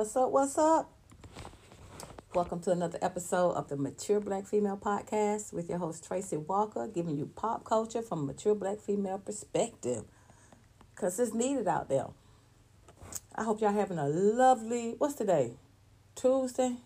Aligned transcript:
What's 0.00 0.16
up? 0.16 0.30
What's 0.30 0.56
up? 0.56 0.90
Welcome 2.34 2.60
to 2.60 2.70
another 2.70 2.98
episode 3.02 3.50
of 3.50 3.68
the 3.68 3.76
Mature 3.76 4.18
Black 4.18 4.46
Female 4.46 4.78
Podcast 4.78 5.52
with 5.52 5.68
your 5.68 5.76
host 5.76 6.06
Tracy 6.06 6.38
Walker, 6.38 6.88
giving 6.88 7.18
you 7.18 7.26
pop 7.36 7.64
culture 7.64 8.00
from 8.00 8.20
a 8.20 8.22
mature 8.22 8.54
black 8.54 8.80
female 8.80 9.18
perspective. 9.18 10.04
Cause 10.94 11.20
it's 11.20 11.34
needed 11.34 11.68
out 11.68 11.90
there. 11.90 12.06
I 13.34 13.44
hope 13.44 13.60
y'all 13.60 13.74
having 13.74 13.98
a 13.98 14.08
lovely 14.08 14.94
what's 14.96 15.16
today? 15.16 15.52
Tuesday? 16.14 16.76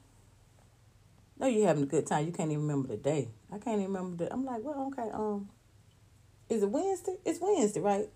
No, 1.39 1.47
you 1.47 1.67
having 1.67 1.85
a 1.85 1.87
good 1.87 2.09
time. 2.09 2.27
You 2.27 2.33
can't 2.33 2.51
even 2.51 2.63
remember 2.63 2.89
the 2.89 2.97
day. 2.97 3.29
I 3.49 3.59
can't 3.59 3.81
even 3.81 3.95
remember 3.95 4.25
the 4.25 4.33
I'm 4.33 4.45
like, 4.45 4.65
well, 4.65 4.91
okay, 4.93 5.09
um, 5.13 5.51
is 6.49 6.65
it 6.65 6.69
Wednesday? 6.69 7.15
It's 7.25 7.39
Wednesday, 7.41 7.79
right? 7.79 8.09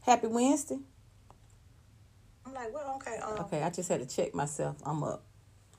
Happy 0.00 0.28
Wednesday. 0.28 0.78
Like, 2.54 2.72
well, 2.72 2.94
okay, 2.96 3.16
um, 3.18 3.38
okay. 3.40 3.62
I 3.62 3.70
just 3.70 3.88
had 3.88 4.08
to 4.08 4.16
check 4.16 4.32
myself. 4.32 4.76
I'm 4.86 5.02
up. 5.02 5.24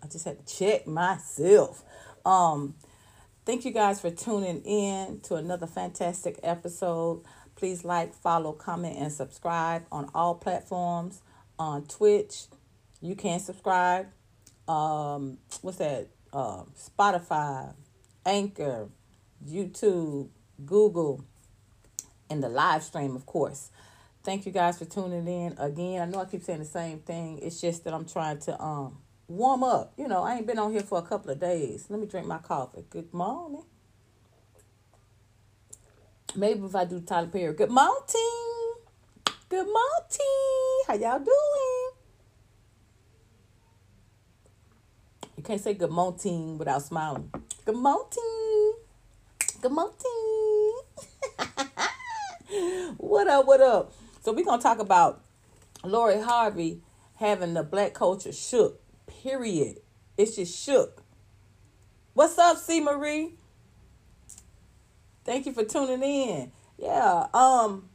I 0.04 0.08
just 0.08 0.26
had 0.26 0.46
to 0.46 0.58
check 0.58 0.86
myself. 0.86 1.84
Um, 2.26 2.76
thank 3.46 3.64
you 3.64 3.72
guys 3.72 4.02
for 4.02 4.12
tuning 4.12 4.62
in 4.64 5.22
to 5.22 5.36
another 5.36 5.68
fantastic 5.68 6.38
episode. 6.44 7.24
Please 7.56 7.86
like, 7.86 8.14
follow, 8.14 8.52
comment, 8.52 8.98
and 9.00 9.10
subscribe 9.10 9.86
on 9.90 10.10
all 10.14 10.36
platforms. 10.36 11.22
On 11.58 11.86
Twitch, 11.86 12.44
you 13.02 13.16
can 13.16 13.40
subscribe. 13.40 14.08
Um, 14.68 15.38
what's 15.62 15.78
that? 15.78 16.10
Uh, 16.34 16.64
Spotify, 16.78 17.74
Anchor, 18.26 18.90
YouTube, 19.48 20.28
Google, 20.66 21.24
and 22.30 22.44
the 22.44 22.50
live 22.50 22.84
stream, 22.84 23.16
of 23.16 23.26
course. 23.26 23.72
Thank 24.26 24.48
you 24.48 24.52
guys 24.52 24.80
for 24.80 24.86
tuning 24.86 25.28
in 25.28 25.56
again. 25.60 26.02
I 26.02 26.06
know 26.06 26.20
I 26.20 26.26
keep 26.26 26.42
saying 26.42 26.58
the 26.58 26.66
same 26.66 26.98
thing. 26.98 27.38
It's 27.44 27.62
just 27.62 27.84
that 27.84 27.94
I'm 27.94 28.06
trying 28.06 28.40
to 28.40 28.60
um 28.60 28.98
warm 29.28 29.64
up. 29.64 29.94
You 29.98 30.08
know, 30.08 30.24
I 30.24 30.38
ain't 30.38 30.48
been 30.48 30.58
on 30.58 30.72
here 30.72 30.82
for 30.82 30.98
a 30.98 31.04
couple 31.04 31.30
of 31.30 31.40
days. 31.40 31.86
Let 31.90 32.00
me 32.00 32.08
drink 32.08 32.26
my 32.26 32.40
coffee. 32.40 32.86
Good 32.90 33.14
morning. 33.14 33.62
Maybe 36.36 36.66
if 36.66 36.76
I 36.76 36.86
do 36.86 37.02
Tyler 37.02 37.28
Perry. 37.28 37.54
Good 37.54 37.70
morning. 37.70 38.74
Good 39.48 39.68
morning. 39.68 40.84
How 40.88 40.96
y'all 40.96 41.20
doing? 41.20 41.92
You 45.38 45.44
can't 45.44 45.62
say 45.62 45.76
good 45.76 45.92
morning 45.92 46.58
without 46.58 46.82
smiling. 46.82 47.32
Good 47.64 47.76
morning. 47.76 48.74
Good 49.62 49.72
morning. 49.72 49.94
what 52.98 53.28
up? 53.28 53.46
What 53.46 53.62
up? 53.62 53.94
So 54.26 54.34
we're 54.34 54.44
gonna 54.44 54.60
talk 54.60 54.80
about 54.80 55.24
Lori 55.84 56.20
Harvey 56.20 56.82
having 57.18 57.54
the 57.54 57.62
black 57.62 57.94
culture 57.94 58.32
shook. 58.32 58.82
Period. 59.06 59.78
It's 60.18 60.36
just 60.36 60.66
shook. 60.66 61.04
What's 62.16 62.36
up, 62.40 62.58
C 62.58 62.82
Marie? 62.82 63.36
Thank 65.26 65.46
you 65.46 65.54
for 65.54 65.64
tuning 65.64 66.02
in. 66.02 66.52
Yeah, 66.80 67.28
um, 67.36 67.88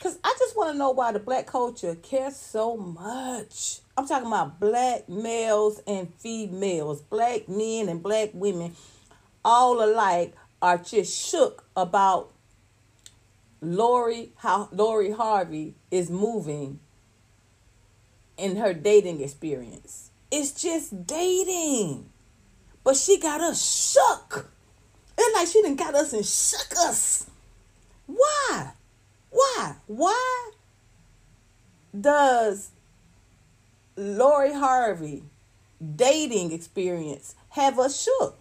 cause 0.00 0.20
I 0.22 0.32
just 0.38 0.56
want 0.56 0.70
to 0.70 0.78
know 0.78 0.92
why 0.92 1.10
the 1.10 1.18
black 1.18 1.48
culture 1.48 1.96
cares 1.96 2.36
so 2.36 2.76
much. 2.76 3.80
I'm 3.96 4.06
talking 4.06 4.28
about 4.28 4.60
black 4.60 5.08
males 5.08 5.80
and 5.88 6.14
females, 6.14 7.02
black 7.02 7.48
men 7.48 7.88
and 7.88 8.00
black 8.00 8.30
women, 8.32 8.76
all 9.44 9.82
alike 9.82 10.36
are 10.62 10.78
just 10.78 11.20
shook 11.20 11.64
about 11.76 12.30
Lori 13.60 14.32
how 14.36 14.68
Lori 14.72 15.10
Harvey 15.10 15.74
is 15.90 16.10
moving 16.10 16.80
in 18.36 18.56
her 18.56 18.72
dating 18.72 19.20
experience. 19.20 20.10
It's 20.30 20.52
just 20.52 21.06
dating. 21.06 22.10
But 22.84 22.96
she 22.96 23.18
got 23.18 23.40
us 23.40 23.92
shook. 23.92 24.50
It's 25.16 25.34
like 25.34 25.48
she 25.48 25.62
didn't 25.62 25.78
got 25.78 25.94
us 25.94 26.12
and 26.12 26.24
shook 26.24 26.72
us. 26.78 27.28
Why? 28.06 28.72
Why? 29.30 29.74
Why 29.86 30.50
does 31.98 32.70
Lori 33.96 34.52
Harvey 34.52 35.24
dating 35.96 36.52
experience 36.52 37.34
have 37.50 37.78
us 37.78 38.00
shook? 38.02 38.38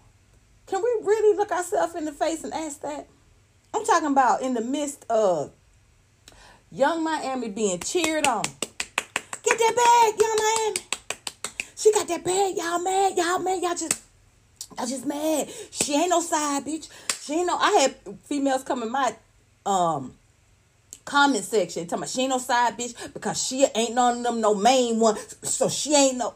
Can 0.67 0.83
we 0.83 1.05
really 1.07 1.35
look 1.35 1.51
ourselves 1.51 1.95
in 1.95 2.05
the 2.05 2.11
face 2.11 2.43
and 2.43 2.53
ask 2.53 2.81
that? 2.81 3.07
I'm 3.77 3.85
talking 3.85 4.07
about 4.07 4.41
in 4.41 4.55
the 4.55 4.61
midst 4.61 5.05
of 5.07 5.51
Young 6.71 7.03
Miami 7.03 7.49
being 7.49 7.79
cheered 7.79 8.25
on. 8.25 8.41
Get 8.41 9.59
that 9.59 9.75
bag, 9.75 10.19
Young 10.19 10.35
Miami. 10.39 10.81
She 11.75 11.91
got 11.93 12.07
that 12.07 12.23
bag. 12.23 12.57
Y'all 12.57 12.79
mad? 12.79 13.15
Y'all 13.15 13.37
mad? 13.37 13.61
Y'all 13.61 13.75
just 13.75 14.01
y'all 14.75 14.87
just 14.87 15.05
mad. 15.05 15.47
She 15.69 15.93
ain't 15.93 16.09
no 16.09 16.21
side 16.21 16.65
bitch. 16.65 16.89
She 17.21 17.35
ain't 17.35 17.45
no. 17.45 17.55
I 17.55 17.71
had 17.81 18.17
females 18.23 18.63
come 18.63 18.81
in 18.81 18.91
my 18.91 19.15
um 19.63 20.15
comment 21.05 21.43
section 21.43 21.85
talking 21.85 21.99
about 21.99 22.09
she 22.09 22.21
ain't 22.21 22.31
no 22.31 22.39
side 22.39 22.79
bitch 22.79 23.13
because 23.13 23.41
she 23.41 23.67
ain't 23.75 23.93
none 23.93 24.17
of 24.17 24.23
them 24.23 24.41
no 24.41 24.55
main 24.55 24.99
one. 24.99 25.17
So 25.43 25.69
she 25.69 25.93
ain't 25.93 26.17
no. 26.17 26.33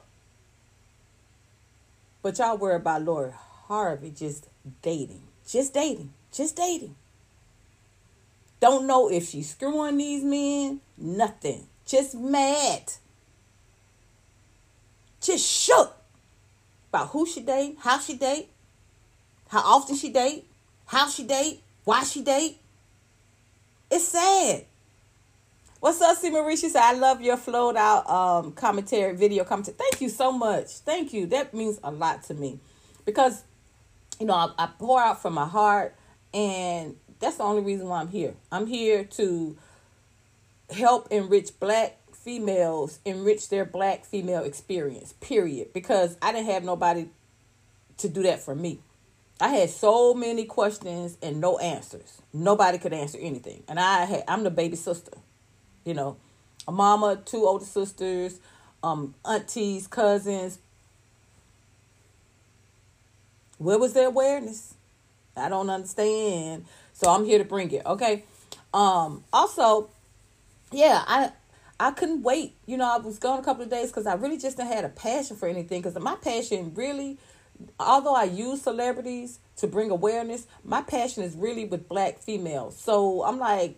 But 2.21 2.37
y'all 2.37 2.55
worry 2.55 2.75
about 2.75 3.01
Lori 3.01 3.31
Harvey 3.65 4.11
just 4.11 4.47
dating, 4.83 5.23
just 5.47 5.73
dating, 5.73 6.13
just 6.31 6.55
dating. 6.55 6.95
Don't 8.61 8.87
know 8.87 9.11
if 9.11 9.27
she's 9.27 9.49
screwing 9.49 9.97
these 9.97 10.23
men. 10.23 10.79
Nothing. 10.97 11.67
Just 11.85 12.15
mad. 12.15 12.93
Just 15.19 15.45
shook 15.45 15.97
about 16.89 17.09
who 17.09 17.25
she 17.25 17.41
date, 17.41 17.77
how 17.79 17.99
she 17.99 18.15
date, 18.15 18.49
how 19.49 19.59
often 19.59 19.95
she 19.95 20.09
date, 20.09 20.45
how 20.85 21.09
she 21.09 21.23
date, 21.23 21.61
why 21.83 22.03
she 22.03 22.21
date. 22.21 22.59
It's 23.89 24.07
sad. 24.07 24.65
What's 25.79 25.99
up, 26.01 26.17
C. 26.17 26.29
Marie? 26.29 26.55
She 26.55 26.69
said, 26.69 26.81
I 26.81 26.93
love 26.93 27.21
your 27.21 27.37
flowed 27.37 27.75
out 27.75 28.07
um, 28.07 28.51
commentary, 28.51 29.15
video 29.15 29.43
commentary. 29.43 29.75
Thank 29.77 30.01
you 30.01 30.09
so 30.09 30.31
much. 30.31 30.67
Thank 30.67 31.11
you. 31.11 31.25
That 31.25 31.53
means 31.53 31.79
a 31.83 31.91
lot 31.91 32.23
to 32.25 32.35
me. 32.35 32.59
Because, 33.03 33.43
you 34.19 34.27
know, 34.27 34.35
I, 34.35 34.51
I 34.57 34.69
pour 34.77 35.01
out 35.01 35.21
from 35.21 35.33
my 35.33 35.47
heart 35.47 35.95
and 36.33 36.95
that's 37.21 37.37
the 37.37 37.43
only 37.43 37.61
reason 37.61 37.87
why 37.87 38.01
I'm 38.01 38.09
here. 38.09 38.33
I'm 38.51 38.67
here 38.67 39.03
to 39.03 39.55
help 40.71 41.07
enrich 41.11 41.59
black 41.59 41.97
females, 42.13 42.99
enrich 43.05 43.49
their 43.49 43.63
black 43.65 44.05
female 44.05 44.43
experience, 44.43 45.13
period. 45.21 45.71
Because 45.73 46.17
I 46.21 46.33
didn't 46.33 46.47
have 46.47 46.63
nobody 46.63 47.07
to 47.97 48.09
do 48.09 48.23
that 48.23 48.41
for 48.41 48.55
me. 48.55 48.79
I 49.39 49.49
had 49.49 49.69
so 49.69 50.13
many 50.13 50.45
questions 50.45 51.17
and 51.21 51.39
no 51.39 51.57
answers. 51.57 52.21
Nobody 52.33 52.77
could 52.77 52.93
answer 52.93 53.17
anything. 53.19 53.63
And 53.67 53.79
I 53.79 54.05
had 54.05 54.23
I'm 54.27 54.43
the 54.43 54.51
baby 54.51 54.75
sister. 54.75 55.13
You 55.83 55.93
know, 55.93 56.17
a 56.67 56.71
mama, 56.71 57.21
two 57.25 57.45
older 57.45 57.65
sisters, 57.65 58.39
um, 58.83 59.15
aunties, 59.25 59.87
cousins. 59.87 60.59
Where 63.57 63.79
was 63.79 63.93
their 63.93 64.07
awareness? 64.07 64.75
I 65.35 65.49
don't 65.49 65.69
understand. 65.69 66.65
So 67.01 67.09
I'm 67.09 67.25
here 67.25 67.39
to 67.39 67.43
bring 67.43 67.71
it. 67.71 67.83
Okay. 67.83 68.25
Um, 68.75 69.23
also, 69.33 69.89
yeah, 70.71 71.03
I 71.07 71.31
I 71.79 71.89
couldn't 71.89 72.21
wait. 72.21 72.53
You 72.67 72.77
know, 72.77 72.93
I 72.93 72.97
was 72.97 73.17
gone 73.17 73.39
a 73.39 73.43
couple 73.43 73.63
of 73.63 73.71
days 73.71 73.89
because 73.89 74.05
I 74.05 74.13
really 74.13 74.37
just 74.37 74.59
had 74.59 74.85
a 74.85 74.89
passion 74.89 75.35
for 75.35 75.47
anything. 75.47 75.81
Because 75.81 75.99
my 75.99 76.15
passion 76.15 76.73
really, 76.75 77.17
although 77.79 78.13
I 78.13 78.25
use 78.25 78.61
celebrities 78.61 79.39
to 79.57 79.65
bring 79.65 79.89
awareness, 79.89 80.45
my 80.63 80.83
passion 80.83 81.23
is 81.23 81.35
really 81.35 81.65
with 81.65 81.89
black 81.89 82.19
females. 82.19 82.77
So 82.77 83.23
I'm 83.23 83.39
like, 83.39 83.77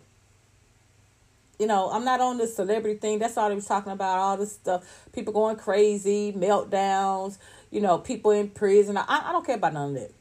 you 1.58 1.66
know, 1.66 1.90
I'm 1.90 2.04
not 2.04 2.20
on 2.20 2.36
this 2.36 2.54
celebrity 2.54 2.98
thing. 2.98 3.20
That's 3.20 3.38
all 3.38 3.48
they 3.48 3.54
was 3.54 3.64
talking 3.64 3.92
about. 3.92 4.18
All 4.18 4.36
this 4.36 4.52
stuff, 4.52 4.84
people 5.14 5.32
going 5.32 5.56
crazy, 5.56 6.30
meltdowns. 6.36 7.38
You 7.70 7.80
know, 7.80 7.96
people 7.96 8.32
in 8.32 8.50
prison. 8.50 8.98
I 8.98 9.04
I 9.08 9.32
don't 9.32 9.46
care 9.46 9.56
about 9.56 9.72
none 9.72 9.88
of 9.88 9.94
that. 9.94 10.12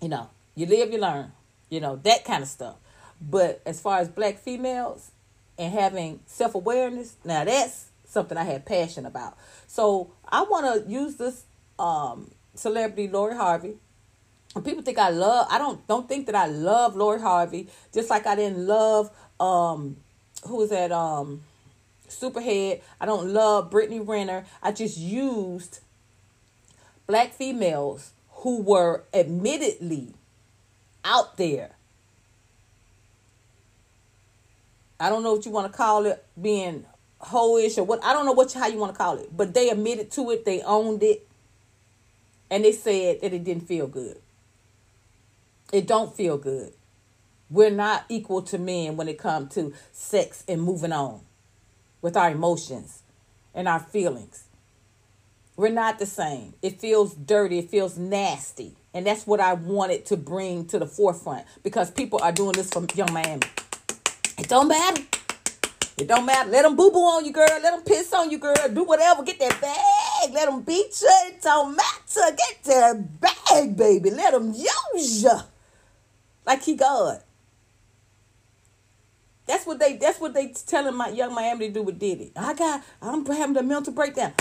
You 0.00 0.10
know, 0.10 0.30
you 0.54 0.66
live, 0.66 0.92
you 0.92 1.00
learn 1.00 1.32
you 1.70 1.80
know, 1.80 1.96
that 2.04 2.24
kind 2.24 2.42
of 2.42 2.48
stuff. 2.48 2.76
But 3.20 3.62
as 3.64 3.80
far 3.80 3.98
as 3.98 4.08
black 4.08 4.38
females 4.38 5.10
and 5.58 5.72
having 5.72 6.20
self 6.26 6.54
awareness, 6.54 7.16
now 7.24 7.44
that's 7.44 7.86
something 8.04 8.36
I 8.36 8.44
had 8.44 8.66
passion 8.66 9.06
about. 9.06 9.36
So 9.66 10.12
I 10.28 10.42
want 10.42 10.84
to 10.84 10.90
use 10.90 11.16
this 11.16 11.44
um, 11.78 12.30
celebrity 12.54 13.08
Lori 13.08 13.36
Harvey. 13.36 13.76
People 14.64 14.82
think 14.82 14.98
I 14.98 15.10
love. 15.10 15.46
I 15.50 15.58
don't 15.58 15.86
don't 15.86 16.08
think 16.08 16.26
that 16.26 16.34
I 16.34 16.46
love 16.46 16.96
Lori 16.96 17.20
Harvey. 17.20 17.68
Just 17.94 18.10
like 18.10 18.26
I 18.26 18.34
didn't 18.34 18.66
love 18.66 19.10
um, 19.38 19.96
who 20.46 20.56
was 20.56 20.70
that 20.70 20.90
um, 20.90 21.42
Superhead. 22.08 22.82
I 23.00 23.06
don't 23.06 23.28
love 23.28 23.70
Brittany 23.70 24.00
Renner. 24.00 24.44
I 24.62 24.72
just 24.72 24.98
used 24.98 25.78
black 27.06 27.32
females 27.32 28.12
who 28.30 28.60
were 28.62 29.04
admittedly 29.14 30.14
out 31.04 31.36
there. 31.36 31.72
I 34.98 35.08
don't 35.08 35.22
know 35.22 35.34
what 35.34 35.46
you 35.46 35.50
want 35.50 35.72
to 35.72 35.76
call 35.76 36.06
it, 36.06 36.24
being 36.40 36.84
hoish 37.20 37.78
or 37.78 37.84
what 37.84 38.02
I 38.04 38.12
don't 38.12 38.26
know 38.26 38.32
what 38.32 38.52
how 38.52 38.66
you 38.66 38.78
want 38.78 38.94
to 38.94 38.98
call 38.98 39.18
it, 39.18 39.34
but 39.34 39.54
they 39.54 39.70
admitted 39.70 40.10
to 40.12 40.30
it, 40.30 40.44
they 40.44 40.62
owned 40.62 41.02
it, 41.02 41.26
and 42.50 42.64
they 42.64 42.72
said 42.72 43.20
that 43.20 43.32
it 43.32 43.44
didn't 43.44 43.66
feel 43.66 43.86
good. 43.86 44.20
It 45.72 45.86
don't 45.86 46.14
feel 46.14 46.36
good. 46.36 46.72
We're 47.48 47.70
not 47.70 48.04
equal 48.08 48.42
to 48.42 48.58
men 48.58 48.96
when 48.96 49.08
it 49.08 49.18
comes 49.18 49.54
to 49.54 49.72
sex 49.92 50.44
and 50.46 50.62
moving 50.62 50.92
on 50.92 51.20
with 52.02 52.16
our 52.16 52.30
emotions 52.30 53.02
and 53.54 53.68
our 53.68 53.80
feelings. 53.80 54.44
We're 55.56 55.70
not 55.70 55.98
the 55.98 56.06
same. 56.06 56.54
It 56.62 56.80
feels 56.80 57.14
dirty, 57.14 57.58
it 57.58 57.70
feels 57.70 57.98
nasty. 57.98 58.76
And 58.92 59.06
that's 59.06 59.26
what 59.26 59.40
I 59.40 59.54
wanted 59.54 60.06
to 60.06 60.16
bring 60.16 60.66
to 60.66 60.78
the 60.78 60.86
forefront 60.86 61.46
because 61.62 61.90
people 61.90 62.20
are 62.22 62.32
doing 62.32 62.52
this 62.52 62.70
for 62.70 62.84
young 62.94 63.12
Miami. 63.12 63.42
It 64.38 64.48
don't 64.48 64.68
matter. 64.68 65.02
It 65.96 66.08
don't 66.08 66.24
matter. 66.24 66.50
Let 66.50 66.62
them 66.62 66.76
boo 66.76 66.90
boo 66.90 66.98
on 66.98 67.24
you, 67.24 67.32
girl. 67.32 67.46
Let 67.46 67.72
them 67.74 67.82
piss 67.82 68.12
on 68.14 68.30
you, 68.30 68.38
girl. 68.38 68.54
Do 68.72 68.84
whatever. 68.84 69.22
Get 69.22 69.38
that 69.38 69.60
bag. 69.60 70.34
Let 70.34 70.48
them 70.48 70.62
beat 70.62 71.00
you. 71.00 71.08
It 71.26 71.42
don't 71.42 71.76
matter. 71.76 72.36
Get 72.36 72.64
that 72.64 73.20
bag, 73.20 73.76
baby. 73.76 74.10
Let 74.10 74.32
them 74.32 74.52
use 74.52 75.22
you 75.22 75.38
like 76.46 76.62
he 76.62 76.74
God. 76.74 77.22
That's 79.46 79.66
what 79.66 79.78
they. 79.78 79.96
That's 79.96 80.20
what 80.20 80.32
they 80.32 80.54
telling 80.66 80.96
my 80.96 81.08
young 81.08 81.34
Miami 81.34 81.68
to 81.68 81.74
do 81.74 81.82
with 81.82 81.98
Diddy. 81.98 82.32
I 82.34 82.54
got. 82.54 82.82
I'm 83.02 83.26
having 83.26 83.56
a 83.56 83.62
mental 83.62 83.92
breakdown. 83.92 84.32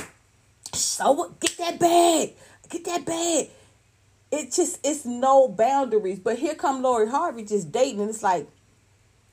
So? 0.74 1.36
Get 1.40 1.58
that 1.58 1.80
bag. 1.80 2.36
Get 2.70 2.86
that 2.86 3.06
bag. 3.06 3.50
It 4.32 4.52
just 4.52 4.80
it's 4.84 5.06
no 5.06 5.48
boundaries. 5.48 6.20
But 6.20 6.38
here 6.38 6.56
come 6.56 6.82
Lori 6.82 7.10
Harvey 7.10 7.44
just 7.44 7.72
dating, 7.72 8.02
and 8.02 8.10
it's 8.10 8.24
like 8.24 8.48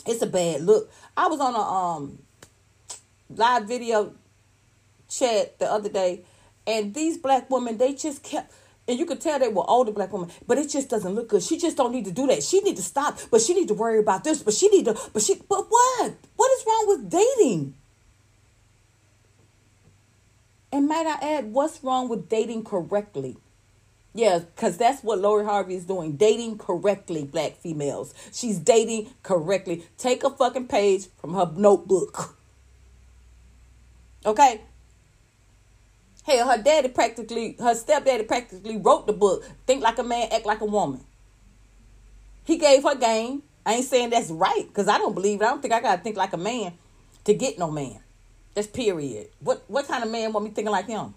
it's 0.07 0.23
a 0.23 0.27
bad 0.27 0.63
look. 0.63 0.91
I 1.17 1.29
was 1.29 1.41
on 1.41 1.55
a 1.55 1.61
um 1.61 2.19
live 3.29 3.67
video 3.69 4.15
chat 5.09 5.59
the 5.59 5.71
other 5.71 5.89
day, 5.89 6.25
and 6.67 6.95
these 6.95 7.19
black 7.19 7.51
women 7.51 7.79
they 7.79 7.95
just 7.95 8.23
kept. 8.23 8.53
And 8.89 9.01
you 9.01 9.05
could 9.05 9.21
tell 9.21 9.41
they 9.41 9.49
were 9.49 9.69
older 9.69 9.91
black 9.91 10.13
women, 10.13 10.31
but 10.47 10.59
it 10.59 10.71
just 10.71 10.89
doesn't 10.89 11.13
look 11.13 11.29
good. 11.29 11.43
She 11.43 11.59
just 11.59 11.77
don't 11.77 11.91
need 11.91 12.05
to 12.05 12.13
do 12.13 12.29
that. 12.29 12.45
She 12.45 12.61
need 12.61 12.77
to 12.77 12.83
stop, 12.83 13.19
but 13.33 13.41
she 13.41 13.53
need 13.53 13.67
to 13.67 13.75
worry 13.75 13.99
about 13.99 14.23
this. 14.23 14.45
But 14.45 14.55
she 14.55 14.69
need 14.69 14.85
to, 14.85 14.97
but 15.13 15.23
she, 15.23 15.35
but 15.35 15.67
what? 15.69 16.15
What 16.37 16.51
is 16.53 16.65
wrong 16.65 16.85
with 16.87 17.11
dating? 17.11 17.75
And 20.71 20.87
might 20.87 21.07
I 21.07 21.37
add, 21.37 21.53
what's 21.53 21.83
wrong 21.83 22.09
with 22.09 22.29
dating 22.29 22.63
correctly? 22.63 23.37
Yeah, 24.17 24.39
because 24.39 24.79
that's 24.79 25.05
what 25.05 25.19
Lori 25.19 25.45
Harvey 25.45 25.75
is 25.75 25.85
doing. 25.85 26.13
Dating 26.13 26.57
correctly, 26.57 27.25
black 27.25 27.57
females. 27.59 28.15
She's 28.33 28.59
dating 28.59 29.11
correctly. 29.23 29.85
Take 29.99 30.25
a 30.25 30.31
fucking 30.31 30.69
page 30.69 31.09
from 31.21 31.35
her 31.35 31.53
notebook. 31.55 32.35
Okay? 34.25 34.63
Hell, 36.25 36.49
her 36.49 36.63
daddy 36.63 36.89
practically, 36.89 37.57
her 37.59 37.75
stepdaddy 37.75 38.25
practically 38.25 38.79
wrote 38.79 39.07
the 39.07 39.13
book, 39.13 39.45
Think 39.67 39.83
Like 39.83 39.99
a 39.99 40.03
Man, 40.03 40.29
Act 40.33 40.47
Like 40.47 40.63
a 40.63 40.65
Woman. 40.65 41.05
He 42.45 42.57
gave 42.57 42.85
her 42.85 42.97
game. 42.97 43.43
I 43.67 43.75
ain't 43.75 43.85
saying 43.85 44.11
that's 44.11 44.31
right, 44.31 44.65
because 44.67 44.89
I 44.89 44.97
don't 44.97 45.15
believe 45.15 45.43
it. 45.43 45.45
I 45.45 45.49
don't 45.49 45.61
think 45.61 45.75
I 45.75 45.81
gotta 45.81 46.03
think 46.03 46.17
like 46.17 46.33
a 46.33 46.39
man 46.39 46.73
to 47.25 47.35
get 47.35 47.59
no 47.59 47.71
man. 47.71 48.01
That's 48.55 48.67
period. 48.67 49.29
What 49.41 49.63
what 49.69 49.87
kind 49.87 50.03
of 50.03 50.11
man 50.11 50.33
want 50.33 50.47
me 50.47 50.53
thinking 50.53 50.73
like 50.73 50.87
him? 50.87 51.15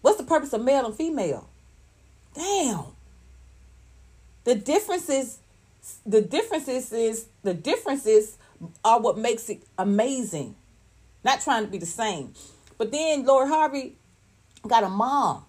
What's 0.00 0.16
the 0.16 0.24
purpose 0.24 0.52
of 0.54 0.64
male 0.64 0.86
and 0.86 0.94
female? 0.94 1.48
Damn. 2.38 2.84
The 4.44 4.54
differences, 4.54 5.40
the 6.06 6.20
differences 6.20 6.92
is 6.92 7.26
the 7.42 7.52
differences 7.52 8.38
are 8.84 9.00
what 9.00 9.18
makes 9.18 9.50
it 9.50 9.64
amazing. 9.76 10.54
Not 11.24 11.40
trying 11.40 11.64
to 11.64 11.70
be 11.70 11.78
the 11.78 11.86
same. 11.86 12.32
But 12.78 12.92
then 12.92 13.24
Lori 13.24 13.48
Harvey 13.48 13.96
got 14.66 14.84
a 14.84 14.88
mom 14.88 15.44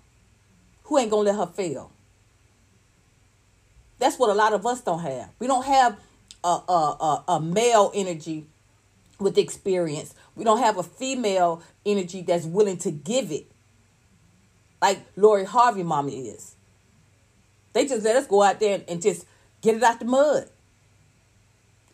who 0.84 0.98
ain't 0.98 1.12
gonna 1.12 1.30
let 1.30 1.36
her 1.36 1.46
fail. 1.46 1.92
That's 4.00 4.18
what 4.18 4.32
a 4.32 4.34
lot 4.34 4.54
of 4.54 4.66
us 4.66 4.82
don't 4.82 5.02
have. 5.02 5.30
We 5.38 5.46
don't 5.46 5.66
have 5.66 6.00
a, 6.44 6.48
a, 6.48 7.24
a, 7.30 7.34
a 7.34 7.40
male 7.40 7.92
energy 7.94 8.48
with 9.20 9.38
experience. 9.38 10.16
We 10.36 10.44
don't 10.44 10.60
have 10.60 10.80
a 10.80 10.84
female 10.84 11.62
energy 11.86 12.24
that's 12.24 12.46
willing 12.46 12.78
to 12.78 12.90
give 12.90 13.32
it. 13.32 13.46
Like 14.82 15.02
Lori 15.16 15.46
Harvey 15.46 15.84
mama 15.84 16.10
is. 16.10 16.56
They 17.74 17.86
just 17.86 18.04
let 18.04 18.16
us 18.16 18.28
go 18.28 18.44
out 18.44 18.60
there 18.60 18.82
and 18.88 19.02
just 19.02 19.26
get 19.62 19.76
it 19.76 19.84
out 19.84 20.00
the 20.00 20.06
mud. 20.06 20.50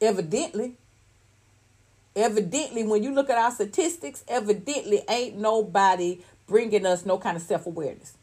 Evidently. 0.01 0.75
Evidently, 2.15 2.83
when 2.83 3.03
you 3.03 3.13
look 3.13 3.29
at 3.29 3.37
our 3.37 3.51
statistics, 3.51 4.23
evidently 4.27 5.01
ain't 5.09 5.37
nobody 5.37 6.19
bringing 6.47 6.85
us 6.85 7.05
no 7.05 7.17
kind 7.17 7.35
of 7.35 7.43
self 7.43 7.65
awareness. 7.65 8.17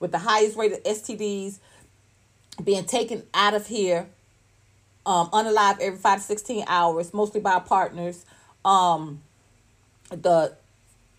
With 0.00 0.12
the 0.12 0.18
highest 0.18 0.56
rate 0.56 0.72
of 0.72 0.82
STDs 0.82 1.58
being 2.62 2.84
taken 2.84 3.22
out 3.32 3.54
of 3.54 3.66
here, 3.68 4.08
um, 5.06 5.30
unalive 5.30 5.80
every 5.80 5.98
five 5.98 6.18
to 6.18 6.24
16 6.24 6.64
hours, 6.66 7.14
mostly 7.14 7.40
by 7.40 7.58
partners, 7.58 8.24
um, 8.64 9.22
the 10.10 10.54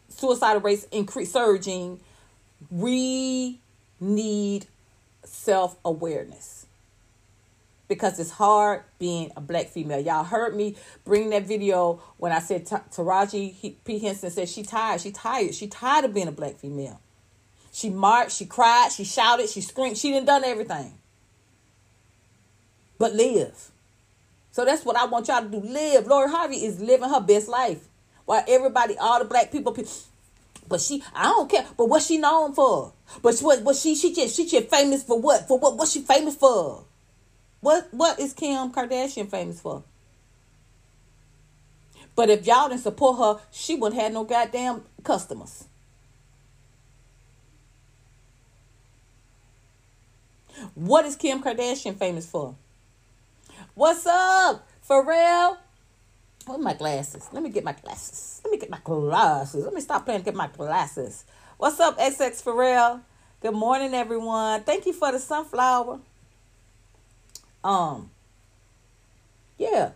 suicidal 0.10 0.62
rates 0.62 0.86
increase 0.92 1.34
surging. 1.34 2.00
We 2.70 3.60
need 4.00 4.68
self 5.34 5.78
awareness 5.84 6.66
because 7.88 8.20
it's 8.20 8.32
hard 8.32 8.84
being 9.00 9.32
a 9.36 9.42
black 9.42 9.68
female. 9.68 10.00
Y'all 10.00 10.24
heard 10.24 10.56
me 10.56 10.76
bring 11.04 11.30
that 11.32 11.46
video 11.46 12.02
when 12.18 12.32
I 12.32 12.40
said 12.40 12.66
Taraji 12.66 13.76
P. 13.84 14.00
Henson 14.00 14.32
said 14.32 14.50
she 14.50 14.64
tired. 14.64 15.02
She 15.02 15.12
tired. 15.12 15.54
She 15.54 15.68
tired 15.68 16.06
of 16.06 16.14
being 16.14 16.28
a 16.28 16.32
black 16.32 16.56
female. 16.56 17.00
She 17.72 17.90
marched, 17.90 18.38
she 18.38 18.46
cried, 18.46 18.92
she 18.92 19.04
shouted, 19.04 19.50
she 19.50 19.62
screamed. 19.62 19.98
She 19.98 20.12
didn't 20.12 20.28
done 20.28 20.44
everything. 20.44 20.94
But 22.98 23.14
live. 23.14 23.72
So 24.52 24.64
that's 24.64 24.86
what 24.86 24.96
I 24.96 25.06
want 25.06 25.28
y'all 25.28 25.42
to 25.42 25.50
do. 25.50 25.60
Live. 25.60 26.06
Lori 26.06 26.30
Harvey 26.30 26.64
is 26.66 26.80
living 26.80 27.10
her 27.10 27.20
best 27.20 27.48
life. 27.48 27.88
While 28.26 28.44
everybody, 28.48 28.96
all 28.98 29.20
the 29.20 29.26
black 29.26 29.52
people, 29.52 29.76
but 30.68 30.82
she, 30.82 31.04
I 31.14 31.24
don't 31.24 31.50
care. 31.50 31.66
But 31.78 31.90
what 31.90 32.02
she 32.02 32.18
known 32.18 32.54
for? 32.54 32.94
But 33.22 33.40
what? 33.40 33.62
What 33.64 33.76
she? 33.76 33.96
She 33.96 34.14
just 34.14 34.36
she 34.36 34.48
just 34.48 34.70
famous 34.70 35.04
for 35.04 35.20
what? 35.20 35.48
For 35.48 35.60
what? 35.60 35.78
What 35.78 35.88
she 35.88 36.02
famous 36.02 36.36
for? 36.36 36.86
What? 37.62 37.88
What 37.92 38.20
is 38.20 38.34
Kim 38.34 38.72
Kardashian 38.72 39.30
famous 39.30 39.62
for? 39.62 39.84
But 42.16 42.30
if 42.30 42.46
y'all 42.46 42.70
didn't 42.70 42.82
support 42.82 43.18
her, 43.18 43.44
she 43.52 43.76
wouldn't 43.76 44.00
have 44.02 44.14
no 44.14 44.24
goddamn 44.24 44.84
customers. 45.04 45.66
What 50.76 51.06
is 51.06 51.16
Kim 51.16 51.42
Kardashian 51.42 51.98
famous 51.98 52.26
for? 52.26 52.56
What's 53.74 54.06
up, 54.06 54.68
Pharrell? 54.88 55.58
Where's 56.46 56.62
my 56.62 56.74
glasses? 56.74 57.30
Let 57.32 57.42
me 57.42 57.50
get 57.50 57.64
my 57.64 57.72
glasses. 57.72 58.42
Let 58.44 58.52
me 58.52 58.58
get 58.58 58.70
my 58.70 58.80
glasses. 58.84 59.64
Let 59.64 59.74
me 59.74 59.80
stop 59.80 60.04
playing 60.06 60.24
get 60.24 60.36
my 60.36 60.48
glasses. 60.48 61.24
What's 61.58 61.80
up, 61.80 61.98
XX 61.98 62.44
Pharrell? 62.44 63.02
Good 63.42 63.54
morning, 63.54 63.94
everyone. 63.94 64.64
Thank 64.64 64.86
you 64.86 64.92
for 64.92 65.12
the 65.14 65.20
sunflower. 65.20 66.00
Um, 67.64 68.10
yeah. 69.58 69.92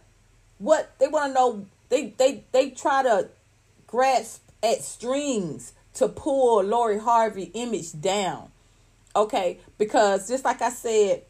What 0.57 0.97
they 0.99 1.07
want 1.07 1.31
to 1.31 1.33
know, 1.33 1.65
they 1.89 2.13
they 2.17 2.45
they 2.53 2.69
try 2.69 3.03
to 3.03 3.27
grasp 3.85 4.41
at 4.63 4.81
strings 4.83 5.73
to 5.95 6.07
pull 6.07 6.63
Lori 6.63 6.99
Harvey 6.99 7.51
image 7.53 7.99
down. 7.99 8.51
Okay, 9.15 9.59
because 9.77 10.29
just 10.29 10.45
like 10.45 10.61
I 10.61 10.69
said 10.69 11.23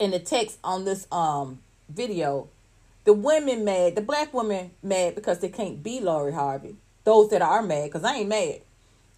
in 0.00 0.10
the 0.10 0.18
text 0.18 0.58
on 0.64 0.84
this 0.84 1.06
um 1.12 1.60
video, 1.88 2.48
the 3.08 3.14
women 3.14 3.64
mad, 3.64 3.94
the 3.94 4.02
black 4.02 4.34
women 4.34 4.70
mad 4.82 5.14
because 5.14 5.38
they 5.38 5.48
can't 5.48 5.82
be 5.82 5.98
Lori 5.98 6.30
Harvey. 6.30 6.76
Those 7.04 7.30
that 7.30 7.40
are 7.40 7.62
mad, 7.62 7.84
because 7.84 8.04
I 8.04 8.16
ain't 8.16 8.28
mad. 8.28 8.60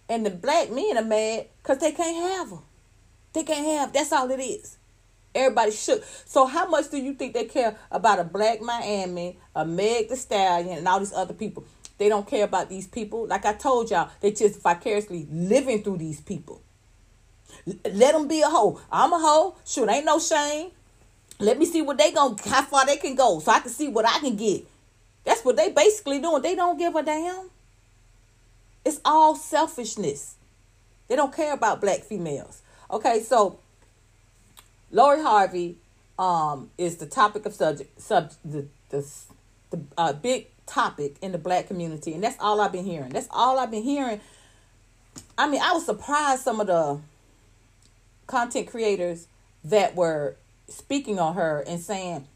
And 0.07 0.25
the 0.25 0.29
black 0.29 0.71
men 0.71 0.97
are 0.97 1.03
mad 1.03 1.47
because 1.61 1.79
they 1.79 1.91
can't 1.91 2.15
have 2.15 2.51
her. 2.51 2.63
They 3.33 3.43
can't 3.43 3.65
have, 3.65 3.91
that's 3.91 4.13
all 4.13 4.31
it 4.31 4.39
is. 4.39 4.77
Everybody 5.35 5.71
shook. 5.71 6.05
So 6.23 6.45
how 6.45 6.69
much 6.69 6.89
do 6.89 6.99
you 6.99 7.15
think 7.15 7.33
they 7.33 7.43
care 7.43 7.75
about 7.91 8.19
a 8.19 8.23
black 8.23 8.61
Miami, 8.61 9.37
a 9.53 9.65
Meg 9.65 10.07
the 10.07 10.15
Stallion, 10.15 10.77
and 10.77 10.87
all 10.87 10.99
these 10.99 11.11
other 11.11 11.33
people? 11.33 11.65
They 11.97 12.07
don't 12.07 12.25
care 12.25 12.45
about 12.45 12.69
these 12.69 12.87
people. 12.87 13.27
Like 13.27 13.43
I 13.43 13.51
told 13.51 13.91
y'all, 13.91 14.09
they 14.21 14.31
just 14.31 14.63
vicariously 14.63 15.27
living 15.29 15.83
through 15.83 15.97
these 15.97 16.21
people. 16.21 16.61
Let 17.65 18.13
them 18.13 18.29
be 18.29 18.39
a 18.41 18.47
hoe. 18.47 18.79
I'm 18.89 19.11
a 19.11 19.19
hoe. 19.19 19.57
Shoot, 19.65 19.89
ain't 19.89 20.05
no 20.05 20.17
shame. 20.17 20.71
Let 21.41 21.57
me 21.57 21.65
see 21.65 21.81
what 21.81 21.97
they 21.97 22.11
going 22.11 22.37
how 22.45 22.61
far 22.61 22.85
they 22.85 22.97
can 22.97 23.15
go 23.15 23.39
so 23.39 23.51
I 23.51 23.59
can 23.59 23.71
see 23.71 23.87
what 23.87 24.05
I 24.05 24.19
can 24.19 24.35
get. 24.35 24.65
That's 25.23 25.43
what 25.43 25.55
they 25.55 25.71
basically 25.71 26.19
doing. 26.19 26.41
They 26.41 26.55
don't 26.55 26.77
give 26.77 26.95
a 26.95 27.03
damn. 27.03 27.49
It's 28.85 28.99
all 29.03 29.35
selfishness. 29.35 30.35
They 31.07 31.15
don't 31.15 31.35
care 31.35 31.53
about 31.53 31.81
black 31.81 32.01
females. 32.01 32.61
Okay, 32.89 33.21
so 33.21 33.59
Lori 34.91 35.21
Harvey 35.21 35.77
um 36.19 36.69
is 36.77 36.97
the 36.97 37.05
topic 37.05 37.45
of 37.45 37.53
subject 37.53 37.99
sub 37.99 38.31
the 38.45 38.67
the, 38.89 39.05
the 39.71 39.79
uh, 39.97 40.13
big 40.13 40.47
topic 40.65 41.15
in 41.21 41.31
the 41.31 41.37
black 41.37 41.67
community, 41.67 42.13
and 42.13 42.23
that's 42.23 42.37
all 42.39 42.61
I've 42.61 42.71
been 42.71 42.85
hearing. 42.85 43.09
That's 43.09 43.27
all 43.31 43.59
I've 43.59 43.71
been 43.71 43.83
hearing. 43.83 44.21
I 45.37 45.49
mean, 45.49 45.61
I 45.61 45.73
was 45.73 45.85
surprised 45.85 46.43
some 46.43 46.61
of 46.61 46.67
the 46.67 46.99
content 48.27 48.67
creators 48.67 49.27
that 49.63 49.95
were 49.95 50.35
speaking 50.71 51.19
on 51.19 51.35
her 51.35 51.63
and 51.67 51.79
saying, 51.79 52.27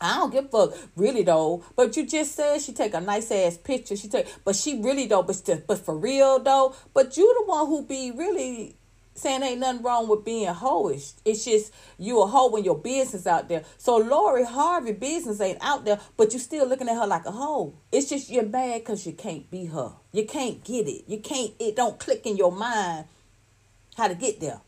I 0.00 0.18
don't 0.18 0.32
give 0.32 0.46
a 0.46 0.48
fuck, 0.48 0.74
really 0.94 1.22
though. 1.22 1.64
But 1.74 1.96
you 1.96 2.06
just 2.06 2.34
said 2.34 2.60
she 2.60 2.72
take 2.72 2.94
a 2.94 3.00
nice 3.00 3.30
ass 3.30 3.56
picture. 3.56 3.96
She 3.96 4.08
take, 4.08 4.26
but 4.44 4.54
she 4.56 4.80
really 4.80 5.06
though, 5.06 5.22
but 5.22 5.36
still, 5.36 5.62
but 5.66 5.78
for 5.78 5.96
real 5.96 6.38
though. 6.38 6.74
But 6.92 7.16
you 7.16 7.32
the 7.38 7.46
one 7.46 7.66
who 7.66 7.82
be 7.82 8.10
really 8.10 8.76
saying 9.14 9.42
ain't 9.42 9.60
nothing 9.60 9.82
wrong 9.82 10.08
with 10.08 10.24
being 10.24 10.52
hoish. 10.52 11.14
It's 11.24 11.46
just 11.46 11.72
you 11.98 12.20
a 12.20 12.26
hoe 12.26 12.50
when 12.50 12.64
your 12.64 12.76
business 12.76 13.26
out 13.26 13.48
there. 13.48 13.64
So 13.78 13.96
Lori 13.96 14.44
Harvey 14.44 14.92
business 14.92 15.40
ain't 15.40 15.58
out 15.62 15.86
there, 15.86 15.98
but 16.18 16.34
you 16.34 16.38
still 16.38 16.68
looking 16.68 16.88
at 16.88 16.96
her 16.96 17.06
like 17.06 17.24
a 17.24 17.30
hoe. 17.30 17.74
It's 17.90 18.10
just 18.10 18.28
you're 18.28 18.44
mad 18.44 18.80
because 18.80 19.06
you 19.06 19.12
can't 19.12 19.50
be 19.50 19.66
her. 19.66 19.92
You 20.12 20.26
can't 20.26 20.62
get 20.62 20.86
it. 20.86 21.04
You 21.06 21.18
can't. 21.20 21.52
It 21.58 21.74
don't 21.74 21.98
click 21.98 22.26
in 22.26 22.36
your 22.36 22.52
mind 22.52 23.06
how 23.96 24.08
to 24.08 24.14
get 24.14 24.40
there 24.40 24.60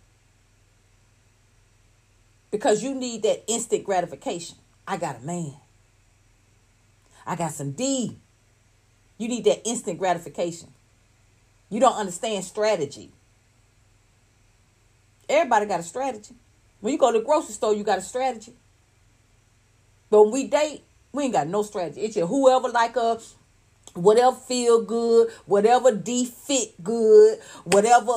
because 2.50 2.82
you 2.82 2.94
need 2.94 3.22
that 3.22 3.44
instant 3.46 3.84
gratification. 3.84 4.56
I 4.86 4.96
got 4.96 5.22
a 5.22 5.26
man. 5.26 5.54
I 7.26 7.36
got 7.36 7.52
some 7.52 7.72
D. 7.72 8.16
You 9.18 9.28
need 9.28 9.44
that 9.44 9.66
instant 9.68 9.98
gratification. 9.98 10.68
You 11.70 11.80
don't 11.80 11.96
understand 11.96 12.44
strategy. 12.44 13.10
Everybody 15.28 15.66
got 15.66 15.80
a 15.80 15.82
strategy. 15.82 16.34
When 16.80 16.92
you 16.92 16.98
go 16.98 17.12
to 17.12 17.18
the 17.18 17.24
grocery 17.24 17.52
store, 17.52 17.74
you 17.74 17.84
got 17.84 17.98
a 17.98 18.02
strategy. 18.02 18.54
But 20.10 20.22
when 20.22 20.32
we 20.32 20.46
date, 20.46 20.82
we 21.12 21.24
ain't 21.24 21.32
got 21.32 21.48
no 21.48 21.62
strategy. 21.62 22.00
It's 22.02 22.14
just 22.14 22.28
whoever 22.28 22.68
like 22.68 22.96
us, 22.96 23.34
whatever 23.94 24.36
feel 24.36 24.82
good, 24.82 25.30
whatever 25.44 25.92
D 25.92 26.24
fit 26.24 26.82
good, 26.82 27.40
whatever 27.64 28.12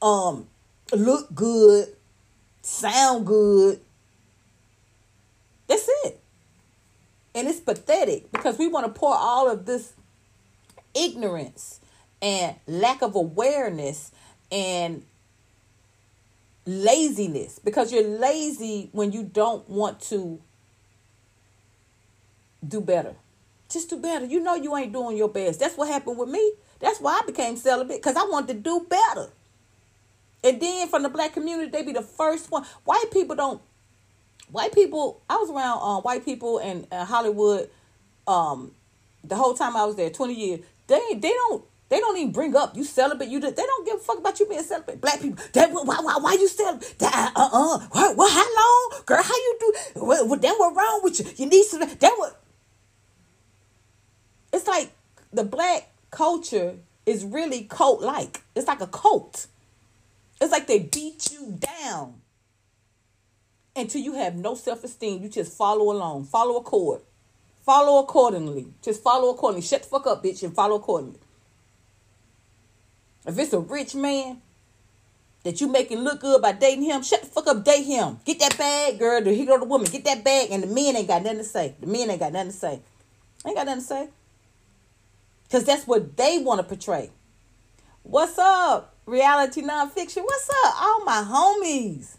um 0.00 0.46
look 0.92 1.34
good, 1.34 1.88
sound 2.68 3.26
good. 3.26 3.80
That's 5.66 5.88
it. 6.04 6.20
And 7.34 7.48
it's 7.48 7.60
pathetic 7.60 8.30
because 8.32 8.58
we 8.58 8.68
want 8.68 8.86
to 8.86 8.92
pour 8.92 9.14
all 9.14 9.50
of 9.50 9.66
this 9.66 9.92
ignorance 10.94 11.80
and 12.20 12.56
lack 12.66 13.02
of 13.02 13.14
awareness 13.14 14.10
and 14.50 15.04
laziness 16.66 17.58
because 17.58 17.92
you're 17.92 18.02
lazy 18.02 18.88
when 18.92 19.12
you 19.12 19.22
don't 19.22 19.68
want 19.68 20.00
to 20.00 20.40
do 22.66 22.80
better. 22.80 23.14
Just 23.68 23.90
do 23.90 23.98
better. 23.98 24.24
You 24.24 24.40
know 24.40 24.54
you 24.54 24.76
ain't 24.76 24.92
doing 24.92 25.16
your 25.16 25.28
best. 25.28 25.60
That's 25.60 25.76
what 25.76 25.88
happened 25.88 26.18
with 26.18 26.28
me. 26.28 26.52
That's 26.80 27.00
why 27.00 27.20
I 27.22 27.26
became 27.26 27.56
celibate 27.56 27.98
because 27.98 28.16
I 28.16 28.24
wanted 28.24 28.54
to 28.54 28.60
do 28.60 28.86
better. 28.88 29.30
And 30.44 30.60
then 30.60 30.88
from 30.88 31.02
the 31.02 31.08
black 31.08 31.32
community, 31.32 31.70
they 31.70 31.82
be 31.82 31.92
the 31.92 32.02
first 32.02 32.50
one. 32.50 32.64
White 32.84 33.10
people 33.12 33.34
don't. 33.36 33.60
White 34.50 34.72
people. 34.72 35.20
I 35.28 35.36
was 35.36 35.50
around 35.50 35.80
uh, 35.82 36.00
white 36.00 36.24
people 36.24 36.58
in 36.58 36.86
uh, 36.90 37.04
Hollywood. 37.04 37.68
Um, 38.26 38.72
the 39.24 39.36
whole 39.36 39.54
time 39.54 39.76
I 39.76 39.84
was 39.84 39.96
there, 39.96 40.10
twenty 40.10 40.34
years. 40.34 40.60
They 40.86 41.00
they 41.14 41.30
don't 41.30 41.64
they 41.88 41.98
don't 41.98 42.16
even 42.16 42.32
bring 42.32 42.54
up 42.56 42.76
you 42.76 42.84
celibate. 42.84 43.28
You 43.28 43.40
they 43.40 43.50
don't 43.50 43.86
give 43.86 43.96
a 43.96 43.98
fuck 43.98 44.18
about 44.18 44.38
you 44.38 44.46
being 44.46 44.62
celibate. 44.62 45.00
Black 45.00 45.20
people, 45.20 45.42
that 45.52 45.70
why 45.70 45.82
why 46.00 46.16
why 46.18 46.32
you 46.32 46.48
celibate? 46.48 46.98
That 46.98 47.32
uh 47.34 47.48
uh. 47.52 47.78
What, 47.90 48.16
what 48.16 48.32
how 48.32 48.54
long, 48.56 49.02
girl? 49.06 49.22
How 49.22 49.34
you 49.34 49.56
do? 49.60 49.74
What, 50.00 50.28
what 50.28 50.42
that 50.42 50.54
what 50.58 50.76
wrong 50.76 51.00
with 51.02 51.18
you? 51.20 51.26
You 51.36 51.50
need 51.50 51.64
some. 51.64 51.80
That 51.80 52.12
what? 52.16 52.40
It's 54.52 54.66
like 54.66 54.92
the 55.32 55.44
black 55.44 55.90
culture 56.10 56.76
is 57.04 57.24
really 57.24 57.64
cult 57.64 58.02
like. 58.02 58.42
It's 58.54 58.66
like 58.66 58.80
a 58.80 58.86
cult. 58.86 59.46
It's 60.40 60.52
like 60.52 60.66
they 60.66 60.80
beat 60.80 61.32
you 61.32 61.58
down 61.58 62.14
until 63.74 64.00
you 64.00 64.14
have 64.14 64.34
no 64.36 64.54
self 64.54 64.84
esteem. 64.84 65.22
You 65.22 65.28
just 65.28 65.56
follow 65.56 65.90
along, 65.92 66.24
follow 66.26 66.56
a 66.58 66.98
follow 67.68 68.02
accordingly. 68.02 68.66
Just 68.82 69.02
follow 69.02 69.30
accordingly. 69.30 69.66
Shut 69.66 69.82
the 69.82 69.88
fuck 69.88 70.06
up, 70.06 70.24
bitch, 70.24 70.42
and 70.42 70.54
follow 70.54 70.76
accordingly. 70.76 71.18
If 73.26 73.38
it's 73.38 73.52
a 73.52 73.58
rich 73.58 73.94
man 73.94 74.40
that 75.44 75.60
you 75.60 75.68
making 75.68 75.98
look 75.98 76.20
good 76.20 76.40
by 76.40 76.52
dating 76.52 76.84
him, 76.84 77.02
shut 77.02 77.20
the 77.20 77.26
fuck 77.26 77.46
up, 77.46 77.64
date 77.64 77.84
him. 77.84 78.20
Get 78.24 78.38
that 78.40 78.56
bag, 78.56 78.98
girl. 78.98 79.20
The 79.22 79.34
hero, 79.34 79.58
the 79.58 79.66
woman, 79.66 79.90
get 79.90 80.04
that 80.04 80.24
bag, 80.24 80.48
and 80.50 80.62
the 80.62 80.66
men 80.66 80.96
ain't 80.96 81.08
got 81.08 81.22
nothing 81.22 81.38
to 81.38 81.44
say. 81.44 81.74
The 81.78 81.86
men 81.86 82.10
ain't 82.10 82.20
got 82.20 82.32
nothing 82.32 82.52
to 82.52 82.56
say. 82.56 82.80
Ain't 83.46 83.56
got 83.56 83.66
nothing 83.66 83.82
to 83.82 83.86
say. 83.86 84.08
Cause 85.50 85.64
that's 85.64 85.86
what 85.86 86.16
they 86.16 86.38
want 86.38 86.60
to 86.60 86.64
portray. 86.64 87.10
What's 88.02 88.38
up? 88.38 88.94
Reality 89.08 89.62
nonfiction. 89.62 90.22
What's 90.22 90.50
up? 90.50 90.82
All 90.82 91.02
my 91.02 91.24
homies. 91.26 92.16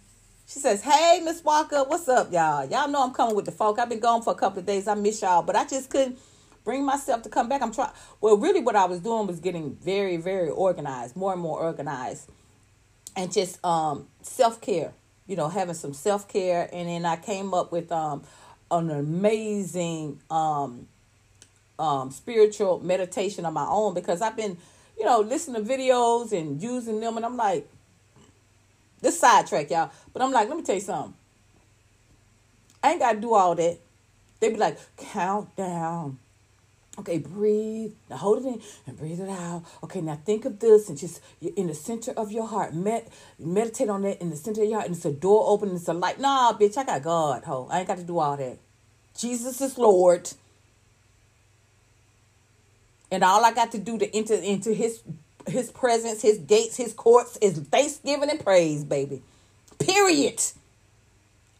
She 0.47 0.57
says, 0.57 0.81
Hey, 0.81 1.21
Miss 1.23 1.43
Walker, 1.43 1.83
what's 1.83 2.09
up, 2.09 2.33
y'all? 2.33 2.67
Y'all 2.67 2.87
know 2.87 3.03
I'm 3.03 3.13
coming 3.13 3.35
with 3.35 3.45
the 3.45 3.51
folk. 3.51 3.77
I've 3.77 3.89
been 3.89 3.99
gone 3.99 4.23
for 4.23 4.33
a 4.33 4.35
couple 4.35 4.57
of 4.57 4.65
days. 4.65 4.87
I 4.87 4.95
miss 4.95 5.21
y'all, 5.21 5.43
but 5.43 5.55
I 5.55 5.67
just 5.67 5.91
couldn't 5.91 6.17
bring 6.63 6.83
myself 6.83 7.21
to 7.21 7.29
come 7.29 7.47
back. 7.47 7.61
I'm 7.61 7.71
trying. 7.71 7.91
Well, 8.21 8.37
really, 8.37 8.59
what 8.59 8.75
I 8.75 8.85
was 8.85 9.01
doing 9.01 9.27
was 9.27 9.39
getting 9.39 9.75
very, 9.75 10.17
very 10.17 10.49
organized, 10.49 11.15
more 11.15 11.31
and 11.31 11.39
more 11.39 11.59
organized, 11.59 12.27
and 13.15 13.31
just 13.31 13.63
um, 13.63 14.07
self 14.23 14.59
care. 14.59 14.91
You 15.27 15.35
know, 15.35 15.47
having 15.47 15.75
some 15.75 15.93
self 15.93 16.27
care, 16.27 16.67
and 16.73 16.89
then 16.89 17.05
I 17.05 17.17
came 17.17 17.53
up 17.53 17.71
with 17.71 17.91
um, 17.91 18.23
an 18.71 18.89
amazing 18.89 20.21
um, 20.31 20.87
um, 21.77 22.09
spiritual 22.09 22.79
meditation 22.79 23.45
of 23.45 23.53
my 23.53 23.67
own 23.69 23.93
because 23.93 24.23
I've 24.23 24.35
been, 24.35 24.57
you 24.99 25.05
know, 25.05 25.21
listening 25.21 25.63
to 25.65 25.69
videos 25.69 26.31
and 26.31 26.61
using 26.61 26.99
them, 26.99 27.17
and 27.17 27.25
I'm 27.25 27.37
like, 27.37 27.67
this 29.01 29.19
sidetrack, 29.19 29.69
y'all. 29.71 29.91
But 30.11 30.21
I'm 30.21 30.31
like, 30.31 30.49
let 30.49 30.57
me 30.57 30.63
tell 30.63 30.75
you 30.75 30.81
something. 30.81 31.13
I 32.83 32.91
ain't 32.91 32.99
got 32.99 33.13
to 33.13 33.19
do 33.19 33.33
all 33.33 33.55
that. 33.55 33.77
They 34.39 34.49
be 34.49 34.57
like, 34.57 34.77
count 34.97 35.55
down 35.55 36.19
Okay, 36.99 37.17
breathe. 37.17 37.93
Now 38.09 38.17
hold 38.17 38.43
it 38.43 38.47
in 38.47 38.61
and 38.85 38.97
breathe 38.97 39.21
it 39.21 39.29
out. 39.29 39.63
Okay, 39.83 40.01
now 40.01 40.19
think 40.25 40.43
of 40.43 40.59
this 40.59 40.89
and 40.89 40.97
just 40.97 41.21
in 41.41 41.67
the 41.67 41.73
center 41.73 42.11
of 42.11 42.29
your 42.29 42.45
heart. 42.45 42.73
Med- 42.73 43.07
meditate 43.39 43.89
on 43.89 44.01
that 44.01 44.21
in 44.21 44.29
the 44.29 44.35
center 44.35 44.63
of 44.63 44.67
your 44.67 44.79
heart. 44.79 44.87
And 44.87 44.97
it's 44.97 45.05
a 45.05 45.11
door 45.11 45.45
open. 45.47 45.73
It's 45.73 45.87
a 45.87 45.93
light. 45.93 46.19
Nah, 46.19 46.51
bitch, 46.53 46.77
I 46.77 46.83
got 46.83 47.03
God. 47.03 47.45
Ho, 47.45 47.69
I 47.71 47.79
ain't 47.79 47.87
got 47.87 47.99
to 47.99 48.03
do 48.03 48.19
all 48.19 48.35
that. 48.35 48.57
Jesus 49.17 49.61
is 49.61 49.77
Lord. 49.77 50.29
And 53.11 53.23
all 53.23 53.43
I 53.43 53.53
got 53.53 53.71
to 53.71 53.79
do 53.79 53.97
to 53.97 54.15
enter 54.15 54.35
into 54.35 54.73
his 54.73 55.01
his 55.47 55.71
presence, 55.71 56.21
his 56.21 56.37
gates, 56.37 56.77
his 56.77 56.93
courts 56.93 57.37
is 57.41 57.57
thanksgiving 57.57 58.29
and 58.29 58.39
praise, 58.39 58.83
baby. 58.83 59.21
Period. 59.79 60.41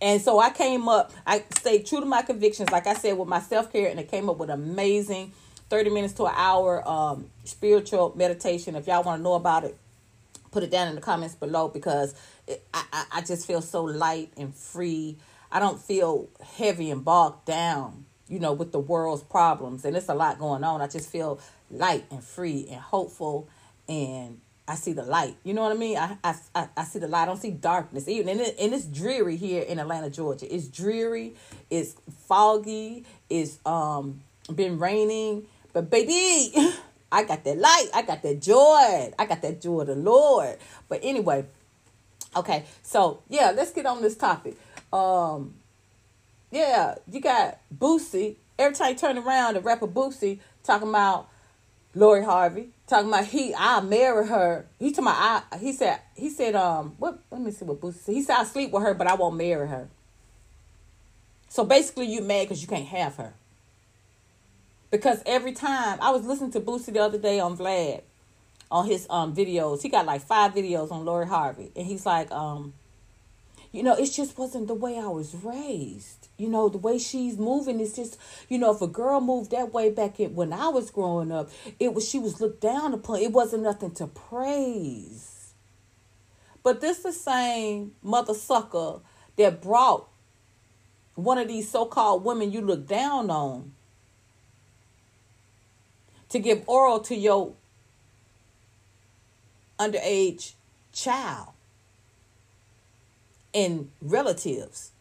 And 0.01 0.22
so 0.22 0.39
I 0.39 0.50
came 0.50 0.88
up, 0.88 1.12
I 1.25 1.44
stayed 1.58 1.86
true 1.86 2.00
to 2.00 2.06
my 2.06 2.22
convictions, 2.22 2.70
like 2.70 2.88
I 2.88 2.94
said, 2.94 3.18
with 3.18 3.27
my 3.27 3.41
self 3.41 3.72
care, 3.72 3.89
and 3.89 4.00
it 4.00 4.10
came 4.10 4.29
up 4.29 4.38
with 4.38 4.50
amazing 4.50 5.34
30 5.70 5.89
minutes 5.89 6.13
to 6.13 6.25
an 6.25 6.34
hour 6.36 6.88
um, 6.88 7.29
spiritual 7.44 8.13
meditation. 8.15 8.75
If 8.75 8.88
y'all 8.88 9.03
want 9.03 9.20
to 9.20 9.24
know 9.24 9.34
about 9.34 9.65
it, 9.65 9.77
put 10.51 10.63
it 10.63 10.72
down 10.72 10.88
in 10.88 10.96
the 10.96 11.01
comments 11.01 11.36
below 11.36 11.68
because 11.68 12.15
it, 12.48 12.63
I, 12.74 13.06
I 13.12 13.22
just 13.22 13.46
feel 13.46 13.62
so 13.62 13.84
light 13.84 14.32
and 14.38 14.56
free. 14.56 15.18
I 15.51 15.60
don't 15.60 15.82
feel 15.82 16.27
heavy 16.58 16.91
and 16.91 17.03
bogged 17.03 17.46
down, 17.46 18.06
you 18.30 18.40
know, 18.40 18.54
with 18.54 18.72
the 18.72 18.80
world's 18.80 19.24
problems. 19.24 19.84
And 19.84 19.98
it's 19.98 20.10
a 20.10 20.14
lot 20.14 20.40
going 20.40 20.64
on. 20.64 20.82
I 20.82 20.88
just 20.88 21.10
feel 21.10 21.40
light 21.72 22.06
and 22.12 22.24
free 22.24 22.68
and 22.70 22.80
hopeful 22.80 23.50
and 23.88 24.40
I 24.70 24.76
see 24.76 24.94
the 24.94 25.04
light. 25.04 25.36
You 25.44 25.56
know 25.56 25.64
what 25.64 25.72
I 25.72 25.76
mean? 25.76 25.98
I 25.98 26.16
I, 26.24 26.68
I 26.78 26.84
see 26.84 27.00
the 27.00 27.08
light. 27.08 27.24
I 27.24 27.26
don't 27.26 27.42
see 27.42 27.50
darkness. 27.50 28.08
Even 28.08 28.30
and, 28.30 28.40
it, 28.40 28.56
and 28.60 28.72
it's 28.72 28.86
dreary 28.86 29.36
here 29.36 29.64
in 29.64 29.80
Atlanta, 29.80 30.12
Georgia. 30.12 30.54
It's 30.54 30.68
dreary. 30.68 31.34
It's 31.72 31.96
foggy. 32.28 33.04
It's 33.32 33.58
um 33.66 34.22
been 34.54 34.78
raining. 34.78 35.48
But 35.74 35.90
baby, 35.90 36.54
I 37.12 37.24
got 37.24 37.44
that 37.46 37.58
light. 37.58 37.88
I 37.96 38.04
got 38.04 38.22
that 38.22 38.42
joy. 38.42 39.12
I 39.18 39.26
got 39.28 39.42
that 39.42 39.60
joy 39.60 39.82
of 39.82 39.88
the 39.88 39.96
Lord. 39.96 40.58
But 40.88 41.00
anyway, 41.02 41.46
okay. 42.36 42.66
So 42.84 43.24
yeah, 43.28 43.52
let's 43.56 43.72
get 43.72 43.88
on 43.88 44.04
this 44.04 44.16
topic. 44.16 44.56
Um, 44.94 45.56
yeah, 46.51 46.96
you 47.12 47.22
got 47.22 47.60
Boosie. 47.75 48.36
Every 48.58 48.75
time 48.75 48.89
you 48.89 48.96
turn 48.96 49.18
around, 49.18 49.56
the 49.56 49.62
rapper 49.62 49.88
Boosie 49.88 50.39
talking 50.63 50.89
about 50.89 51.29
Lori 51.96 52.24
Harvey 52.24 52.70
talking 52.89 53.08
about 53.10 53.25
he 53.25 53.53
I 53.56 53.79
marry 53.82 54.27
her. 54.27 54.65
He 54.79 54.91
talking 54.91 55.06
about 55.06 55.44
I 55.51 55.58
he 55.58 55.72
said 55.72 56.01
he 56.15 56.29
said 56.29 56.56
um 56.56 56.96
what 56.98 57.20
let 57.32 57.41
me 57.41 57.51
see 57.51 57.65
what 57.65 57.79
Boosie 57.79 58.00
said. 58.00 58.15
He 58.15 58.22
said 58.22 58.38
I 58.38 58.44
sleep 58.44 58.72
with 58.72 58.84
her 58.84 58.94
but 58.94 59.08
I 59.08 59.13
won't 59.13 59.38
marry 59.38 59.68
her. 59.68 59.88
So 61.48 61.63
basically 61.63 62.08
you 62.08 62.22
mad 62.22 62.44
because 62.44 62.62
you 62.62 62.68
can't 62.68 62.88
have 62.88 63.15
her. 63.15 63.34
Because 64.91 65.22
every 65.25 65.53
time 65.53 66.00
I 66.01 66.10
was 66.10 66.25
listening 66.25 66.51
to 66.51 66.60
Boosie 66.60 66.94
the 66.94 67.00
other 67.00 67.20
day 67.20 67.39
on 67.39 67.58
Vlad 67.58 68.01
on 68.72 68.86
his 68.86 69.08
um 69.10 69.36
videos. 69.36 69.82
He 69.82 69.89
got 69.89 70.06
like 70.06 70.22
five 70.22 70.53
videos 70.53 70.91
on 70.91 71.06
Lori 71.06 71.27
Harvey. 71.27 71.72
And 71.75 71.86
he's 71.86 72.06
like, 72.06 72.32
um, 72.32 72.74
you 73.72 73.84
know, 73.84 73.96
it 73.96 74.08
just 74.08 74.38
wasn't 74.38 74.68
the 74.68 74.74
way 74.74 74.98
I 74.98 75.08
was 75.08 75.36
raised. 75.36 76.28
You 76.38 76.50
know, 76.50 76.70
the 76.70 76.80
way 76.80 76.98
she's 76.98 77.38
moving 77.38 77.80
is 77.80 77.96
just, 77.96 78.18
you 78.48 78.58
know, 78.58 78.74
if 78.74 78.82
a 78.82 78.88
girl 78.88 79.22
moved 79.22 79.52
that 79.52 79.74
way 79.74 79.92
back 79.92 80.20
in, 80.20 80.34
when 80.34 80.54
I 80.54 80.70
was 80.70 80.90
growing 80.90 81.32
up, 81.32 81.52
it 81.80 81.94
was 81.94 82.08
she 82.08 82.18
was 82.18 82.42
looked 82.42 82.62
down 82.62 82.94
upon. 82.94 83.20
It 83.20 83.32
wasn't 83.32 83.64
nothing 83.64 83.92
to 83.96 84.08
praise. 84.08 85.54
But 86.64 86.82
this 86.82 87.00
the 87.00 87.14
same 87.14 87.94
mother 88.02 88.34
sucker 88.34 89.00
that 89.38 89.62
brought 89.62 90.08
one 91.16 91.38
of 91.38 91.48
these 91.48 91.70
so-called 91.70 92.24
women 92.24 92.52
you 92.52 92.62
look 92.62 92.88
down 92.88 93.30
on 93.30 93.74
to 96.30 96.40
give 96.40 96.64
oral 96.68 97.00
to 97.02 97.16
your 97.16 97.54
underage 99.80 100.54
child 100.92 101.54
and 103.60 103.89
relatives. 104.01 104.92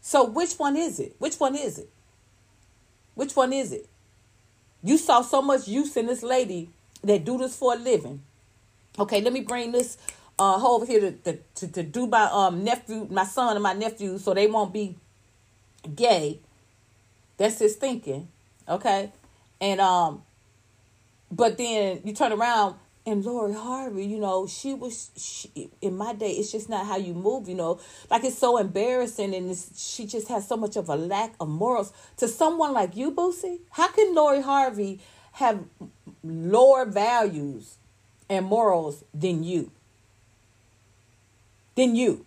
So 0.00 0.24
which 0.24 0.54
one 0.54 0.76
is 0.76 1.00
it? 1.00 1.14
Which 1.18 1.36
one 1.36 1.54
is 1.54 1.78
it? 1.78 1.88
Which 3.14 3.34
one 3.36 3.52
is 3.52 3.72
it? 3.72 3.88
You 4.82 4.98
saw 4.98 5.22
so 5.22 5.40
much 5.40 5.66
use 5.66 5.96
in 5.96 6.06
this 6.06 6.22
lady 6.22 6.70
that 7.02 7.24
do 7.24 7.38
this 7.38 7.56
for 7.56 7.74
a 7.74 7.76
living. 7.76 8.22
Okay, 8.98 9.20
let 9.20 9.32
me 9.32 9.40
bring 9.40 9.72
this 9.72 9.96
uh 10.38 10.60
over 10.66 10.84
here 10.84 11.12
to, 11.24 11.38
to, 11.54 11.68
to 11.68 11.82
do 11.82 12.06
my 12.06 12.28
um 12.30 12.64
nephew, 12.64 13.06
my 13.10 13.24
son 13.24 13.56
and 13.56 13.62
my 13.62 13.72
nephew, 13.72 14.18
so 14.18 14.34
they 14.34 14.46
won't 14.46 14.72
be 14.72 14.96
gay. 15.94 16.40
That's 17.36 17.58
his 17.58 17.76
thinking. 17.76 18.28
Okay. 18.68 19.12
And 19.60 19.80
um 19.80 20.22
but 21.30 21.56
then 21.56 22.00
you 22.04 22.12
turn 22.12 22.32
around 22.32 22.76
and 23.06 23.24
Lori 23.24 23.52
Harvey, 23.52 24.06
you 24.06 24.18
know, 24.18 24.46
she 24.46 24.72
was 24.72 25.10
she, 25.16 25.70
in 25.82 25.96
my 25.96 26.14
day. 26.14 26.30
It's 26.30 26.50
just 26.50 26.70
not 26.70 26.86
how 26.86 26.96
you 26.96 27.12
move, 27.12 27.48
you 27.48 27.54
know. 27.54 27.78
Like 28.10 28.24
it's 28.24 28.38
so 28.38 28.56
embarrassing, 28.56 29.34
and 29.34 29.54
she 29.76 30.06
just 30.06 30.28
has 30.28 30.48
so 30.48 30.56
much 30.56 30.76
of 30.76 30.88
a 30.88 30.96
lack 30.96 31.34
of 31.38 31.48
morals. 31.48 31.92
To 32.18 32.28
someone 32.28 32.72
like 32.72 32.96
you, 32.96 33.10
Boosie, 33.10 33.60
how 33.70 33.88
can 33.88 34.14
Lori 34.14 34.40
Harvey 34.40 35.00
have 35.32 35.64
lower 36.22 36.86
values 36.86 37.76
and 38.30 38.46
morals 38.46 39.04
than 39.12 39.44
you? 39.44 39.70
Than 41.74 41.96
you, 41.96 42.24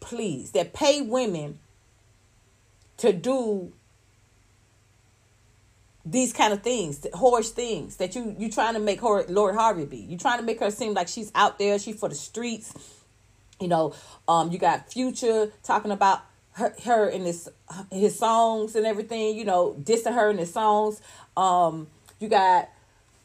please, 0.00 0.50
that 0.52 0.72
pay 0.72 1.00
women 1.00 1.60
to 2.96 3.12
do 3.12 3.72
these 6.10 6.32
kind 6.32 6.52
of 6.52 6.62
things, 6.62 7.06
horse 7.12 7.50
things 7.50 7.96
that 7.96 8.14
you 8.14 8.34
you 8.38 8.50
trying 8.50 8.74
to 8.74 8.80
make 8.80 9.00
her 9.00 9.24
Lori 9.28 9.54
Harvey 9.54 9.84
be. 9.84 9.98
You 9.98 10.16
trying 10.16 10.38
to 10.38 10.44
make 10.44 10.60
her 10.60 10.70
seem 10.70 10.94
like 10.94 11.08
she's 11.08 11.30
out 11.34 11.58
there, 11.58 11.78
she 11.78 11.92
for 11.92 12.08
the 12.08 12.14
streets. 12.14 12.72
You 13.60 13.68
know, 13.68 13.94
um, 14.26 14.50
you 14.50 14.58
got 14.58 14.90
Future 14.92 15.52
talking 15.62 15.90
about 15.90 16.20
her, 16.52 16.74
her 16.84 17.08
in 17.08 17.22
his 17.22 17.48
his 17.90 18.18
songs 18.18 18.74
and 18.74 18.86
everything. 18.86 19.36
You 19.36 19.44
know, 19.44 19.76
dissing 19.82 20.14
her 20.14 20.30
in 20.30 20.38
his 20.38 20.52
songs. 20.52 21.00
Um, 21.36 21.88
you 22.20 22.28
got 22.28 22.70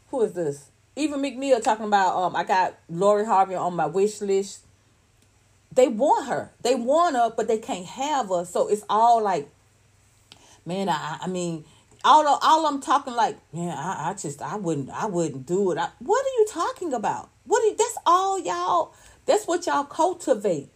who 0.10 0.22
is 0.22 0.34
this? 0.34 0.70
Even 0.96 1.22
McNeil 1.22 1.64
talking 1.64 1.86
about 1.86 2.16
um, 2.16 2.36
I 2.36 2.44
got 2.44 2.78
Lori 2.90 3.26
Harvey 3.26 3.56
on 3.56 3.76
my 3.76 3.86
wish 3.86 4.20
list. 4.22 4.66
They 5.72 5.88
want 5.88 6.28
her. 6.28 6.52
They 6.62 6.76
want 6.76 7.16
her, 7.16 7.32
but 7.36 7.48
they 7.48 7.58
can't 7.58 7.86
have 7.86 8.28
her. 8.30 8.46
So 8.46 8.68
it's 8.68 8.84
all 8.90 9.24
like, 9.24 9.50
man. 10.66 10.90
I 10.90 11.20
I 11.22 11.28
mean 11.28 11.64
all 12.04 12.28
all 12.42 12.66
I'm 12.66 12.82
talking 12.82 13.14
like, 13.14 13.38
yeah, 13.52 13.76
I, 13.78 14.10
I 14.10 14.14
just 14.14 14.42
I 14.42 14.56
wouldn't 14.56 14.90
I 14.90 15.06
wouldn't 15.06 15.46
do 15.46 15.72
it. 15.72 15.78
I, 15.78 15.90
what 16.00 16.26
are 16.26 16.40
you 16.40 16.46
talking 16.50 16.94
about? 16.94 17.30
What 17.46 17.64
you, 17.64 17.76
that's 17.78 17.98
all 18.06 18.40
y'all 18.40 18.94
that's 19.26 19.48
what 19.48 19.66
y'all 19.66 19.84
cultivate 19.84 20.70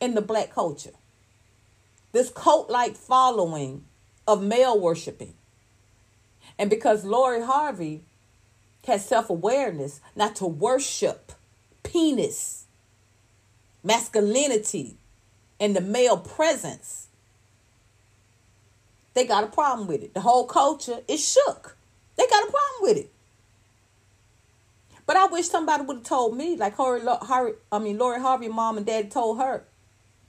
in 0.00 0.14
the 0.14 0.22
black 0.22 0.52
culture. 0.52 0.90
This 2.12 2.30
cult 2.30 2.70
like 2.70 2.96
following 2.96 3.84
of 4.26 4.42
male 4.42 4.78
worshiping. 4.78 5.34
And 6.58 6.68
because 6.68 7.04
Lori 7.04 7.42
Harvey 7.42 8.02
has 8.86 9.04
self 9.06 9.30
awareness 9.30 10.00
not 10.16 10.36
to 10.36 10.46
worship 10.46 11.32
penis, 11.82 12.66
masculinity, 13.84 14.96
and 15.58 15.76
the 15.76 15.80
male 15.80 16.18
presence 16.18 17.08
they 19.14 19.26
got 19.26 19.44
a 19.44 19.48
problem 19.48 19.88
with 19.88 20.02
it. 20.02 20.14
The 20.14 20.20
whole 20.20 20.46
culture 20.46 21.00
is 21.08 21.26
shook. 21.26 21.76
They 22.16 22.26
got 22.26 22.48
a 22.48 22.50
problem 22.50 22.82
with 22.82 22.96
it. 22.98 23.12
But 25.06 25.16
I 25.16 25.26
wish 25.26 25.48
somebody 25.48 25.84
would 25.84 25.98
have 25.98 26.04
told 26.04 26.36
me, 26.36 26.56
like 26.56 26.76
Harry, 26.76 27.00
Harry, 27.26 27.54
I 27.72 27.78
mean 27.80 27.98
Lori 27.98 28.20
Harvey, 28.20 28.48
mom 28.48 28.76
and 28.76 28.86
dad 28.86 29.10
told 29.10 29.38
her, 29.38 29.64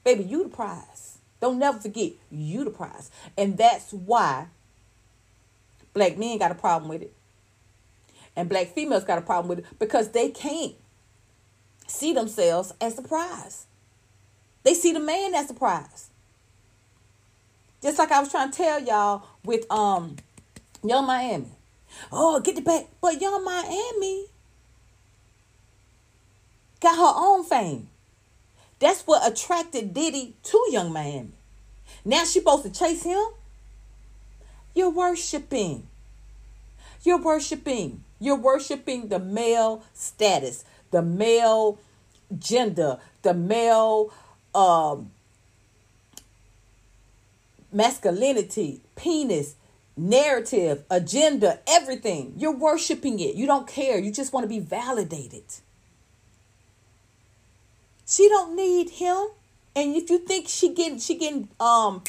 baby, 0.04 0.24
you 0.24 0.44
the 0.44 0.50
prize. 0.50 1.20
Don't 1.40 1.60
never 1.60 1.80
forget, 1.80 2.14
you 2.32 2.64
the 2.64 2.72
prize. 2.72 3.12
And 3.38 3.58
that's 3.58 3.92
why 3.92 4.48
black 5.94 6.18
men 6.18 6.38
got 6.38 6.52
a 6.52 6.56
problem 6.56 6.90
with 6.90 7.02
it. 7.02 7.14
And 8.36 8.48
black 8.48 8.74
females 8.74 9.04
got 9.04 9.18
a 9.18 9.22
problem 9.22 9.50
with 9.50 9.60
it 9.60 9.66
because 9.78 10.10
they 10.12 10.30
can't 10.30 10.76
see 11.88 12.14
themselves 12.14 12.72
as 12.80 12.96
the 12.96 13.02
prize. 13.02 13.66
They 14.64 14.74
see 14.74 14.94
the 14.94 15.00
man 15.00 15.34
as 15.34 15.48
the 15.48 15.54
prize. 15.54 16.11
Just 17.82 17.98
like 17.98 18.12
I 18.12 18.20
was 18.20 18.30
trying 18.30 18.52
to 18.52 18.58
tell 18.58 18.84
y'all 18.84 19.24
with 19.44 19.70
um 19.72 20.18
Young 20.84 21.06
Miami. 21.06 21.48
Oh, 22.12 22.40
get 22.40 22.56
the 22.56 22.62
back. 22.62 22.88
But 23.02 23.22
Young 23.22 23.44
Miami 23.44 24.28
got 26.80 26.96
her 26.96 27.14
own 27.16 27.44
fame. 27.44 27.90
That's 28.80 29.02
what 29.04 29.30
attracted 29.30 29.94
Diddy 29.94 30.36
to 30.44 30.66
Young 30.70 30.92
Miami. 30.92 31.32
Now 32.04 32.24
she 32.24 32.40
supposed 32.40 32.64
to 32.64 32.72
chase 32.72 33.04
him. 33.04 33.24
You're 34.74 34.90
worshiping. 34.90 35.88
You're 37.04 37.22
worshiping. 37.22 38.04
You're 38.20 38.38
worshiping 38.38 39.10
the 39.10 39.20
male 39.20 39.84
status, 39.94 40.64
the 40.92 41.02
male 41.02 41.80
gender, 42.38 43.00
the 43.22 43.34
male 43.34 44.14
um, 44.54 45.12
masculinity, 47.72 48.82
penis, 48.96 49.56
narrative, 49.98 50.84
agenda, 50.90 51.60
everything. 51.68 52.34
You're 52.38 52.56
worshiping 52.56 53.20
it. 53.20 53.36
You 53.36 53.46
don't 53.46 53.68
care. 53.68 54.00
You 54.00 54.12
just 54.12 54.34
want 54.34 54.44
to 54.44 54.48
be 54.48 54.60
validated. 54.60 55.44
She 58.06 58.28
don't 58.28 58.56
need 58.56 58.90
him. 58.90 59.28
And 59.76 59.96
if 59.96 60.10
you 60.10 60.20
think 60.20 60.48
she 60.50 60.74
getting 60.74 61.00
she 61.00 61.18
getting 61.18 61.48
um 61.60 62.04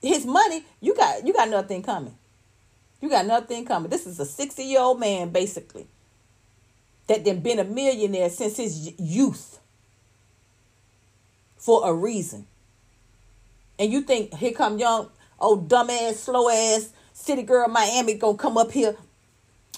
his 0.00 0.26
money, 0.26 0.64
you 0.80 0.96
got 0.96 1.24
you 1.26 1.32
got 1.32 1.48
nothing 1.48 1.82
coming. 1.82 2.16
You 3.00 3.08
got 3.08 3.26
nothing 3.26 3.64
coming. 3.64 3.90
This 3.90 4.06
is 4.06 4.18
a 4.18 4.24
60 4.24 4.62
year 4.62 4.80
old 4.80 4.98
man, 4.98 5.30
basically, 5.30 5.86
that 7.06 7.24
then 7.24 7.40
been 7.40 7.58
a 7.58 7.64
millionaire 7.64 8.30
since 8.30 8.56
his 8.56 8.98
youth 8.98 9.60
for 11.56 11.88
a 11.88 11.94
reason 11.94 12.46
and 13.82 13.92
you 13.92 14.00
think 14.00 14.32
here 14.34 14.52
come 14.52 14.78
young 14.78 15.10
old 15.40 15.68
dumbass 15.68 16.14
slow 16.14 16.48
ass 16.48 16.92
city 17.12 17.42
girl 17.42 17.66
Miami 17.66 18.14
gonna 18.14 18.38
come 18.38 18.56
up 18.56 18.70
here 18.70 18.96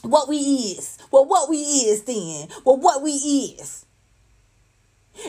what 0.03 0.29
we 0.29 0.37
is 0.37 0.99
well 1.11 1.25
what 1.25 1.49
we 1.49 1.57
is 1.57 2.03
then 2.03 2.49
well 2.67 2.77
what 2.77 3.03
we 3.03 3.13
is 3.13 3.87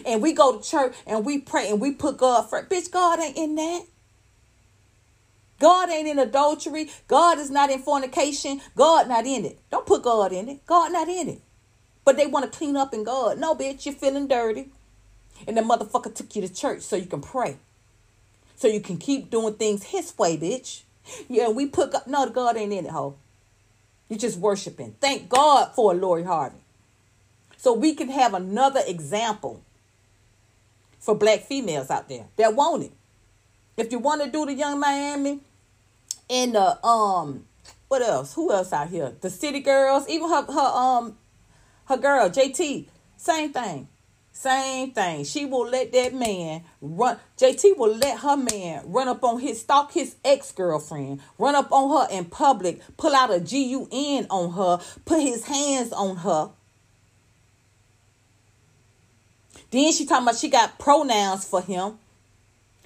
and 0.05 0.21
we 0.21 0.33
go 0.33 0.57
to 0.57 0.69
church 0.69 0.93
and 1.07 1.25
we 1.25 1.39
pray 1.39 1.69
and 1.69 1.79
we 1.79 1.91
put 1.91 2.17
God 2.17 2.49
first 2.49 2.69
bitch 2.69 2.91
God 2.91 3.19
ain't 3.21 3.38
in 3.38 3.55
that 3.55 3.83
God 5.57 5.89
ain't 5.89 6.09
in 6.09 6.19
adultery. 6.19 6.89
God 7.07 7.39
is 7.39 7.49
not 7.49 7.69
in 7.69 7.79
fornication. 7.79 8.59
God 8.75 9.07
not 9.07 9.25
in 9.25 9.45
it. 9.45 9.57
Don't 9.71 9.85
put 9.85 10.03
God 10.03 10.33
in 10.33 10.49
it. 10.49 10.65
God 10.65 10.91
not 10.91 11.07
in 11.07 11.29
it. 11.29 11.41
But 12.03 12.17
they 12.17 12.27
want 12.27 12.51
to 12.51 12.55
clean 12.57 12.75
up 12.75 12.93
in 12.93 13.05
God. 13.05 13.39
No, 13.39 13.55
bitch, 13.55 13.85
you're 13.85 13.95
feeling 13.95 14.27
dirty. 14.27 14.71
And 15.47 15.55
the 15.55 15.61
motherfucker 15.61 16.13
took 16.13 16.35
you 16.35 16.41
to 16.41 16.53
church 16.53 16.81
so 16.81 16.97
you 16.97 17.05
can 17.05 17.21
pray 17.21 17.57
so 18.55 18.67
you 18.67 18.79
can 18.79 18.97
keep 18.97 19.29
doing 19.29 19.53
things 19.55 19.83
his 19.83 20.17
way, 20.17 20.37
bitch. 20.37 20.83
Yeah, 21.29 21.49
we 21.49 21.67
put 21.67 21.91
God, 21.91 22.07
no, 22.07 22.27
God 22.29 22.57
ain't 22.57 22.73
in 22.73 22.85
it, 22.85 22.91
ho. 22.91 23.15
You're 24.09 24.19
just 24.19 24.39
worshiping. 24.39 24.95
Thank 24.99 25.29
God 25.29 25.73
for 25.75 25.93
Lori 25.93 26.23
Harvey. 26.23 26.63
So 27.57 27.73
we 27.73 27.93
can 27.95 28.09
have 28.09 28.33
another 28.33 28.81
example 28.85 29.63
for 30.99 31.15
black 31.15 31.41
females 31.41 31.89
out 31.89 32.09
there 32.09 32.25
that 32.37 32.55
want 32.55 32.83
it. 32.83 32.91
If 33.77 33.91
you 33.91 33.99
want 33.99 34.23
to 34.23 34.29
do 34.29 34.45
the 34.45 34.53
Young 34.53 34.79
Miami 34.79 35.41
and 36.29 36.55
the 36.55 36.85
um 36.85 37.45
what 37.87 38.01
else? 38.01 38.33
Who 38.33 38.51
else 38.51 38.73
out 38.73 38.89
here? 38.89 39.13
The 39.21 39.29
city 39.29 39.59
girls, 39.59 40.07
even 40.09 40.29
her 40.29 40.43
her 40.43 40.59
um 40.59 41.17
her 41.85 41.97
girl, 41.97 42.29
JT, 42.29 42.87
same 43.17 43.53
thing. 43.53 43.87
Same 44.36 44.91
thing. 44.91 45.24
She 45.24 45.45
will 45.45 45.65
let 45.65 45.93
that 45.93 46.13
man 46.13 46.65
run. 46.82 47.17
JT 47.38 47.78
will 47.78 47.95
let 47.95 48.19
her 48.19 48.36
man 48.36 48.84
run 48.86 49.08
up 49.08 49.24
on 49.24 49.39
his 49.39 49.62
stalk 49.62 49.93
his 49.93 50.17
ex 50.26 50.52
girlfriend, 50.52 51.21
run 51.39 51.56
up 51.56 51.71
on 51.71 51.89
her 51.89 52.13
in 52.13 52.26
public, 52.26 52.82
pull 52.98 53.15
out 53.15 53.34
a 53.34 53.39
gun 53.39 54.28
on 54.30 54.52
her, 54.52 54.84
put 55.06 55.21
his 55.21 55.45
hands 55.45 55.93
on 55.93 56.17
her. 56.17 56.50
Then 59.71 59.93
she 59.93 60.06
talking 60.06 60.26
about 60.26 60.36
she 60.36 60.50
got 60.50 60.80
pronouns 60.80 61.45
for 61.45 61.62
him. 61.62 61.98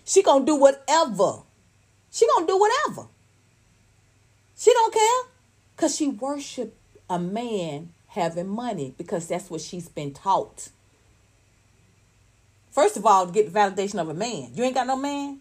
She 0.06 0.22
gonna 0.22 0.46
do 0.46 0.56
whatever. 0.56 1.40
She 2.12 2.28
gonna 2.28 2.46
do 2.46 2.60
whatever. 2.60 3.08
She 4.56 4.72
don't 4.72 4.94
care. 4.94 5.32
Cause 5.78 5.96
she 5.96 6.10
worship 6.10 6.78
a 7.10 7.18
man 7.18 7.90
having 8.10 8.50
money 8.50 8.94
because 9.00 9.28
that's 9.28 9.50
what 9.50 9.62
she's 9.62 9.90
been 9.90 10.14
taught. 10.14 10.70
First 12.72 12.98
of 12.98 13.06
all, 13.06 13.26
to 13.26 13.32
get 13.32 13.52
the 13.52 13.60
validation 13.60 14.00
of 14.00 14.10
a 14.10 14.14
man. 14.14 14.52
You 14.54 14.64
ain't 14.64 14.76
got 14.76 14.88
no 14.88 14.96
man. 14.96 15.40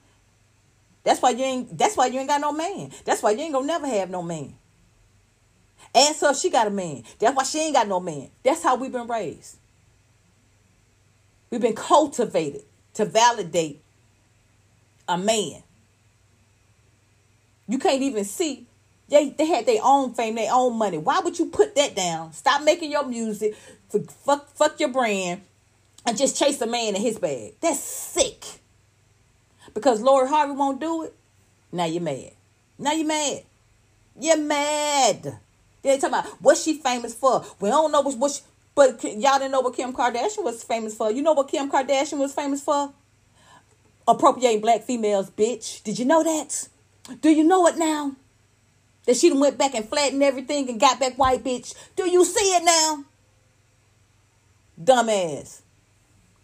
That's 1.04 1.22
why 1.22 1.30
you 1.30 1.44
ain't 1.44 1.78
that's 1.78 1.96
why 1.96 2.06
you 2.06 2.18
ain't 2.18 2.28
got 2.28 2.40
no 2.40 2.52
man. 2.52 2.90
That's 3.04 3.22
why 3.22 3.30
you 3.30 3.40
ain't 3.40 3.52
gonna 3.52 3.66
never 3.66 3.86
have 3.86 4.10
no 4.10 4.22
man. 4.22 4.54
Her 5.94 6.30
if 6.30 6.36
she 6.36 6.50
got 6.50 6.66
a 6.66 6.70
man. 6.70 7.04
That's 7.18 7.34
why 7.34 7.44
she 7.44 7.60
ain't 7.60 7.74
got 7.74 7.88
no 7.88 8.00
man. 8.00 8.28
That's 8.42 8.62
how 8.62 8.76
we've 8.76 8.92
been 8.92 9.06
raised. 9.06 9.56
We've 11.50 11.60
been 11.60 11.74
cultivated 11.74 12.62
to 12.94 13.04
validate 13.04 13.80
a 15.08 15.16
man. 15.16 15.62
You 17.66 17.78
can't 17.78 18.02
even 18.02 18.24
see. 18.24 18.66
They, 19.08 19.30
they 19.30 19.46
had 19.46 19.64
their 19.64 19.80
own 19.82 20.12
fame, 20.12 20.34
their 20.34 20.52
own 20.52 20.76
money. 20.76 20.98
Why 20.98 21.20
would 21.20 21.38
you 21.38 21.46
put 21.46 21.74
that 21.76 21.96
down? 21.96 22.34
Stop 22.34 22.62
making 22.62 22.90
your 22.90 23.06
music. 23.06 23.56
Fuck, 24.24 24.54
fuck 24.54 24.78
your 24.78 24.90
brand 24.90 25.40
and 26.06 26.16
just 26.16 26.36
chase 26.38 26.60
a 26.60 26.66
man 26.66 26.96
in 26.96 27.02
his 27.02 27.18
bag. 27.18 27.54
That's 27.60 27.80
sick. 27.80 28.44
Because 29.74 30.00
Lori 30.00 30.28
Harvey 30.28 30.54
won't 30.54 30.80
do 30.80 31.04
it. 31.04 31.14
Now 31.70 31.84
you're 31.84 32.02
mad. 32.02 32.32
Now 32.78 32.92
you're 32.92 33.06
mad. 33.06 33.42
You're 34.18 34.38
mad. 34.38 35.38
They 35.82 35.98
talking 35.98 36.18
about 36.18 36.26
what 36.40 36.56
she 36.56 36.74
famous 36.74 37.14
for. 37.14 37.44
We 37.60 37.68
don't 37.68 37.92
know 37.92 38.00
what, 38.00 38.16
what 38.18 38.32
she, 38.32 38.42
but 38.74 39.02
y'all 39.02 39.38
didn't 39.38 39.52
know 39.52 39.60
what 39.60 39.76
Kim 39.76 39.92
Kardashian 39.92 40.44
was 40.44 40.62
famous 40.64 40.94
for. 40.94 41.10
You 41.10 41.22
know 41.22 41.32
what 41.32 41.48
Kim 41.48 41.70
Kardashian 41.70 42.18
was 42.18 42.32
famous 42.32 42.62
for? 42.62 42.92
Appropriating 44.06 44.60
black 44.60 44.82
females, 44.82 45.30
bitch. 45.30 45.82
Did 45.82 45.98
you 45.98 46.04
know 46.04 46.24
that? 46.24 46.68
Do 47.20 47.30
you 47.30 47.44
know 47.44 47.66
it 47.66 47.76
now? 47.76 48.16
That 49.06 49.16
she 49.16 49.30
done 49.30 49.40
went 49.40 49.58
back 49.58 49.74
and 49.74 49.88
flattened 49.88 50.22
everything 50.22 50.68
and 50.68 50.80
got 50.80 51.00
back 51.00 51.16
white, 51.16 51.42
bitch. 51.44 51.74
Do 51.96 52.08
you 52.10 52.24
see 52.24 52.54
it 52.54 52.64
now? 52.64 53.04
Dumbass. 54.82 55.62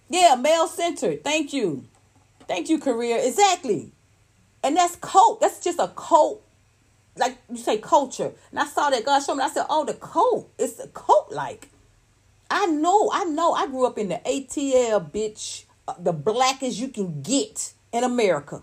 Yeah, 0.08 0.34
male 0.36 0.66
centered. 0.66 1.24
Thank 1.24 1.52
you. 1.52 1.84
Thank 2.46 2.68
you, 2.68 2.78
career. 2.78 3.18
Exactly. 3.22 3.92
And 4.62 4.76
that's 4.76 4.96
cult. 4.96 5.40
That's 5.40 5.62
just 5.62 5.78
a 5.78 5.88
cult. 5.88 6.42
Like 7.16 7.38
you 7.50 7.56
say, 7.56 7.78
culture. 7.78 8.32
And 8.50 8.60
I 8.60 8.66
saw 8.66 8.90
that 8.90 9.04
God 9.04 9.20
showed 9.20 9.36
me. 9.36 9.44
I 9.44 9.48
said, 9.48 9.66
oh, 9.68 9.84
the 9.84 9.94
cult. 9.94 10.50
It's 10.58 10.78
a 10.80 10.88
cult 10.88 11.32
like. 11.32 11.70
I 12.50 12.66
know, 12.66 13.10
I 13.12 13.24
know. 13.24 13.52
I 13.52 13.66
grew 13.66 13.86
up 13.86 13.98
in 13.98 14.08
the 14.08 14.20
ATL, 14.26 15.10
bitch. 15.10 15.64
Uh, 15.86 15.94
the 15.98 16.12
blackest 16.12 16.78
you 16.78 16.88
can 16.88 17.22
get 17.22 17.72
in 17.92 18.04
America. 18.04 18.62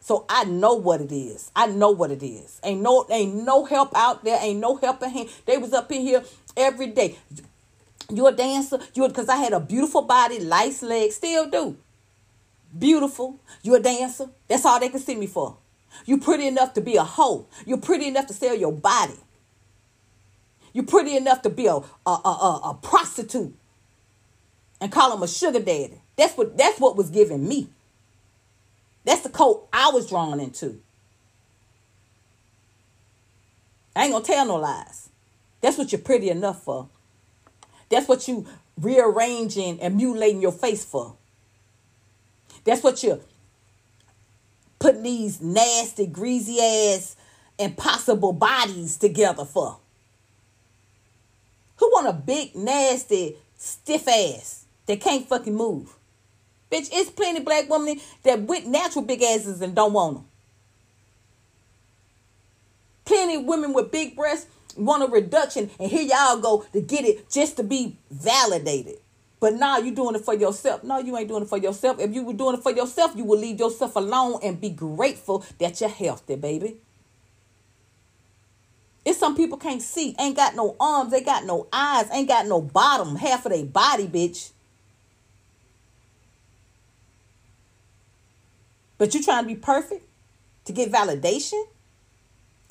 So 0.00 0.26
I 0.28 0.44
know 0.44 0.74
what 0.74 1.00
it 1.00 1.12
is. 1.12 1.50
I 1.56 1.66
know 1.66 1.90
what 1.90 2.10
it 2.10 2.22
is. 2.22 2.60
Ain't 2.62 2.82
no 2.82 3.06
ain't 3.10 3.34
no 3.46 3.64
help 3.64 3.92
out 3.96 4.22
there. 4.24 4.38
Ain't 4.40 4.60
no 4.60 4.76
helping 4.76 5.10
hand. 5.10 5.30
They 5.46 5.56
was 5.56 5.72
up 5.72 5.90
in 5.92 6.02
here 6.02 6.22
every 6.56 6.88
day. 6.88 7.16
You 8.10 8.26
a 8.26 8.32
dancer? 8.32 8.78
You're 8.94 9.08
because 9.08 9.28
I 9.28 9.36
had 9.36 9.52
a 9.52 9.60
beautiful 9.60 10.02
body, 10.02 10.38
nice 10.38 10.82
legs, 10.82 11.16
still 11.16 11.48
do. 11.48 11.76
Beautiful. 12.76 13.38
You're 13.62 13.76
a 13.76 13.80
dancer? 13.80 14.28
That's 14.48 14.64
all 14.64 14.80
they 14.80 14.88
can 14.88 15.00
see 15.00 15.14
me 15.14 15.26
for. 15.26 15.56
You 16.04 16.18
pretty 16.18 16.46
enough 16.46 16.74
to 16.74 16.80
be 16.80 16.96
a 16.96 17.04
hoe. 17.04 17.46
You're 17.64 17.78
pretty 17.78 18.08
enough 18.08 18.26
to 18.26 18.34
sell 18.34 18.54
your 18.54 18.72
body. 18.72 19.18
You're 20.72 20.84
pretty 20.84 21.16
enough 21.16 21.42
to 21.42 21.50
be 21.50 21.66
a, 21.66 21.76
a, 21.76 21.80
a, 22.06 22.10
a, 22.10 22.60
a 22.70 22.78
prostitute 22.82 23.54
and 24.80 24.90
call 24.90 25.14
him 25.14 25.22
a 25.22 25.28
sugar 25.28 25.60
daddy. 25.60 26.00
That's 26.16 26.36
what 26.36 26.58
that's 26.58 26.80
what 26.80 26.96
was 26.96 27.10
given 27.10 27.46
me. 27.46 27.68
That's 29.04 29.22
the 29.22 29.28
code 29.28 29.60
I 29.72 29.90
was 29.90 30.08
drawn 30.08 30.40
into. 30.40 30.80
I 33.94 34.04
ain't 34.04 34.12
gonna 34.12 34.24
tell 34.24 34.46
no 34.46 34.56
lies. 34.56 35.08
That's 35.60 35.78
what 35.78 35.92
you're 35.92 36.00
pretty 36.00 36.28
enough 36.28 36.62
for. 36.62 36.88
That's 37.88 38.08
what 38.08 38.26
you 38.28 38.46
rearranging 38.80 39.80
and 39.80 39.96
mutilating 39.96 40.42
your 40.42 40.52
face 40.52 40.84
for. 40.84 41.16
That's 42.64 42.82
what 42.82 43.02
you're 43.02 43.20
putting 44.78 45.02
these 45.02 45.40
nasty, 45.40 46.06
greasy 46.06 46.60
ass, 46.60 47.16
impossible 47.58 48.32
bodies 48.32 48.96
together 48.96 49.44
for. 49.44 49.78
Who 51.76 51.90
want 51.92 52.08
a 52.08 52.12
big, 52.12 52.54
nasty, 52.54 53.36
stiff 53.56 54.06
ass 54.08 54.64
that 54.86 55.00
can't 55.00 55.28
fucking 55.28 55.54
move? 55.54 55.94
Bitch, 56.70 56.88
it's 56.92 57.10
plenty 57.10 57.40
black 57.40 57.68
women 57.68 58.00
that 58.24 58.42
with 58.42 58.66
natural 58.66 59.04
big 59.04 59.22
asses 59.22 59.60
and 59.60 59.74
don't 59.74 59.92
want 59.92 60.16
them. 60.16 60.24
Plenty 63.04 63.38
women 63.38 63.72
with 63.72 63.90
big 63.90 64.16
breasts 64.16 64.46
want 64.76 65.02
a 65.02 65.06
reduction, 65.06 65.70
and 65.78 65.90
here 65.90 66.02
y'all 66.02 66.38
go 66.38 66.66
to 66.72 66.80
get 66.80 67.04
it 67.04 67.30
just 67.30 67.56
to 67.56 67.62
be 67.62 67.98
validated. 68.10 68.96
But 69.40 69.54
now 69.54 69.78
you're 69.78 69.94
doing 69.94 70.14
it 70.14 70.24
for 70.24 70.34
yourself. 70.34 70.82
No, 70.84 70.98
you 70.98 71.16
ain't 71.18 71.28
doing 71.28 71.42
it 71.42 71.48
for 71.48 71.58
yourself. 71.58 72.00
If 72.00 72.14
you 72.14 72.24
were 72.24 72.32
doing 72.32 72.56
it 72.56 72.62
for 72.62 72.72
yourself, 72.72 73.12
you 73.14 73.24
would 73.24 73.40
leave 73.40 73.58
yourself 73.58 73.94
alone 73.96 74.40
and 74.42 74.60
be 74.60 74.70
grateful 74.70 75.44
that 75.58 75.80
you're 75.80 75.90
healthy, 75.90 76.36
baby. 76.36 76.76
It's 79.04 79.18
some 79.18 79.36
people 79.36 79.58
can't 79.58 79.82
see, 79.82 80.16
ain't 80.18 80.36
got 80.36 80.56
no 80.56 80.76
arms, 80.80 81.10
they 81.10 81.20
got 81.20 81.44
no 81.44 81.68
eyes, 81.72 82.08
ain't 82.10 82.28
got 82.28 82.46
no 82.46 82.62
bottom, 82.62 83.16
half 83.16 83.44
of 83.44 83.52
their 83.52 83.66
body, 83.66 84.06
bitch. 84.06 84.52
But 88.96 89.14
you 89.14 89.22
trying 89.22 89.44
to 89.44 89.48
be 89.48 89.56
perfect 89.56 90.06
to 90.64 90.72
get 90.72 90.90
validation? 90.90 91.62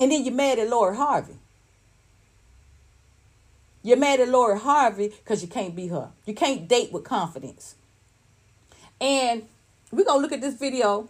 And 0.00 0.10
then 0.10 0.24
you're 0.24 0.34
mad 0.34 0.58
at 0.58 0.68
Lori 0.68 0.96
Harvey. 0.96 1.38
You're 3.84 3.98
mad 3.98 4.18
at 4.18 4.30
Lori 4.30 4.58
Harvey 4.58 5.08
because 5.08 5.42
you 5.42 5.48
can't 5.48 5.76
be 5.76 5.88
her. 5.88 6.10
You 6.24 6.34
can't 6.34 6.66
date 6.66 6.90
with 6.90 7.04
confidence. 7.04 7.74
And 8.98 9.46
we're 9.92 10.04
gonna 10.04 10.22
look 10.22 10.32
at 10.32 10.40
this 10.40 10.54
video 10.54 11.06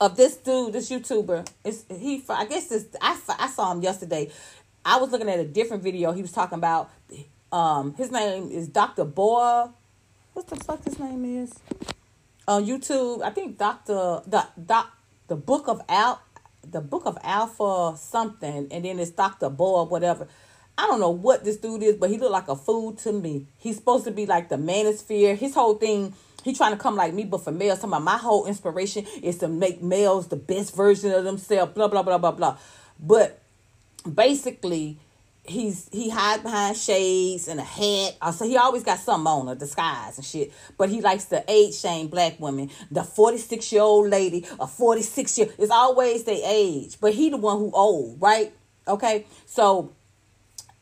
of 0.00 0.16
this 0.16 0.36
dude, 0.36 0.72
this 0.72 0.88
YouTuber. 0.88 1.48
It's 1.64 1.84
he. 1.90 2.22
I 2.28 2.44
guess 2.44 2.68
this. 2.68 2.86
I 3.02 3.18
I 3.36 3.48
saw 3.48 3.72
him 3.72 3.82
yesterday. 3.82 4.30
I 4.84 4.98
was 4.98 5.10
looking 5.10 5.28
at 5.28 5.40
a 5.40 5.44
different 5.44 5.82
video. 5.82 6.12
He 6.12 6.22
was 6.22 6.32
talking 6.32 6.56
about. 6.56 6.90
Um, 7.52 7.94
his 7.94 8.12
name 8.12 8.48
is 8.52 8.68
Dr. 8.68 9.04
Boa. 9.04 9.74
What 10.34 10.46
the 10.46 10.54
fuck 10.54 10.84
his 10.84 11.00
name 11.00 11.24
is? 11.24 11.52
On 12.46 12.64
YouTube, 12.64 13.22
I 13.24 13.30
think 13.30 13.58
Dr. 13.58 14.22
The 14.24 14.46
Doc 14.64 14.96
the 15.26 15.34
Book 15.34 15.66
of 15.66 15.82
Al 15.88 16.22
the 16.70 16.80
Book 16.80 17.06
of 17.06 17.18
Alpha 17.24 17.96
something, 17.98 18.68
and 18.70 18.84
then 18.84 19.00
it's 19.00 19.10
Dr. 19.10 19.50
Boa 19.50 19.82
whatever. 19.82 20.28
I 20.78 20.86
don't 20.86 21.00
know 21.00 21.10
what 21.10 21.44
this 21.44 21.58
dude 21.58 21.82
is, 21.82 21.96
but 21.96 22.10
he 22.10 22.18
looked 22.18 22.32
like 22.32 22.48
a 22.48 22.56
fool 22.56 22.92
to 22.94 23.12
me. 23.12 23.46
He's 23.58 23.76
supposed 23.76 24.04
to 24.04 24.10
be 24.10 24.26
like 24.26 24.48
the 24.48 24.56
manosphere. 24.56 25.36
His 25.36 25.54
whole 25.54 25.74
thing, 25.74 26.14
he 26.42 26.54
trying 26.54 26.72
to 26.72 26.78
come 26.78 26.96
like 26.96 27.12
me, 27.12 27.24
but 27.24 27.44
for 27.44 27.52
males. 27.52 27.80
Talking 27.80 27.90
about 27.90 28.02
my 28.02 28.16
whole 28.16 28.46
inspiration 28.46 29.04
is 29.22 29.38
to 29.38 29.48
make 29.48 29.82
males 29.82 30.28
the 30.28 30.36
best 30.36 30.74
version 30.74 31.12
of 31.12 31.24
themselves. 31.24 31.72
Blah 31.74 31.88
blah 31.88 32.02
blah 32.02 32.18
blah 32.18 32.32
blah. 32.32 32.56
But 32.98 33.40
basically, 34.12 34.98
he's 35.44 35.88
he 35.92 36.08
hide 36.08 36.42
behind 36.42 36.76
shades 36.76 37.48
and 37.48 37.60
a 37.60 37.64
hat. 37.64 38.16
Uh, 38.20 38.32
so 38.32 38.46
he 38.46 38.56
always 38.56 38.82
got 38.82 38.98
something 38.98 39.26
on 39.26 39.48
a 39.48 39.54
disguise 39.54 40.16
and 40.16 40.24
shit. 40.24 40.52
But 40.78 40.88
he 40.88 41.00
likes 41.00 41.26
to 41.26 41.44
age 41.48 41.74
shame 41.74 42.08
black 42.08 42.38
women. 42.40 42.70
The 42.90 43.04
46 43.04 43.72
year 43.72 43.82
old 43.82 44.08
lady, 44.08 44.46
a 44.58 44.66
46 44.66 45.38
year, 45.38 45.48
it's 45.58 45.70
always 45.70 46.24
their 46.24 46.40
age. 46.42 46.96
But 47.00 47.14
he 47.14 47.30
the 47.30 47.36
one 47.36 47.58
who 47.58 47.70
old, 47.72 48.20
right? 48.20 48.52
Okay. 48.88 49.26
So 49.46 49.92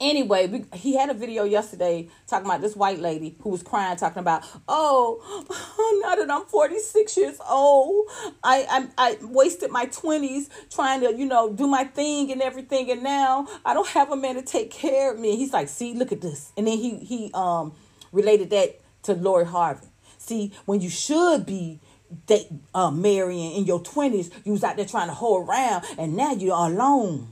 Anyway, 0.00 0.46
we, 0.46 0.64
he 0.74 0.96
had 0.96 1.10
a 1.10 1.14
video 1.14 1.42
yesterday 1.42 2.08
talking 2.28 2.46
about 2.46 2.60
this 2.60 2.76
white 2.76 3.00
lady 3.00 3.36
who 3.40 3.48
was 3.48 3.64
crying, 3.64 3.96
talking 3.96 4.20
about, 4.20 4.44
oh, 4.68 6.00
now 6.04 6.14
that 6.14 6.30
I'm 6.30 6.44
46 6.46 7.16
years 7.16 7.40
old, 7.48 8.06
I, 8.44 8.88
I, 8.96 9.10
I 9.10 9.18
wasted 9.22 9.72
my 9.72 9.86
20s 9.86 10.48
trying 10.70 11.00
to, 11.00 11.12
you 11.16 11.26
know, 11.26 11.52
do 11.52 11.66
my 11.66 11.82
thing 11.82 12.30
and 12.30 12.40
everything, 12.40 12.92
and 12.92 13.02
now 13.02 13.48
I 13.64 13.74
don't 13.74 13.88
have 13.88 14.12
a 14.12 14.16
man 14.16 14.36
to 14.36 14.42
take 14.42 14.70
care 14.70 15.12
of 15.12 15.18
me. 15.18 15.36
He's 15.36 15.52
like, 15.52 15.68
see, 15.68 15.94
look 15.94 16.12
at 16.12 16.20
this, 16.20 16.52
and 16.56 16.68
then 16.68 16.78
he 16.78 16.98
he 16.98 17.30
um 17.34 17.74
related 18.12 18.50
that 18.50 18.80
to 19.02 19.14
Lori 19.14 19.46
Harvey. 19.46 19.88
See, 20.18 20.52
when 20.64 20.80
you 20.80 20.90
should 20.90 21.44
be 21.44 21.80
date 22.26 22.48
uh, 22.72 22.90
marrying 22.90 23.52
in 23.52 23.64
your 23.64 23.80
20s, 23.80 24.30
you 24.44 24.52
was 24.52 24.62
out 24.62 24.76
there 24.76 24.86
trying 24.86 25.08
to 25.08 25.14
hold 25.14 25.48
around, 25.48 25.84
and 25.98 26.16
now 26.16 26.32
you're 26.32 26.54
alone. 26.54 27.28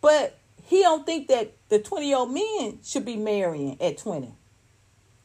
But 0.00 0.39
he 0.70 0.82
don't 0.82 1.04
think 1.04 1.26
that 1.26 1.52
the 1.68 1.80
20 1.80 2.06
year 2.06 2.16
old 2.18 2.32
men 2.32 2.78
should 2.84 3.04
be 3.04 3.16
marrying 3.16 3.76
at 3.82 3.98
20. 3.98 4.32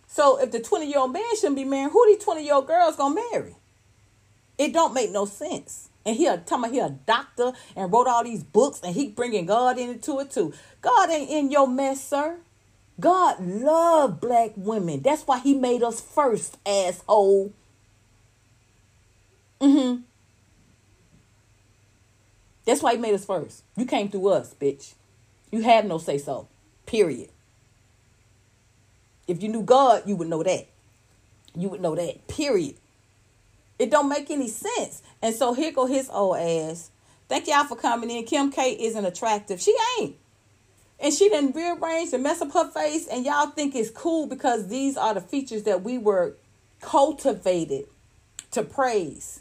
So 0.08 0.42
if 0.42 0.50
the 0.50 0.60
20 0.60 0.88
year 0.88 0.98
old 0.98 1.14
man 1.14 1.22
shouldn't 1.36 1.56
be 1.56 1.64
marrying, 1.64 1.92
who 1.92 2.04
these 2.08 2.24
20 2.24 2.44
year 2.44 2.56
old 2.56 2.66
girls 2.66 2.96
gonna 2.96 3.22
marry? 3.32 3.56
It 4.58 4.74
don't 4.74 4.96
make 4.96 5.12
no 5.12 5.26
sense. 5.26 5.90
And 6.04 6.16
he 6.16 6.26
a 6.26 6.38
talking 6.38 6.64
about 6.66 6.74
he 6.74 6.80
a 6.80 6.90
doctor 6.90 7.52
and 7.76 7.94
wrote 7.94 8.08
all 8.08 8.24
these 8.24 8.44
books 8.44 8.82
and 8.84 8.96
he 8.96 9.10
bringing 9.10 9.46
God 9.46 9.78
into 9.78 10.20
it 10.20 10.32
too. 10.32 10.52
God 10.82 11.12
ain't 11.12 11.30
in 11.30 11.52
your 11.52 11.68
mess, 11.68 12.04
sir. 12.04 12.38
God 13.00 13.40
loved 13.40 14.22
black 14.22 14.54
women. 14.56 15.04
That's 15.04 15.28
why 15.28 15.38
he 15.38 15.54
made 15.54 15.84
us 15.84 16.02
first, 16.02 16.58
asshole. 16.66 17.54
Mm-hmm. 19.62 20.02
That's 22.66 22.82
why 22.82 22.96
he 22.96 22.98
made 22.98 23.14
us 23.14 23.26
first. 23.26 23.62
You 23.78 23.86
came 23.86 24.10
through 24.10 24.30
us, 24.30 24.56
bitch. 24.60 24.96
You 25.56 25.62
have 25.62 25.86
no 25.86 26.00
say 26.00 26.18
so. 26.18 26.50
Period. 26.86 27.30
If 29.26 29.42
you 29.42 29.48
knew 29.48 29.64
God, 29.64 30.04
you 30.06 30.18
would 30.18 30.28
know 30.28 30.44
that. 30.44 30.68
You 31.56 31.70
would 31.70 31.80
know 31.80 31.96
that. 31.96 32.28
Period. 32.28 32.76
It 33.80 33.90
don't 33.90 34.10
make 34.10 34.30
any 34.30 34.50
sense. 34.50 35.02
And 35.22 35.34
so 35.34 35.54
here 35.54 35.72
go 35.72 35.86
his 35.86 36.10
old 36.10 36.36
ass. 36.36 36.92
Thank 37.30 37.48
y'all 37.48 37.64
for 37.64 37.78
coming 37.78 38.12
in. 38.12 38.26
Kim 38.26 38.52
K 38.52 38.74
isn't 38.74 39.06
attractive. 39.06 39.62
She 39.62 39.74
ain't. 39.98 40.18
And 41.00 41.14
she 41.14 41.30
didn't 41.30 41.56
rearrange 41.56 42.12
and 42.12 42.22
mess 42.22 42.42
up 42.42 42.52
her 42.52 42.70
face. 42.72 43.08
And 43.08 43.26
y'all 43.26 43.48
think 43.48 43.76
it's 43.76 43.90
cool 43.90 44.28
because 44.28 44.68
these 44.68 44.98
are 44.98 45.14
the 45.14 45.22
features 45.22 45.64
that 45.64 45.84
we 45.84 45.98
were 45.98 46.36
cultivated 46.82 47.86
to 48.52 48.62
praise. 48.62 49.40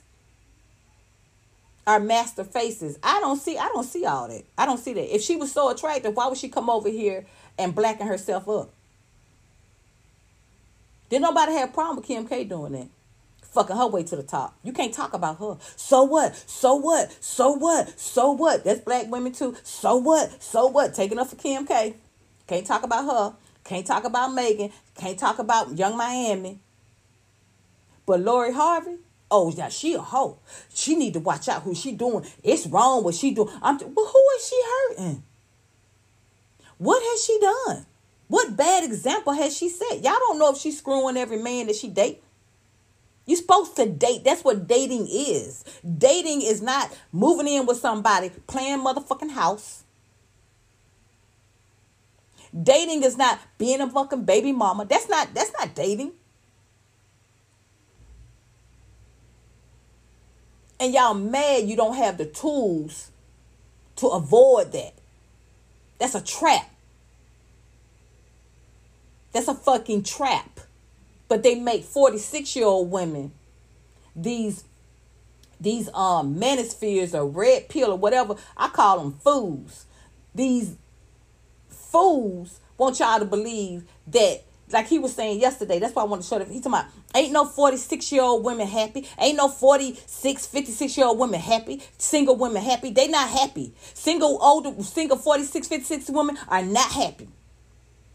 Our 1.86 2.00
master 2.00 2.44
faces. 2.44 2.98
I 3.02 3.20
don't 3.20 3.36
see, 3.36 3.58
I 3.58 3.68
don't 3.68 3.84
see 3.84 4.06
all 4.06 4.28
that. 4.28 4.44
I 4.56 4.64
don't 4.64 4.78
see 4.78 4.94
that. 4.94 5.14
If 5.14 5.22
she 5.22 5.36
was 5.36 5.52
so 5.52 5.70
attractive, 5.70 6.16
why 6.16 6.28
would 6.28 6.38
she 6.38 6.48
come 6.48 6.70
over 6.70 6.88
here 6.88 7.26
and 7.58 7.74
blacken 7.74 8.06
herself 8.06 8.48
up? 8.48 8.70
Did 11.10 11.22
nobody 11.22 11.52
have 11.52 11.68
a 11.68 11.72
problem 11.72 11.96
with 11.96 12.06
Kim 12.06 12.26
K 12.26 12.44
doing 12.44 12.72
that? 12.72 12.88
Fucking 13.42 13.76
her 13.76 13.86
way 13.86 14.02
to 14.02 14.16
the 14.16 14.22
top. 14.22 14.56
You 14.64 14.72
can't 14.72 14.92
talk 14.92 15.12
about 15.12 15.38
her. 15.38 15.58
So 15.76 16.02
what? 16.02 16.34
So 16.34 16.74
what? 16.74 17.14
So 17.22 17.52
what? 17.52 18.00
So 18.00 18.32
what? 18.32 18.64
That's 18.64 18.80
black 18.80 19.08
women 19.10 19.32
too. 19.32 19.54
So 19.62 19.96
what? 19.96 20.42
So 20.42 20.66
what? 20.66 20.94
Taking 20.94 21.18
up 21.18 21.28
for 21.28 21.36
Kim 21.36 21.66
K. 21.66 21.94
Can't 22.48 22.66
talk 22.66 22.82
about 22.82 23.04
her. 23.04 23.36
Can't 23.62 23.86
talk 23.86 24.04
about 24.04 24.34
Megan. 24.34 24.70
Can't 24.96 25.18
talk 25.18 25.38
about 25.38 25.78
Young 25.78 25.96
Miami. 25.96 26.58
But 28.06 28.20
Lori 28.20 28.52
Harvey, 28.52 28.96
oh 29.30 29.52
yeah, 29.56 29.68
she 29.68 29.94
a 29.94 30.00
hoe. 30.00 30.38
She 30.72 30.96
need 30.96 31.14
to 31.14 31.20
watch 31.20 31.48
out 31.48 31.62
who 31.62 31.74
she 31.74 31.92
doing. 31.92 32.24
It's 32.42 32.66
wrong 32.66 33.04
what 33.04 33.14
she 33.14 33.32
doing. 33.32 33.50
I'm 33.62 33.78
well, 33.78 34.06
who 34.06 34.24
is 34.36 34.48
she 34.48 34.62
hurting? 34.66 35.22
What 36.78 37.02
has 37.02 37.24
she 37.24 37.38
done? 37.40 37.86
What 38.28 38.56
bad 38.56 38.84
example 38.84 39.32
has 39.32 39.56
she 39.56 39.68
set? 39.68 40.02
Y'all 40.02 40.18
don't 40.18 40.38
know 40.38 40.52
if 40.52 40.58
she's 40.58 40.78
screwing 40.78 41.16
every 41.16 41.38
man 41.38 41.66
that 41.66 41.76
she 41.76 41.88
date. 41.88 42.22
You're 43.26 43.38
supposed 43.38 43.76
to 43.76 43.86
date. 43.88 44.22
That's 44.24 44.44
what 44.44 44.66
dating 44.66 45.06
is. 45.08 45.64
Dating 45.96 46.42
is 46.42 46.60
not 46.60 46.94
moving 47.12 47.48
in 47.48 47.64
with 47.64 47.78
somebody, 47.78 48.30
playing 48.46 48.80
motherfucking 48.80 49.30
house. 49.30 49.84
Dating 52.60 53.02
is 53.02 53.16
not 53.16 53.40
being 53.58 53.80
a 53.80 53.88
fucking 53.88 54.24
baby 54.24 54.52
mama. 54.52 54.84
That's 54.84 55.08
not 55.08 55.34
that's 55.34 55.52
not 55.58 55.74
dating. 55.74 56.12
And 60.80 60.92
y'all 60.92 61.14
mad 61.14 61.64
you 61.68 61.76
don't 61.76 61.96
have 61.96 62.18
the 62.18 62.26
tools 62.26 63.10
to 63.96 64.08
avoid 64.08 64.72
that. 64.72 64.94
That's 65.98 66.14
a 66.14 66.22
trap. 66.22 66.68
That's 69.32 69.48
a 69.48 69.54
fucking 69.54 70.02
trap. 70.02 70.60
But 71.28 71.42
they 71.42 71.54
make 71.54 71.84
46 71.84 72.54
year 72.56 72.66
old 72.66 72.90
women 72.90 73.32
these 74.16 74.64
these 75.60 75.88
um 75.94 76.36
manospheres 76.36 77.14
or 77.14 77.26
red 77.26 77.68
pill 77.68 77.92
or 77.92 77.98
whatever. 77.98 78.36
I 78.56 78.68
call 78.68 78.98
them 78.98 79.12
fools. 79.12 79.86
These 80.34 80.76
fools 81.68 82.60
want 82.76 82.98
y'all 82.98 83.18
to 83.18 83.24
believe 83.24 83.84
that 84.08 84.42
like 84.70 84.86
he 84.86 84.98
was 84.98 85.14
saying 85.14 85.40
yesterday, 85.40 85.78
that's 85.78 85.94
why 85.94 86.02
I 86.02 86.06
want 86.06 86.22
to 86.22 86.28
show 86.28 86.38
that. 86.38 86.48
He's 86.48 86.62
talking 86.62 86.78
about, 86.78 86.86
ain't 87.14 87.32
no 87.32 87.44
46 87.44 88.12
year 88.12 88.22
old 88.22 88.44
women 88.44 88.66
happy. 88.66 89.06
Ain't 89.18 89.36
no 89.36 89.48
46, 89.48 90.46
56 90.46 90.96
year 90.96 91.06
old 91.06 91.18
women 91.18 91.40
happy. 91.40 91.82
Single 91.98 92.36
women 92.36 92.62
happy. 92.62 92.90
They 92.90 93.08
not 93.08 93.28
happy. 93.28 93.74
Single 93.92 94.38
older, 94.42 94.82
single 94.82 95.18
46, 95.18 95.68
56 95.68 96.10
women 96.10 96.38
are 96.48 96.62
not 96.62 96.90
happy. 96.92 97.28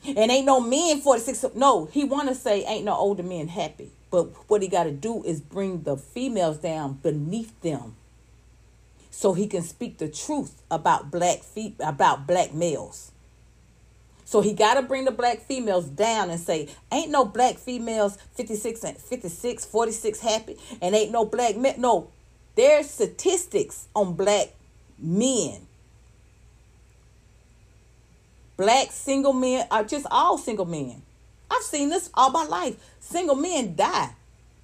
And 0.05 0.31
ain't 0.31 0.45
no 0.45 0.59
men 0.59 1.01
46. 1.01 1.55
No, 1.55 1.85
he 1.85 2.03
want 2.03 2.29
to 2.29 2.35
say 2.35 2.63
ain't 2.63 2.85
no 2.85 2.95
older 2.95 3.23
men 3.23 3.47
happy. 3.47 3.91
But 4.09 4.29
what 4.49 4.61
he 4.61 4.67
got 4.67 4.85
to 4.85 4.91
do 4.91 5.23
is 5.23 5.39
bring 5.39 5.83
the 5.83 5.97
females 5.97 6.57
down 6.57 6.93
beneath 6.93 7.59
them 7.61 7.95
so 9.11 9.33
he 9.33 9.47
can 9.47 9.61
speak 9.61 9.97
the 9.97 10.07
truth 10.07 10.63
about 10.71 11.11
black 11.11 11.43
feet, 11.43 11.75
about 11.79 12.25
black 12.25 12.53
males. 12.53 13.11
So 14.29 14.41
he 14.41 14.53
got 14.53 14.75
to 14.75 14.83
bring 14.83 15.05
the 15.05 15.11
black 15.11 15.39
females 15.39 15.85
down 15.85 16.29
and 16.29 16.39
say, 16.39 16.69
ain't 16.91 17.09
no 17.09 17.25
black 17.25 17.57
females 17.57 18.17
56 18.35 18.83
and 18.83 18.97
56, 18.97 19.65
46 19.65 20.19
happy, 20.19 20.57
and 20.81 20.93
ain't 20.93 21.11
no 21.11 21.25
black 21.25 21.57
men. 21.57 21.81
No, 21.81 22.11
there's 22.55 22.89
statistics 22.89 23.87
on 23.95 24.13
black 24.13 24.49
men 24.99 25.65
black 28.59 28.91
single 28.91 29.31
men, 29.31 29.65
are 29.71 29.85
just 29.85 30.05
all 30.11 30.37
single 30.37 30.65
men. 30.65 31.01
I've 31.49 31.63
seen 31.63 31.87
this 31.87 32.09
all 32.13 32.29
my 32.29 32.43
life. 32.43 32.75
Single 32.99 33.35
men 33.35 33.73
die 33.73 34.09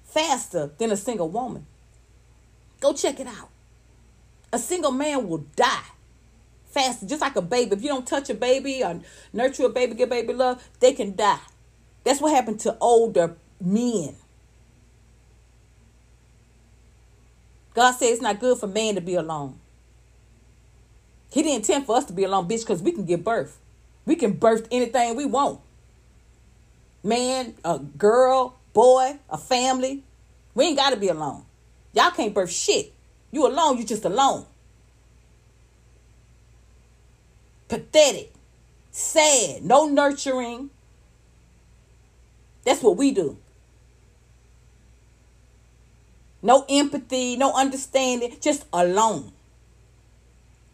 faster 0.04 0.70
than 0.76 0.92
a 0.92 0.98
single 0.98 1.30
woman. 1.30 1.64
Go 2.78 2.92
check 2.92 3.18
it 3.20 3.26
out. 3.26 3.48
A 4.52 4.58
single 4.58 4.92
man 4.92 5.26
will 5.26 5.46
die 5.56 5.86
faster, 6.76 7.06
just 7.06 7.22
like 7.22 7.36
a 7.36 7.42
baby. 7.42 7.74
If 7.74 7.82
you 7.82 7.88
don't 7.88 8.06
touch 8.06 8.28
a 8.28 8.34
baby 8.34 8.84
or 8.84 9.00
nurture 9.32 9.64
a 9.64 9.68
baby, 9.70 9.94
give 9.94 10.10
baby 10.10 10.34
love, 10.34 10.62
they 10.80 10.92
can 10.92 11.16
die. 11.16 11.40
That's 12.04 12.20
what 12.20 12.34
happened 12.34 12.60
to 12.60 12.76
older 12.80 13.34
men. 13.60 14.14
God 17.74 17.92
said 17.92 18.06
it's 18.06 18.22
not 18.22 18.40
good 18.40 18.58
for 18.58 18.66
man 18.66 18.94
to 18.94 19.00
be 19.00 19.14
alone. 19.14 19.58
He 21.30 21.42
didn't 21.42 21.56
intend 21.56 21.86
for 21.86 21.96
us 21.96 22.04
to 22.06 22.12
be 22.12 22.24
alone, 22.24 22.46
bitch, 22.46 22.60
because 22.60 22.82
we 22.82 22.92
can 22.92 23.04
give 23.04 23.24
birth. 23.24 23.58
We 24.04 24.14
can 24.14 24.32
birth 24.34 24.68
anything 24.70 25.16
we 25.16 25.24
want. 25.24 25.60
Man, 27.02 27.54
a 27.64 27.78
girl, 27.78 28.56
boy, 28.72 29.18
a 29.28 29.38
family. 29.38 30.02
We 30.54 30.66
ain't 30.66 30.76
got 30.76 30.90
to 30.90 30.96
be 30.96 31.08
alone. 31.08 31.44
Y'all 31.92 32.10
can't 32.10 32.34
birth 32.34 32.50
shit. 32.50 32.92
You 33.32 33.46
alone, 33.46 33.78
you 33.78 33.84
just 33.84 34.04
alone. 34.04 34.46
Pathetic. 37.68 38.32
Sad. 38.90 39.64
No 39.64 39.86
nurturing. 39.86 40.70
That's 42.64 42.82
what 42.82 42.96
we 42.96 43.12
do. 43.12 43.38
No 46.42 46.64
empathy, 46.68 47.36
no 47.36 47.52
understanding, 47.52 48.36
just 48.40 48.66
alone. 48.72 49.32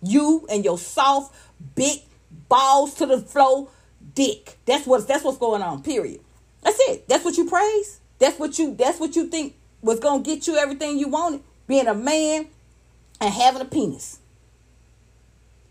You 0.02 0.46
and 0.50 0.64
your 0.64 0.78
soft, 0.78 1.34
big 1.74 2.00
balls 2.48 2.94
to 2.94 3.06
the 3.06 3.18
floor, 3.18 3.68
dick. 4.14 4.58
That's 4.66 4.86
what's 4.86 5.04
that's 5.04 5.24
what's 5.24 5.38
going 5.38 5.62
on. 5.62 5.82
Period. 5.82 6.20
That's 6.62 6.78
it. 6.88 7.08
That's 7.08 7.24
what 7.24 7.36
you 7.36 7.48
praise. 7.48 8.00
That's 8.18 8.38
what 8.38 8.58
you 8.58 8.74
that's 8.74 9.00
what 9.00 9.16
you 9.16 9.28
think 9.28 9.54
was 9.80 10.00
gonna 10.00 10.22
get 10.22 10.46
you 10.46 10.56
everything 10.56 10.98
you 10.98 11.08
wanted. 11.08 11.42
Being 11.66 11.86
a 11.86 11.94
man 11.94 12.48
and 13.20 13.32
having 13.32 13.62
a 13.62 13.64
penis. 13.64 14.18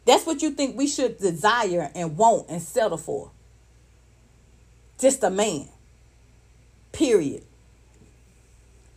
That's 0.05 0.25
what 0.25 0.41
you 0.41 0.51
think 0.51 0.77
we 0.77 0.87
should 0.87 1.17
desire 1.17 1.91
and 1.93 2.17
want 2.17 2.49
and 2.49 2.61
settle 2.61 2.97
for. 2.97 3.31
Just 4.99 5.23
a 5.23 5.29
man. 5.29 5.67
Period. 6.91 7.43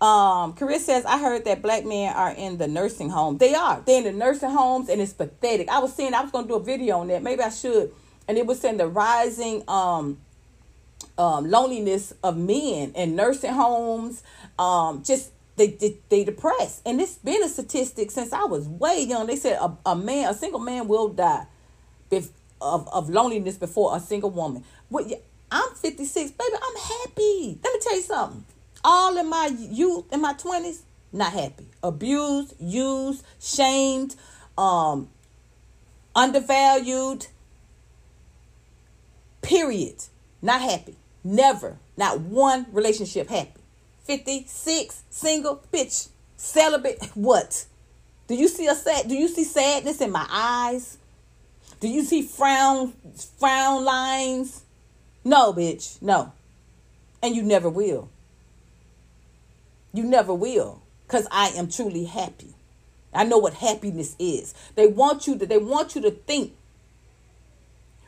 Um, 0.01 0.53
Chris 0.53 0.85
says, 0.85 1.05
I 1.07 1.19
heard 1.19 1.45
that 1.45 1.63
black 1.63 1.85
men 1.85 2.15
are 2.15 2.33
in 2.33 2.59
the 2.59 2.69
nursing 2.69 3.11
home. 3.11 3.39
They 3.39 3.55
are. 3.55 3.83
They're 3.87 3.99
in 3.99 4.05
the 4.05 4.13
nursing 4.13 4.51
homes 4.51 4.89
and 4.89 5.01
it's 5.01 5.13
pathetic. 5.13 5.69
I 5.69 5.79
was 5.79 5.95
saying 5.95 6.15
I 6.15 6.21
was 6.21 6.31
gonna 6.31 6.47
do 6.47 6.57
a 6.57 6.63
video 6.63 6.99
on 6.99 7.09
that. 7.09 7.23
Maybe 7.23 7.43
I 7.43 7.49
should. 7.49 7.93
And 8.29 8.37
it 8.37 8.47
was 8.47 8.61
saying 8.61 8.79
the 8.79 8.89
rising 8.89 9.63
um 9.69 10.19
um 11.17 11.49
loneliness 11.49 12.13
of 12.23 12.37
men 12.37 12.93
in 12.95 13.17
nursing 13.17 13.53
homes. 13.53 14.23
Um 14.59 15.03
just 15.05 15.31
they, 15.57 15.69
they 15.69 15.97
they 16.09 16.25
depressed. 16.25 16.83
And 16.87 17.01
it's 17.01 17.17
been 17.17 17.43
a 17.43 17.49
statistic 17.49 18.11
since 18.11 18.33
I 18.33 18.45
was 18.45 18.69
way 18.69 19.03
young. 19.03 19.27
They 19.27 19.37
said 19.37 19.59
a, 19.61 19.77
a 19.87 19.97
man, 19.97 20.31
a 20.31 20.35
single 20.35 20.61
man 20.61 20.89
will 20.89 21.09
die 21.09 21.47
bef- 22.11 22.31
of, 22.61 22.89
of 22.93 23.09
loneliness 23.11 23.57
before 23.57 23.97
a 23.97 24.01
single 24.01 24.31
woman. 24.31 24.65
What 24.89 25.11
I'm 25.51 25.75
56, 25.75 26.31
baby, 26.33 26.51
I'm 26.55 26.77
happy. 26.77 27.59
Let 27.63 27.73
me 27.75 27.81
tell 27.81 27.97
you 27.97 28.03
something 28.03 28.45
all 28.85 29.17
in 29.17 29.29
my 29.29 29.47
youth, 29.47 30.05
in 30.13 30.21
my 30.21 30.35
20s, 30.35 30.83
not 31.13 31.33
happy. 31.33 31.67
Abused, 31.83 32.55
used, 32.61 33.25
shamed, 33.41 34.15
um, 34.59 35.09
undervalued. 36.15 37.27
Period. 39.41 40.05
Not 40.43 40.61
happy. 40.61 40.97
Never. 41.23 41.79
Not 41.97 42.21
one 42.21 42.67
relationship 42.73 43.29
happy. 43.29 43.61
56, 44.05 45.03
single, 45.11 45.63
bitch, 45.73 46.09
celibate. 46.37 47.05
What? 47.15 47.67
Do 48.27 48.35
you 48.35 48.49
see 48.49 48.67
a 48.67 48.75
sad 48.75 49.09
do 49.09 49.15
you 49.15 49.29
see 49.29 49.45
sadness 49.45 50.01
in 50.01 50.11
my 50.11 50.27
eyes? 50.31 50.97
Do 51.81 51.89
you 51.89 52.03
see 52.03 52.23
frown 52.23 52.95
frown 53.39 53.85
lines? 53.85 54.63
No, 55.25 55.53
bitch. 55.53 56.01
No. 56.01 56.33
And 57.23 57.35
you 57.35 57.43
never 57.43 57.69
will. 57.69 58.09
You 59.93 60.05
never 60.05 60.33
will. 60.33 60.83
Because 61.07 61.27
I 61.31 61.49
am 61.49 61.69
truly 61.69 62.05
happy. 62.05 62.55
I 63.13 63.25
know 63.25 63.39
what 63.39 63.55
happiness 63.55 64.17
is. 64.19 64.55
They 64.75 64.87
want 64.87 65.27
you 65.27 65.39
to 65.39 65.47
they 65.47 65.59
want 65.59 65.95
you 65.95 66.01
to 66.03 66.11
think 66.11 66.55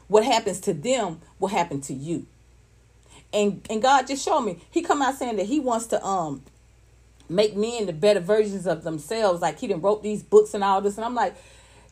what 0.09 0.25
happens 0.25 0.61
to 0.61 0.75
them 0.75 1.21
will 1.39 1.49
happen 1.49 1.81
to 1.83 1.95
you. 1.95 2.27
And 3.33 3.67
and 3.69 3.83
God 3.83 4.07
just 4.07 4.25
showed 4.25 4.41
me. 4.41 4.61
He 4.71 4.83
come 4.83 5.03
out 5.03 5.17
saying 5.17 5.37
that 5.37 5.47
he 5.47 5.61
wants 5.61 5.87
to 5.89 6.05
um 6.05 6.43
make 7.29 7.57
men 7.57 7.87
the 7.87 7.93
better 7.93 8.21
versions 8.21 8.67
of 8.67 8.85
themselves. 8.85 9.43
Like 9.43 9.59
he 9.59 9.67
didn't 9.67 9.83
wrote 9.83 10.03
these 10.03 10.23
books 10.23 10.55
and 10.55 10.65
all 10.65 10.81
this. 10.81 10.97
And 10.97 11.05
I'm 11.05 11.15
like, 11.15 11.35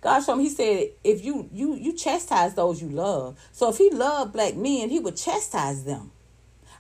God 0.01 0.21
showed 0.21 0.37
me, 0.37 0.45
he 0.45 0.51
said, 0.51 0.91
if 1.03 1.25
you 1.25 1.49
you 1.53 1.75
you 1.75 1.93
chastise 1.95 2.55
those 2.55 2.81
you 2.81 2.89
love. 2.89 3.39
So 3.53 3.71
if 3.71 3.79
he 3.79 3.91
loved 3.91 4.33
black 4.33 4.55
men, 4.55 4.91
he 4.91 5.01
would 5.01 5.17
chastise 5.17 5.85
them. 5.85 6.13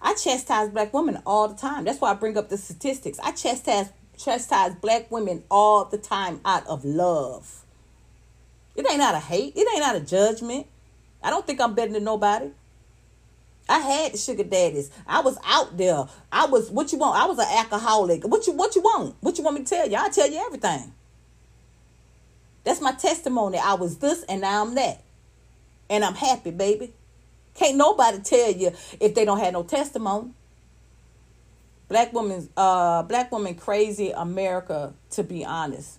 I 0.00 0.14
chastise 0.14 0.68
black 0.68 0.92
women 0.92 1.22
all 1.24 1.48
the 1.48 1.56
time. 1.56 1.84
That's 1.84 2.00
why 2.00 2.10
I 2.10 2.14
bring 2.14 2.36
up 2.36 2.50
the 2.50 2.58
statistics. 2.58 3.18
I 3.20 3.32
chastise 3.32 3.90
chastise 4.18 4.74
black 4.74 5.10
women 5.10 5.42
all 5.50 5.86
the 5.86 5.98
time 5.98 6.40
out 6.44 6.66
of 6.66 6.84
love. 6.84 7.64
It 8.76 8.86
ain't 8.90 9.00
out 9.00 9.14
of 9.14 9.22
hate. 9.22 9.54
It 9.56 9.66
ain't 9.74 9.84
out 9.84 9.96
of 9.96 10.06
judgment. 10.06 10.66
I 11.22 11.30
don't 11.30 11.46
think 11.46 11.60
I'm 11.60 11.74
better 11.74 11.92
than 11.92 12.04
nobody. 12.04 12.50
I 13.68 13.78
had 13.78 14.12
the 14.12 14.18
sugar 14.18 14.44
daddies. 14.44 14.90
I 15.06 15.20
was 15.20 15.38
out 15.44 15.76
there. 15.76 16.04
I 16.30 16.46
was 16.46 16.70
what 16.70 16.92
you 16.92 16.98
want. 16.98 17.20
I 17.20 17.26
was 17.26 17.38
an 17.38 17.46
alcoholic. 17.50 18.24
What 18.24 18.46
you 18.46 18.52
what 18.52 18.76
you 18.76 18.82
want? 18.82 19.16
What 19.20 19.38
you 19.38 19.44
want 19.44 19.58
me 19.58 19.64
to 19.64 19.68
tell 19.68 19.88
you? 19.88 19.96
I 19.96 20.10
tell 20.10 20.30
you 20.30 20.44
everything. 20.44 20.92
That's 22.64 22.80
my 22.80 22.92
testimony. 22.92 23.58
I 23.58 23.74
was 23.74 23.98
this 23.98 24.22
and 24.24 24.40
now 24.42 24.64
I'm 24.64 24.74
that. 24.74 25.02
And 25.88 26.04
I'm 26.04 26.14
happy, 26.14 26.50
baby. 26.50 26.92
Can't 27.54 27.76
nobody 27.76 28.20
tell 28.20 28.50
you 28.50 28.72
if 29.00 29.14
they 29.14 29.24
don't 29.24 29.38
have 29.38 29.52
no 29.52 29.62
testimony. 29.62 30.30
Black 31.88 32.12
women, 32.12 32.48
uh, 32.56 33.02
black 33.02 33.30
woman 33.30 33.54
crazy 33.54 34.10
America, 34.10 34.94
to 35.10 35.22
be 35.22 35.44
honest. 35.44 35.98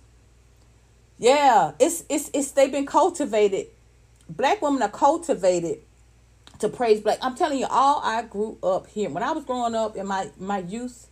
Yeah, 1.18 1.72
it's 1.78 2.04
it's 2.08 2.30
it's 2.34 2.50
they've 2.50 2.70
been 2.70 2.86
cultivated. 2.86 3.68
Black 4.28 4.60
women 4.60 4.82
are 4.82 4.90
cultivated 4.90 5.78
to 6.60 6.68
praise 6.68 7.00
black. 7.00 7.18
I'm 7.22 7.36
telling 7.36 7.58
you, 7.58 7.66
all 7.68 8.00
I 8.02 8.22
grew 8.22 8.58
up 8.62 8.86
here. 8.86 9.10
When 9.10 9.22
I 9.22 9.32
was 9.32 9.44
growing 9.44 9.74
up 9.74 9.96
in 9.96 10.06
my 10.06 10.30
my 10.38 10.58
youth, 10.58 11.08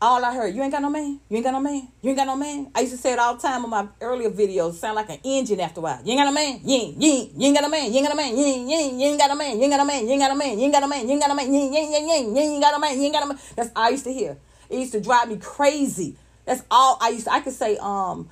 all 0.00 0.24
I 0.24 0.32
heard, 0.32 0.54
you 0.54 0.62
ain't 0.62 0.70
got 0.70 0.82
no 0.82 0.90
man. 0.90 1.20
You 1.28 1.36
ain't 1.38 1.44
got 1.44 1.52
no 1.52 1.60
man. 1.60 1.88
You 2.02 2.10
ain't 2.10 2.18
got 2.18 2.26
no 2.26 2.36
man. 2.36 2.70
I 2.74 2.80
used 2.80 2.92
to 2.92 2.98
say 2.98 3.12
it 3.12 3.18
all 3.18 3.34
the 3.34 3.42
time 3.42 3.64
in 3.64 3.70
my 3.70 3.88
earlier 4.00 4.30
videos. 4.30 4.74
Sound 4.74 4.94
like 4.94 5.10
an 5.10 5.18
engine 5.24 5.58
after 5.58 5.80
a 5.80 5.82
while. 5.82 6.00
You 6.04 6.12
ain't 6.12 6.20
got 6.20 6.24
no 6.26 6.32
man. 6.32 6.60
You 6.64 6.76
ain't, 6.76 7.02
you 7.02 7.10
ain't, 7.10 7.32
you 7.34 7.46
ain't 7.46 7.56
got 7.56 7.62
no 7.62 7.68
man. 7.68 7.92
You 7.92 7.98
ain't 7.98 8.06
got 8.06 8.16
no 8.16 8.22
man. 8.22 8.36
You 8.36 8.44
ain't, 8.44 8.68
you 8.68 8.76
ain't, 8.76 8.94
you 8.94 9.06
ain't 9.06 9.18
got 9.18 9.28
no 9.28 9.34
man. 9.34 9.56
You 9.56 9.62
ain't 9.64 9.72
got 9.72 9.78
no 9.78 9.84
man. 9.84 10.04
You 10.06 10.12
ain't 10.12 10.20
got 10.20 10.30
no 10.30 10.36
man. 10.36 10.58
You 10.58 10.64
ain't 10.64 10.72
got 10.72 10.80
no 10.80 10.88
man. 10.88 11.06
You 11.06 11.12
ain't 11.12 11.20
got 11.20 11.28
no 11.28 11.34
man. 11.34 11.52
You 11.52 11.60
ain't, 11.60 11.72
you 11.72 11.78
ain't, 11.78 12.06
you 12.06 12.12
ain't, 12.12 12.36
you 12.36 12.42
ain't 12.42 12.62
got 12.62 12.72
no 12.72 12.78
man. 12.78 12.96
You 12.96 13.04
ain't 13.04 13.12
got 13.12 13.20
no 13.20 13.26
man. 13.28 13.38
That's 13.56 13.70
all 13.74 13.84
I 13.84 13.88
used 13.88 14.04
to 14.04 14.12
hear. 14.12 14.36
It 14.70 14.78
used 14.78 14.92
to 14.92 15.00
drive 15.00 15.28
me 15.28 15.36
crazy. 15.38 16.16
That's 16.44 16.62
all 16.70 16.98
I 17.00 17.08
used 17.10 17.24
to, 17.24 17.32
I 17.32 17.40
could 17.40 17.54
say, 17.54 17.76
um, 17.78 18.28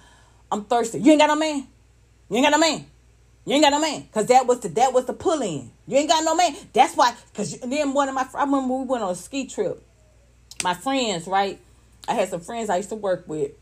I'm 0.53 0.65
thirsty. 0.65 1.01
You 1.01 1.13
ain't 1.13 1.21
got 1.21 1.27
no 1.27 1.37
man. 1.37 1.67
You 2.31 2.37
ain't 2.37 2.47
got 2.47 2.51
no 2.51 2.59
man. 2.59 2.87
You 3.45 3.55
ain't 3.55 3.63
got 3.63 3.71
no 3.71 3.81
man, 3.81 4.09
cause 4.13 4.27
that 4.27 4.47
was 4.47 4.59
the 4.61 4.69
that 4.71 4.93
was 4.93 5.05
the 5.05 5.13
pull 5.13 5.41
in. 5.41 5.71
You 5.87 5.99
ain't 5.99 6.09
got 6.09 6.25
no 6.25 6.35
man. 6.35 6.55
That's 6.73 6.95
why. 6.97 7.15
Cause 7.35 7.59
then 7.61 7.93
one 7.93 8.09
of 8.09 8.15
my 8.15 8.27
I 8.35 8.45
remember 8.45 8.75
we 8.75 8.85
went 8.85 9.05
on 9.05 9.13
a 9.13 9.15
ski 9.15 9.47
trip. 9.47 9.83
My 10.63 10.75
friends, 10.75 11.27
right? 11.27 11.61
I 12.09 12.15
had 12.15 12.29
some 12.29 12.41
friends 12.41 12.71
I 12.71 12.77
used 12.77 12.89
to 12.91 12.95
work 12.95 13.25
with, 13.27 13.53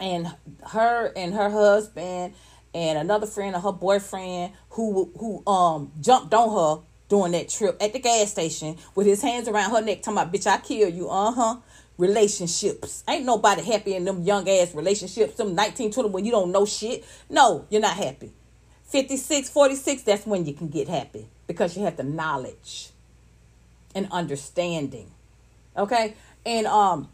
and 0.00 0.34
her 0.68 1.12
and 1.16 1.34
her 1.34 1.50
husband 1.50 2.34
and 2.74 2.98
another 2.98 3.26
friend 3.26 3.54
of 3.54 3.62
her 3.62 3.72
boyfriend 3.72 4.52
who 4.70 5.12
who 5.18 5.46
um 5.50 5.92
jumped 6.00 6.34
on 6.34 6.78
her 6.78 6.82
during 7.08 7.32
that 7.32 7.48
trip 7.48 7.76
at 7.80 7.92
the 7.92 7.98
gas 8.00 8.30
station 8.32 8.76
with 8.94 9.06
his 9.06 9.22
hands 9.22 9.46
around 9.46 9.70
her 9.70 9.80
neck, 9.80 10.02
talking 10.02 10.18
about 10.18 10.32
bitch, 10.32 10.46
I 10.46 10.58
kill 10.58 10.88
you. 10.88 11.08
Uh 11.08 11.32
huh 11.32 11.56
relationships. 11.98 13.04
Ain't 13.08 13.24
nobody 13.24 13.62
happy 13.62 13.94
in 13.94 14.04
them 14.04 14.22
young 14.22 14.48
ass 14.48 14.74
relationships, 14.74 15.34
them 15.36 15.54
19, 15.54 15.92
20 15.92 16.10
when 16.10 16.24
you 16.24 16.30
don't 16.30 16.52
know 16.52 16.66
shit. 16.66 17.04
No, 17.30 17.66
you're 17.70 17.80
not 17.80 17.96
happy. 17.96 18.32
56, 18.86 19.50
46, 19.50 20.02
that's 20.02 20.26
when 20.26 20.46
you 20.46 20.54
can 20.54 20.68
get 20.68 20.88
happy 20.88 21.26
because 21.46 21.76
you 21.76 21.84
have 21.84 21.96
the 21.96 22.04
knowledge 22.04 22.90
and 23.94 24.08
understanding. 24.10 25.10
Okay? 25.76 26.14
And 26.44 26.66
um 26.66 27.08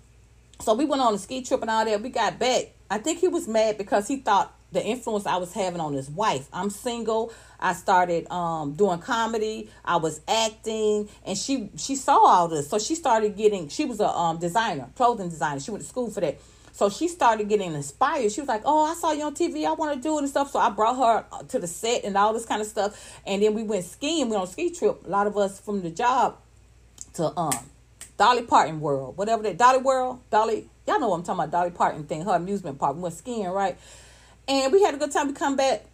so 0.60 0.74
we 0.74 0.84
went 0.84 1.02
on 1.02 1.14
a 1.14 1.18
ski 1.18 1.42
trip 1.42 1.60
and 1.62 1.70
all 1.70 1.84
that. 1.84 2.00
We 2.02 2.08
got 2.08 2.38
back. 2.38 2.72
I 2.88 2.98
think 2.98 3.18
he 3.18 3.26
was 3.28 3.48
mad 3.48 3.78
because 3.78 4.06
he 4.06 4.18
thought 4.18 4.54
the 4.70 4.84
influence 4.84 5.26
I 5.26 5.36
was 5.36 5.52
having 5.52 5.80
on 5.80 5.92
his 5.92 6.08
wife. 6.08 6.48
I'm 6.52 6.70
single. 6.70 7.32
I 7.58 7.72
started 7.72 8.30
um, 8.30 8.72
doing 8.74 8.98
comedy. 9.00 9.70
I 9.84 9.96
was 9.96 10.20
acting, 10.26 11.08
and 11.24 11.36
she 11.36 11.70
she 11.76 11.96
saw 11.96 12.18
all 12.26 12.48
this, 12.48 12.68
so 12.68 12.78
she 12.78 12.94
started 12.94 13.36
getting. 13.36 13.68
She 13.68 13.84
was 13.84 14.00
a 14.00 14.08
um, 14.08 14.38
designer, 14.38 14.88
clothing 14.96 15.28
designer. 15.28 15.60
She 15.60 15.70
went 15.70 15.82
to 15.82 15.88
school 15.88 16.10
for 16.10 16.20
that. 16.20 16.38
So 16.72 16.88
she 16.88 17.06
started 17.06 17.48
getting 17.48 17.74
inspired. 17.74 18.32
She 18.32 18.40
was 18.40 18.48
like, 18.48 18.62
"Oh, 18.64 18.90
I 18.90 18.94
saw 18.94 19.12
you 19.12 19.24
on 19.24 19.34
TV. 19.34 19.66
I 19.66 19.72
want 19.72 19.94
to 19.94 20.00
do 20.00 20.16
it 20.16 20.20
and 20.20 20.28
stuff." 20.28 20.50
So 20.50 20.58
I 20.58 20.70
brought 20.70 20.96
her 20.96 21.44
to 21.48 21.58
the 21.58 21.66
set 21.66 22.04
and 22.04 22.16
all 22.16 22.32
this 22.32 22.46
kind 22.46 22.62
of 22.62 22.66
stuff. 22.66 23.20
And 23.26 23.42
then 23.42 23.54
we 23.54 23.62
went 23.62 23.84
skiing. 23.84 24.30
We 24.30 24.36
on 24.36 24.44
a 24.44 24.46
ski 24.46 24.70
trip. 24.70 25.06
A 25.06 25.08
lot 25.08 25.26
of 25.26 25.36
us 25.36 25.60
from 25.60 25.82
the 25.82 25.90
job 25.90 26.38
to 27.14 27.38
um 27.38 27.52
Dolly 28.16 28.42
Parton 28.42 28.80
World, 28.80 29.16
whatever 29.16 29.42
that 29.42 29.58
Dolly 29.58 29.78
World, 29.78 30.20
Dolly. 30.30 30.68
Y'all 30.86 30.98
know 30.98 31.10
what 31.10 31.16
I'm 31.16 31.22
talking 31.22 31.44
about. 31.44 31.50
Dolly 31.50 31.70
Parton 31.70 32.04
thing, 32.04 32.22
her 32.24 32.32
amusement 32.32 32.78
park. 32.78 32.96
We 32.96 33.02
went 33.02 33.14
skiing, 33.14 33.48
right? 33.48 33.76
And 34.48 34.72
we 34.72 34.82
had 34.82 34.94
a 34.94 34.96
good 34.96 35.12
time. 35.12 35.28
We 35.28 35.34
come 35.34 35.56
back, 35.56 35.84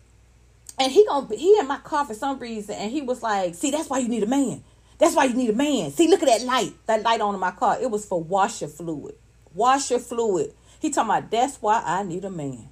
and 0.79 0.93
he 0.93 1.05
gonna 1.07 1.35
he 1.35 1.59
in 1.59 1.67
my 1.67 1.79
car 1.79 2.05
for 2.05 2.15
some 2.15 2.39
reason, 2.39 2.77
and 2.77 2.93
he 2.93 3.03
was 3.03 3.23
like, 3.23 3.57
"See, 3.57 3.73
that's 3.73 3.91
why 3.91 3.99
you 3.99 4.09
need 4.09 4.23
a 4.23 4.27
man. 4.27 4.63
That's 4.99 5.15
why 5.15 5.25
you 5.25 5.35
need 5.35 5.51
a 5.51 5.55
man. 5.55 5.91
See, 5.91 6.09
look 6.09 6.23
at 6.23 6.29
that 6.29 6.43
light. 6.43 6.75
That 6.87 7.03
light 7.03 7.21
on 7.21 7.35
in 7.35 7.41
my 7.41 7.53
car. 7.53 7.79
It 7.81 7.91
was 7.91 8.05
for 8.05 8.23
washer 8.23 8.69
fluid. 8.69 9.15
Washer 9.55 9.99
fluid. 9.99 10.53
He 10.81 10.91
talking 10.91 11.11
about 11.11 11.31
that's 11.31 11.57
why 11.57 11.83
I 11.85 12.03
need 12.03 12.25
a 12.25 12.31
man. 12.31 12.69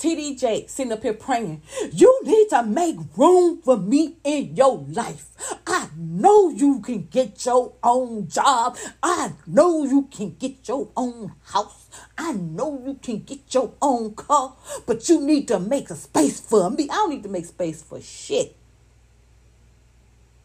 TD 0.00 0.40
Jake 0.40 0.70
sitting 0.70 0.92
up 0.92 1.02
here 1.02 1.12
praying, 1.12 1.60
you 1.92 2.20
need 2.24 2.48
to 2.48 2.62
make 2.62 2.96
room 3.18 3.60
for 3.60 3.76
me 3.76 4.16
in 4.24 4.56
your 4.56 4.78
life. 4.88 5.28
I 5.66 5.90
know 5.94 6.48
you 6.48 6.80
can 6.80 7.06
get 7.10 7.44
your 7.44 7.74
own 7.82 8.26
job. 8.26 8.78
I 9.02 9.34
know 9.46 9.84
you 9.84 10.08
can 10.10 10.36
get 10.38 10.66
your 10.66 10.88
own 10.96 11.34
house. 11.44 11.90
I 12.16 12.32
know 12.32 12.82
you 12.82 12.94
can 12.94 13.24
get 13.24 13.52
your 13.52 13.74
own 13.82 14.14
car, 14.14 14.56
but 14.86 15.06
you 15.10 15.20
need 15.20 15.46
to 15.48 15.60
make 15.60 15.90
a 15.90 15.96
space 15.96 16.40
for 16.40 16.70
me. 16.70 16.84
I 16.84 16.94
don't 16.94 17.10
need 17.10 17.22
to 17.24 17.28
make 17.28 17.44
space 17.44 17.82
for 17.82 18.00
shit. 18.00 18.56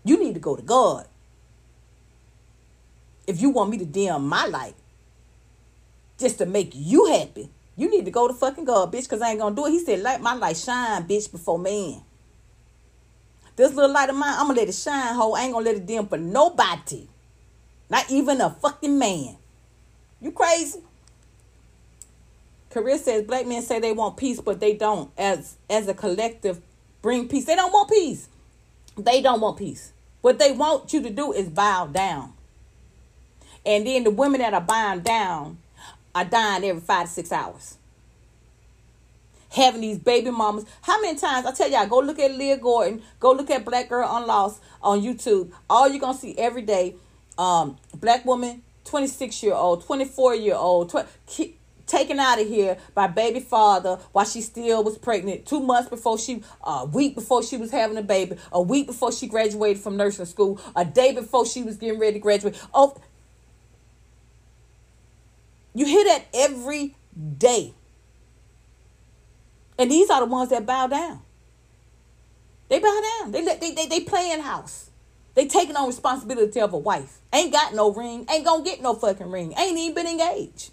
You 0.03 0.19
need 0.19 0.33
to 0.33 0.41
go 0.41 0.57
to 0.57 0.61
God. 0.61 1.07
If 3.25 3.41
you 3.41 3.51
want 3.51 3.69
me 3.69 3.77
to 3.77 3.85
dim 3.85 4.27
my 4.27 4.45
light, 4.47 4.75
just 6.17 6.37
to 6.39 6.45
make 6.45 6.71
you 6.73 7.05
happy. 7.05 7.49
You 7.77 7.89
need 7.89 8.05
to 8.05 8.11
go 8.11 8.27
to 8.27 8.33
fucking 8.33 8.65
God, 8.65 8.91
bitch, 8.91 9.03
because 9.03 9.21
I 9.21 9.31
ain't 9.31 9.39
gonna 9.39 9.55
do 9.55 9.65
it. 9.65 9.71
He 9.71 9.79
said, 9.79 9.99
let 9.99 10.21
my 10.21 10.33
light 10.33 10.57
shine, 10.57 11.03
bitch, 11.03 11.31
before 11.31 11.59
man. 11.59 12.01
This 13.55 13.73
little 13.73 13.91
light 13.91 14.09
of 14.09 14.15
mine, 14.15 14.33
I'm 14.33 14.47
gonna 14.47 14.59
let 14.59 14.69
it 14.69 14.75
shine, 14.75 15.15
ho. 15.15 15.33
I 15.33 15.43
ain't 15.43 15.53
gonna 15.53 15.65
let 15.65 15.75
it 15.75 15.85
dim 15.85 16.07
for 16.07 16.17
nobody. 16.17 17.07
Not 17.89 18.09
even 18.09 18.41
a 18.41 18.49
fucking 18.49 18.97
man. 18.97 19.37
You 20.21 20.31
crazy? 20.31 20.81
Career 22.69 22.97
says 22.97 23.23
black 23.23 23.45
men 23.45 23.61
say 23.61 23.79
they 23.79 23.93
want 23.93 24.17
peace, 24.17 24.41
but 24.41 24.59
they 24.59 24.73
don't. 24.73 25.09
As 25.17 25.55
as 25.69 25.87
a 25.87 25.93
collective, 25.93 26.61
bring 27.01 27.27
peace. 27.29 27.45
They 27.45 27.55
don't 27.55 27.71
want 27.71 27.89
peace. 27.89 28.27
They 28.97 29.21
don't 29.21 29.39
want 29.39 29.57
peace. 29.57 29.93
What 30.21 30.39
they 30.39 30.51
want 30.51 30.91
you 30.91 31.01
to 31.03 31.09
do 31.09 31.31
is 31.31 31.47
bow 31.47 31.87
down. 31.87 32.33
And 33.65 33.87
then 33.87 34.03
the 34.03 34.11
women 34.11 34.41
that 34.41 34.53
are 34.53 34.61
bowing 34.61 35.01
down 35.01 35.57
are 36.15 36.25
dying 36.25 36.63
every 36.63 36.81
five 36.81 37.07
to 37.07 37.11
six 37.11 37.31
hours. 37.31 37.77
Having 39.49 39.81
these 39.81 39.99
baby 39.99 40.31
mamas. 40.31 40.65
How 40.81 40.99
many 41.01 41.17
times 41.17 41.45
I 41.45 41.51
tell 41.51 41.69
y'all, 41.69 41.85
go 41.85 41.99
look 41.99 42.19
at 42.19 42.31
Leah 42.31 42.57
Gordon, 42.57 43.03
go 43.19 43.33
look 43.33 43.49
at 43.51 43.63
Black 43.63 43.89
Girl 43.89 44.07
Unlost 44.09 44.61
on 44.81 45.01
YouTube. 45.01 45.51
All 45.69 45.87
you're 45.87 45.99
gonna 45.99 46.17
see 46.17 46.37
every 46.37 46.63
day, 46.63 46.95
um, 47.37 47.77
black 47.93 48.25
woman, 48.25 48.63
26 48.85 49.43
year 49.43 49.53
old, 49.53 49.85
24 49.85 50.35
year 50.35 50.55
old, 50.55 50.89
tw- 50.89 51.07
taken 51.85 52.19
out 52.19 52.41
of 52.41 52.47
here 52.47 52.77
by 52.93 53.07
baby 53.07 53.39
father 53.39 53.99
while 54.11 54.25
she 54.25 54.41
still 54.41 54.83
was 54.83 54.97
pregnant 54.97 55.45
two 55.45 55.59
months 55.59 55.89
before 55.89 56.17
she 56.17 56.43
a 56.63 56.85
week 56.85 57.15
before 57.15 57.43
she 57.43 57.57
was 57.57 57.71
having 57.71 57.97
a 57.97 58.01
baby 58.01 58.35
a 58.51 58.61
week 58.61 58.87
before 58.87 59.11
she 59.11 59.27
graduated 59.27 59.81
from 59.81 59.95
nursing 59.95 60.25
school 60.25 60.59
a 60.75 60.83
day 60.83 61.13
before 61.13 61.45
she 61.45 61.61
was 61.61 61.77
getting 61.77 61.99
ready 61.99 62.13
to 62.13 62.19
graduate 62.19 62.59
oh 62.73 62.95
you 65.75 65.85
hear 65.85 66.05
that 66.05 66.25
every 66.33 66.95
day. 67.37 67.73
And 69.77 69.91
these 69.91 70.09
are 70.09 70.21
the 70.21 70.25
ones 70.25 70.49
that 70.49 70.65
bow 70.65 70.87
down. 70.87 71.21
They 72.69 72.79
bow 72.79 73.01
down. 73.19 73.31
They 73.31 73.43
they 73.43 73.71
they, 73.71 73.85
they 73.85 73.99
playing 73.99 74.39
house. 74.41 74.89
They 75.35 75.47
taking 75.47 75.75
on 75.75 75.87
responsibility 75.87 76.61
of 76.61 76.71
a 76.71 76.77
wife. 76.77 77.19
Ain't 77.33 77.51
got 77.51 77.75
no 77.75 77.93
ring. 77.93 78.25
Ain't 78.29 78.45
gonna 78.45 78.63
get 78.63 78.81
no 78.81 78.93
fucking 78.93 79.29
ring. 79.29 79.53
Ain't 79.57 79.77
even 79.77 79.93
been 79.93 80.07
engaged. 80.07 80.71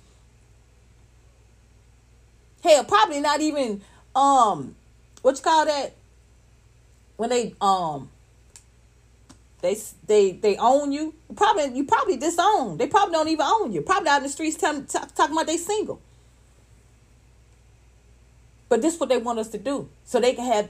Hell, 2.62 2.84
probably 2.84 3.20
not 3.20 3.40
even 3.40 3.82
um 4.14 4.76
what 5.22 5.36
you 5.36 5.42
call 5.42 5.66
that? 5.66 5.94
When 7.16 7.30
they 7.30 7.54
um 7.60 8.08
They 9.62 9.78
they 10.06 10.32
they 10.32 10.56
own 10.56 10.92
you. 10.92 11.14
Probably 11.34 11.74
you 11.74 11.84
probably 11.84 12.16
disown. 12.16 12.76
They 12.76 12.88
probably 12.88 13.12
don't 13.12 13.28
even 13.28 13.46
own 13.46 13.72
you. 13.72 13.80
Probably 13.80 14.08
out 14.08 14.18
in 14.18 14.24
the 14.24 14.28
streets 14.28 14.56
telling, 14.56 14.86
t- 14.86 14.98
talking 15.14 15.34
about 15.34 15.46
they 15.46 15.56
single. 15.56 16.02
But 18.68 18.82
this 18.82 18.94
is 18.94 19.00
what 19.00 19.08
they 19.08 19.18
want 19.18 19.38
us 19.38 19.48
to 19.48 19.58
do. 19.58 19.88
So 20.04 20.18
they 20.18 20.34
can 20.34 20.50
have 20.50 20.68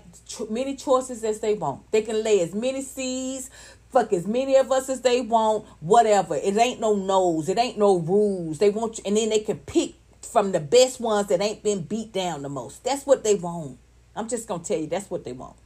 many 0.51 0.76
choices 0.76 1.24
as 1.24 1.40
they 1.40 1.55
want. 1.55 1.90
They 1.90 2.03
can 2.03 2.22
lay 2.22 2.40
as 2.40 2.55
many 2.55 2.82
seeds, 2.82 3.49
fuck 3.90 4.12
as 4.12 4.26
many 4.26 4.57
of 4.57 4.70
us 4.70 4.88
as 4.90 5.01
they 5.01 5.20
want, 5.20 5.64
whatever. 5.80 6.34
It 6.34 6.57
ain't 6.57 6.80
no 6.80 6.95
no's. 6.95 7.49
It 7.49 7.59
ain't 7.59 7.78
no 7.78 7.99
rules. 7.99 8.59
They 8.59 8.70
want 8.70 8.99
you, 8.99 9.05
and 9.07 9.16
then 9.16 9.30
they 9.30 9.38
can 9.38 9.59
pick 9.59 9.95
from 10.20 10.53
the 10.53 10.61
best 10.61 11.01
ones 11.01 11.28
that 11.28 11.40
ain't 11.40 11.62
been 11.62 11.82
beat 11.82 12.12
down 12.12 12.43
the 12.43 12.49
most. 12.49 12.84
That's 12.84 13.07
what 13.07 13.24
they 13.24 13.36
want. 13.36 13.78
I'm 14.14 14.28
just 14.28 14.49
gonna 14.49 14.62
tell 14.62 14.78
you, 14.78 14.86
that's 14.86 15.09
what 15.09 15.24
they 15.24 15.32
want. 15.32 15.57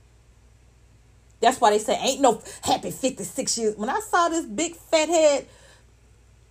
That's 1.41 1.61
why 1.61 1.71
they 1.71 1.79
say 1.79 1.99
ain't 2.01 2.21
no 2.21 2.43
happy 2.63 2.91
56 2.91 3.59
years. 3.59 3.77
When 3.77 3.91
I 3.91 4.01
saw 4.01 4.29
this 4.29 4.47
big 4.47 4.75
fat 4.77 5.09
head 5.09 5.47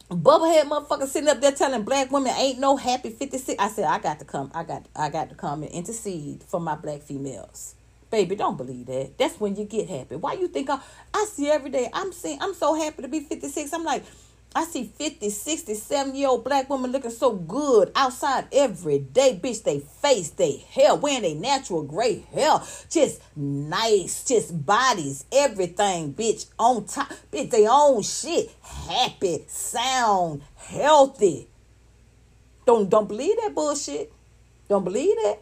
bubblehead 0.09 0.63
motherfucker 0.63 1.07
sitting 1.07 1.29
up 1.29 1.41
there 1.41 1.51
telling 1.51 1.83
black 1.83 2.11
women 2.11 2.31
ain't 2.37 2.59
no 2.59 2.77
happy 2.77 3.09
56 3.09 3.59
i 3.59 3.67
said 3.67 3.85
i 3.85 3.97
got 3.97 4.19
to 4.19 4.25
come 4.25 4.51
i 4.53 4.63
got 4.63 4.85
i 4.95 5.09
got 5.09 5.29
to 5.29 5.35
come 5.35 5.63
and 5.63 5.71
intercede 5.71 6.43
for 6.43 6.59
my 6.59 6.75
black 6.75 7.01
females. 7.01 7.73
Baby 8.11 8.35
don't 8.35 8.55
believe 8.55 8.85
that. 8.85 9.17
That's 9.17 9.39
when 9.39 9.55
you 9.55 9.65
get 9.65 9.89
happy. 9.89 10.15
Why 10.15 10.33
you 10.33 10.47
think 10.47 10.69
i, 10.69 10.79
I 11.13 11.25
see 11.31 11.49
every 11.49 11.71
day 11.71 11.89
i'm 11.91 12.11
seeing 12.11 12.37
i'm 12.39 12.53
so 12.53 12.75
happy 12.75 13.01
to 13.01 13.07
be 13.07 13.21
56 13.21 13.73
i'm 13.73 13.83
like 13.83 14.03
I 14.57 14.63
see 14.63 14.85
50, 14.85 15.29
60, 15.29 15.73
70 15.73 16.17
year 16.17 16.29
old 16.29 16.45
black 16.45 16.69
women 16.69 16.93
looking 16.93 17.11
so 17.11 17.33
good 17.33 17.91
outside 17.93 18.47
every 18.53 18.99
day. 18.99 19.37
Bitch, 19.43 19.63
they 19.63 19.81
face, 19.81 20.29
they 20.29 20.55
hair, 20.69 20.95
wearing 20.95 21.23
their 21.23 21.35
natural 21.35 21.83
gray 21.83 22.25
hair. 22.31 22.61
Just 22.89 23.21
nice, 23.35 24.23
just 24.23 24.65
bodies, 24.65 25.25
everything, 25.33 26.13
bitch, 26.13 26.45
on 26.57 26.85
top. 26.85 27.11
Bitch, 27.33 27.51
they 27.51 27.67
own 27.67 28.01
shit. 28.01 28.49
Happy, 28.61 29.43
sound, 29.49 30.41
healthy. 30.55 31.49
Don't 32.65 32.89
don't 32.89 33.09
believe 33.09 33.35
that 33.43 33.53
bullshit. 33.53 34.13
Don't 34.69 34.85
believe 34.85 35.15
that. 35.17 35.39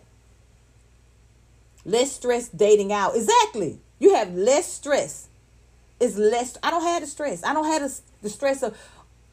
Less 1.86 2.14
stress 2.14 2.50
dating 2.50 2.92
out. 2.92 3.16
Exactly. 3.16 3.80
You 4.00 4.16
have 4.16 4.34
less 4.34 4.74
stress. 4.74 5.30
It's 6.00 6.18
less. 6.18 6.58
I 6.64 6.72
don't 6.72 6.82
have 6.82 7.02
the 7.02 7.08
stress. 7.08 7.44
I 7.44 7.54
don't 7.54 7.66
have 7.66 7.82
the, 7.82 8.00
the 8.24 8.30
stress 8.30 8.64
of 8.64 8.78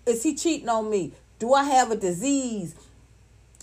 is 0.07 0.22
he 0.22 0.34
cheating 0.34 0.68
on 0.68 0.90
me? 0.90 1.12
Do 1.38 1.55
I 1.55 1.64
have 1.64 1.90
a 1.90 1.96
disease? 1.96 2.74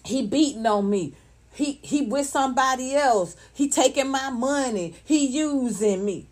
He 0.04 0.26
beating 0.26 0.66
on 0.66 0.90
me. 0.90 1.14
He 1.54 1.80
he 1.82 2.04
with 2.04 2.28
somebody 2.28 2.96
else. 2.96 3.36
He 3.54 3.70
taking 3.70 4.10
my 4.10 4.30
money. 4.30 4.96
He 5.04 5.26
using 5.28 6.06
me. 6.06 6.28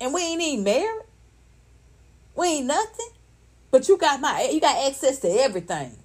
And 0.00 0.14
we 0.14 0.22
ain't 0.22 0.42
even 0.42 0.64
married. 0.64 1.02
We 2.36 2.46
ain't 2.46 2.66
nothing. 2.66 3.08
But 3.70 3.88
you 3.88 3.98
got 3.98 4.20
my 4.20 4.48
you 4.52 4.60
got 4.60 4.86
access 4.86 5.18
to 5.20 5.28
everything. 5.28 5.96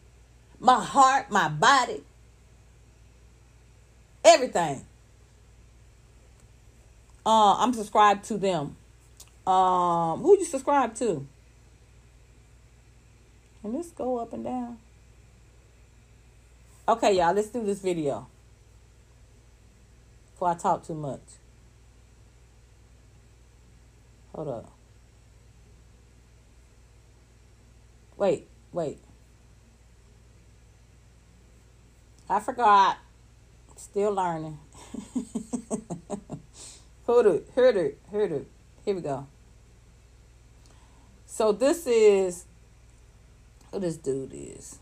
My 0.59 0.83
heart, 0.83 1.29
my 1.29 1.47
body. 1.47 2.03
Everything. 4.23 4.85
Uh, 7.25 7.55
I'm 7.57 7.73
subscribed 7.73 8.25
to 8.25 8.37
them. 8.37 8.75
Um, 9.51 10.21
who 10.21 10.37
you 10.37 10.45
subscribe 10.45 10.95
to? 10.95 11.27
Can 13.61 13.73
this 13.73 13.87
go 13.89 14.17
up 14.19 14.31
and 14.31 14.45
down? 14.45 14.77
Okay, 16.87 17.17
y'all, 17.17 17.33
let's 17.33 17.49
do 17.49 17.61
this 17.61 17.81
video. 17.81 18.27
Before 20.31 20.47
I 20.47 20.53
talk 20.53 20.87
too 20.87 20.93
much. 20.93 21.19
Hold 24.33 24.47
up. 24.47 24.71
Wait, 28.15 28.47
wait. 28.71 28.99
I 32.29 32.39
forgot. 32.39 32.99
Still 33.75 34.13
learning. 34.13 34.59
Heard 37.05 37.25
it, 37.25 37.49
heard 37.53 37.75
it, 37.75 37.99
heard 38.09 38.31
it. 38.31 38.47
Here 38.85 38.95
we 38.95 39.01
go. 39.01 39.27
So 41.41 41.51
this 41.51 41.87
is 41.87 42.45
who 43.71 43.79
this 43.79 43.97
dude 43.97 44.31
is. 44.31 44.77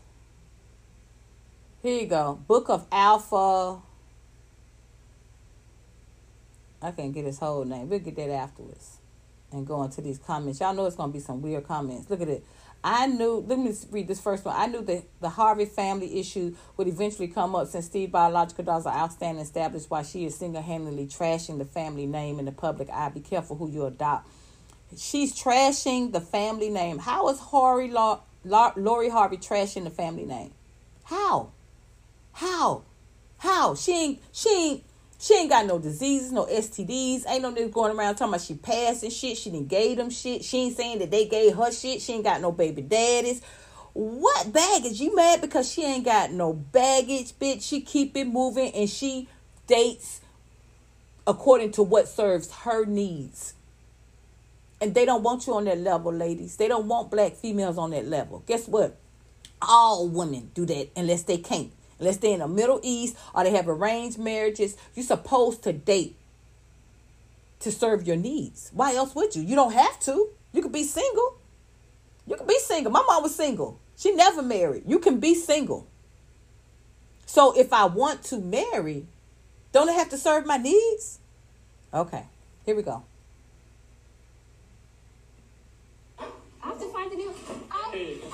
Here 1.80 2.02
you 2.02 2.06
go. 2.06 2.38
Book 2.46 2.68
of 2.68 2.86
Alpha. 2.92 3.80
I 6.82 6.90
can't 6.90 7.14
get 7.14 7.24
his 7.24 7.38
whole 7.38 7.64
name. 7.64 7.88
We'll 7.88 8.00
get 8.00 8.14
that 8.16 8.28
afterwards. 8.28 8.98
And 9.50 9.66
go 9.66 9.82
into 9.82 10.02
these 10.02 10.18
comments. 10.18 10.60
Y'all 10.60 10.74
know 10.74 10.84
it's 10.84 10.96
gonna 10.96 11.10
be 11.10 11.18
some 11.18 11.40
weird 11.40 11.66
comments. 11.66 12.10
Look 12.10 12.20
at 12.20 12.28
it. 12.28 12.44
I 12.84 13.06
knew, 13.06 13.42
let 13.48 13.58
me 13.58 13.72
read 13.90 14.06
this 14.06 14.20
first 14.20 14.44
one. 14.44 14.54
I 14.54 14.66
knew 14.66 14.82
that 14.82 15.04
the 15.18 15.30
Harvey 15.30 15.64
family 15.64 16.20
issue 16.20 16.54
would 16.76 16.88
eventually 16.88 17.28
come 17.28 17.54
up 17.54 17.68
since 17.68 17.86
Steve 17.86 18.12
biological 18.12 18.66
daughters 18.66 18.84
are 18.84 18.94
outstanding 18.94 19.42
established 19.42 19.88
why 19.88 20.02
she 20.02 20.26
is 20.26 20.34
single 20.34 20.60
handedly 20.60 21.06
trashing 21.06 21.56
the 21.56 21.64
family 21.64 22.04
name 22.04 22.38
in 22.38 22.44
the 22.44 22.52
public 22.52 22.90
eye. 22.90 23.08
Be 23.08 23.20
careful 23.20 23.56
who 23.56 23.70
you 23.70 23.86
adopt. 23.86 24.28
She's 24.96 25.32
trashing 25.32 26.12
the 26.12 26.20
family 26.20 26.70
name. 26.70 26.98
How 26.98 27.28
is 27.28 27.40
Lori, 27.52 27.90
Lori 27.90 29.08
Harvey 29.08 29.36
trashing 29.36 29.84
the 29.84 29.90
family 29.90 30.24
name? 30.24 30.52
How? 31.04 31.52
How? 32.32 32.82
How? 33.38 33.74
She 33.74 33.92
ain't, 33.92 34.22
she 34.32 34.48
ain't, 34.50 34.84
she 35.18 35.34
ain't 35.34 35.50
got 35.50 35.66
no 35.66 35.78
diseases, 35.78 36.32
no 36.32 36.46
STDs. 36.46 37.24
Ain't 37.28 37.42
no 37.42 37.52
niggas 37.52 37.72
going 37.72 37.96
around 37.96 38.16
talking 38.16 38.32
about 38.32 38.40
she 38.40 38.54
passing 38.54 39.10
shit. 39.10 39.36
She 39.36 39.50
didn't 39.50 39.68
gave 39.68 39.96
them 39.98 40.10
shit. 40.10 40.44
She 40.44 40.58
ain't 40.58 40.76
saying 40.76 40.98
that 41.00 41.10
they 41.10 41.26
gave 41.26 41.56
her 41.56 41.70
shit. 41.70 42.00
She 42.00 42.14
ain't 42.14 42.24
got 42.24 42.40
no 42.40 42.52
baby 42.52 42.82
daddies. 42.82 43.42
What 43.92 44.52
baggage? 44.52 45.00
You 45.00 45.14
mad 45.14 45.40
because 45.40 45.70
she 45.70 45.84
ain't 45.84 46.04
got 46.04 46.32
no 46.32 46.52
baggage, 46.52 47.32
bitch? 47.38 47.62
She 47.62 47.80
keep 47.80 48.16
it 48.16 48.26
moving 48.26 48.72
and 48.72 48.88
she 48.88 49.28
dates 49.66 50.20
according 51.26 51.72
to 51.72 51.82
what 51.82 52.08
serves 52.08 52.50
her 52.50 52.84
needs. 52.84 53.54
And 54.80 54.94
they 54.94 55.04
don't 55.04 55.22
want 55.22 55.46
you 55.46 55.54
on 55.54 55.64
that 55.64 55.78
level, 55.78 56.12
ladies. 56.12 56.56
They 56.56 56.68
don't 56.68 56.86
want 56.86 57.10
black 57.10 57.34
females 57.34 57.76
on 57.76 57.90
that 57.90 58.06
level. 58.06 58.42
Guess 58.46 58.66
what? 58.66 58.96
All 59.60 60.08
women 60.08 60.50
do 60.54 60.64
that 60.66 60.88
unless 60.96 61.24
they 61.24 61.36
can't 61.36 61.72
unless 62.00 62.16
they're 62.16 62.32
in 62.32 62.40
the 62.40 62.48
Middle 62.48 62.80
East 62.82 63.16
or 63.34 63.44
they 63.44 63.50
have 63.50 63.68
arranged 63.68 64.18
marriages. 64.18 64.76
You're 64.94 65.04
supposed 65.04 65.62
to 65.64 65.72
date 65.72 66.16
to 67.60 67.70
serve 67.70 68.06
your 68.06 68.16
needs. 68.16 68.70
Why 68.72 68.94
else 68.94 69.14
would 69.14 69.36
you? 69.36 69.42
You 69.42 69.54
don't 69.54 69.72
have 69.72 70.00
to. 70.00 70.30
You 70.52 70.62
could 70.62 70.72
be 70.72 70.82
single. 70.82 71.36
You 72.26 72.36
could 72.36 72.48
be 72.48 72.58
single. 72.58 72.90
My 72.90 73.04
mom 73.06 73.22
was 73.22 73.34
single. 73.34 73.78
She 73.96 74.12
never 74.12 74.42
married. 74.42 74.84
You 74.86 74.98
can 74.98 75.20
be 75.20 75.34
single. 75.34 75.86
So 77.26 77.56
if 77.56 77.72
I 77.72 77.84
want 77.84 78.24
to 78.24 78.38
marry, 78.38 79.06
don't 79.72 79.88
I 79.88 79.92
have 79.92 80.08
to 80.10 80.18
serve 80.18 80.46
my 80.46 80.56
needs? 80.56 81.18
Okay, 81.92 82.24
here 82.64 82.74
we 82.74 82.82
go. 82.82 83.04
I 86.18 86.26
have 86.62 86.80
to 86.80 86.86
find 86.88 87.12
a 87.12 87.16
new. 87.16 87.32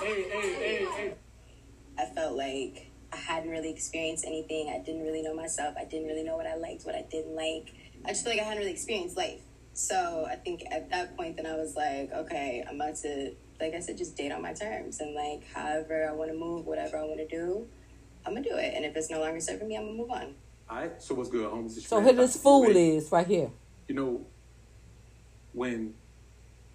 Hey, 0.06 0.86
hey. 0.94 1.14
I 1.98 2.04
felt 2.14 2.36
like 2.36 2.92
I 3.12 3.16
hadn't 3.16 3.50
really 3.50 3.70
experienced 3.70 4.24
anything. 4.24 4.68
I 4.68 4.78
didn't 4.78 5.02
really 5.02 5.20
know 5.20 5.34
myself. 5.34 5.74
I 5.76 5.84
didn't 5.84 6.06
really 6.06 6.22
know 6.22 6.36
what 6.36 6.46
I 6.46 6.54
liked, 6.54 6.86
what 6.86 6.94
I 6.94 7.04
didn't 7.10 7.34
like. 7.34 7.74
I 8.04 8.10
just 8.10 8.22
feel 8.22 8.32
like 8.32 8.40
I 8.40 8.44
hadn't 8.44 8.60
really 8.60 8.70
experienced 8.70 9.16
life. 9.16 9.40
So 9.72 10.24
I 10.30 10.36
think 10.36 10.62
at 10.70 10.90
that 10.90 11.16
point, 11.16 11.36
then 11.36 11.46
I 11.46 11.56
was 11.56 11.74
like, 11.74 12.12
okay, 12.12 12.64
I'm 12.68 12.76
about 12.76 12.94
to, 12.96 13.32
like 13.60 13.74
I 13.74 13.80
said, 13.80 13.98
just 13.98 14.16
date 14.16 14.30
on 14.30 14.42
my 14.42 14.52
terms. 14.52 15.00
And 15.00 15.12
like, 15.12 15.44
however 15.52 16.08
I 16.08 16.12
want 16.12 16.30
to 16.30 16.36
move, 16.36 16.66
whatever 16.66 16.98
I 16.98 17.02
want 17.02 17.18
to 17.18 17.26
do, 17.26 17.66
I'm 18.24 18.32
going 18.32 18.44
to 18.44 18.50
do 18.50 18.56
it. 18.56 18.74
And 18.76 18.84
if 18.84 18.94
it's 18.94 19.10
no 19.10 19.18
longer 19.18 19.40
serving 19.40 19.66
me, 19.66 19.76
I'm 19.76 19.86
going 19.86 19.96
to 19.96 20.02
move 20.02 20.10
on. 20.12 20.34
All 20.70 20.76
right. 20.76 21.02
So 21.02 21.16
what's 21.16 21.30
good, 21.30 21.50
homies? 21.50 21.80
So 21.80 22.00
here 22.00 22.12
this 22.12 22.36
fool 22.36 22.64
is 22.64 23.10
right 23.10 23.26
here. 23.26 23.50
You 23.88 23.96
know, 23.96 24.26
when 25.52 25.94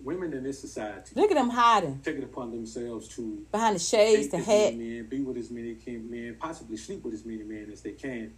women 0.04 0.34
in 0.34 0.44
this 0.44 0.60
society 0.60 1.14
look 1.16 1.32
at 1.32 1.36
them 1.36 1.50
hiding, 1.50 2.00
take 2.04 2.18
it 2.18 2.24
upon 2.24 2.52
themselves 2.52 3.08
to 3.10 3.46
behind 3.52 3.76
the 3.76 3.80
shades, 3.80 4.30
the 4.30 4.38
hat, 4.38 4.76
men, 4.76 5.06
be 5.10 5.22
with 5.22 5.38
as 5.38 5.50
many 5.52 5.76
men, 5.86 6.36
possibly 6.40 6.78
sleep 6.78 7.04
with 7.04 7.14
as 7.14 7.26
many 7.26 7.44
men 7.44 7.70
as 7.72 7.82
they 7.82 7.92
can. 7.92 8.34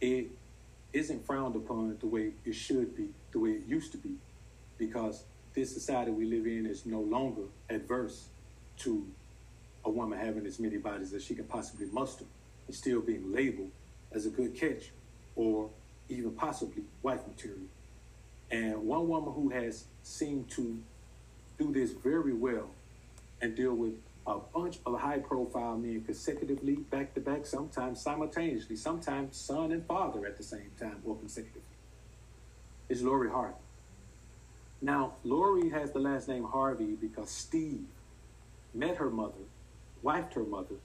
It 0.00 0.28
isn't 0.92 1.24
frowned 1.26 1.56
upon 1.56 1.96
the 2.00 2.06
way 2.06 2.32
it 2.44 2.54
should 2.54 2.96
be, 2.96 3.08
the 3.32 3.38
way 3.38 3.50
it 3.50 3.66
used 3.66 3.92
to 3.92 3.98
be, 3.98 4.14
because 4.78 5.24
this 5.54 5.72
society 5.72 6.10
we 6.10 6.24
live 6.26 6.46
in 6.46 6.66
is 6.66 6.86
no 6.86 7.00
longer 7.00 7.42
adverse 7.68 8.28
to 8.78 9.06
a 9.84 9.90
woman 9.90 10.18
having 10.18 10.46
as 10.46 10.58
many 10.58 10.76
bodies 10.76 11.12
as 11.12 11.24
she 11.24 11.34
can 11.34 11.44
possibly 11.44 11.86
muster 11.92 12.24
and 12.66 12.76
still 12.76 13.00
being 13.00 13.32
labeled 13.32 13.70
as 14.12 14.26
a 14.26 14.30
good 14.30 14.54
catch 14.54 14.90
or 15.36 15.70
even 16.08 16.32
possibly 16.32 16.82
wife 17.02 17.20
material. 17.26 17.66
And 18.50 18.86
one 18.86 19.08
woman 19.08 19.32
who 19.32 19.48
has 19.50 19.84
seemed 20.02 20.50
to 20.50 20.78
do 21.60 21.72
this 21.72 21.92
very 21.92 22.32
well 22.32 22.70
and 23.40 23.54
deal 23.54 23.74
with 23.74 23.94
a 24.26 24.38
bunch 24.54 24.78
of 24.86 24.98
high 24.98 25.18
profile 25.18 25.76
men 25.76 26.02
consecutively, 26.02 26.76
back 26.76 27.14
to 27.14 27.20
back, 27.20 27.46
sometimes 27.46 28.00
simultaneously, 28.00 28.76
sometimes 28.76 29.36
son 29.36 29.72
and 29.72 29.84
father 29.86 30.26
at 30.26 30.36
the 30.36 30.42
same 30.42 30.70
time 30.78 31.00
or 31.04 31.16
consecutively. 31.16 31.62
It's 32.88 33.02
Lori 33.02 33.30
Harvey. 33.30 33.54
Now, 34.82 35.14
Lori 35.24 35.68
has 35.70 35.92
the 35.92 35.98
last 35.98 36.28
name 36.28 36.44
Harvey 36.44 36.96
because 37.00 37.30
Steve 37.30 37.84
met 38.72 38.96
her 38.96 39.10
mother, 39.10 39.44
wifed 40.02 40.34
her 40.34 40.44
mother, 40.44 40.76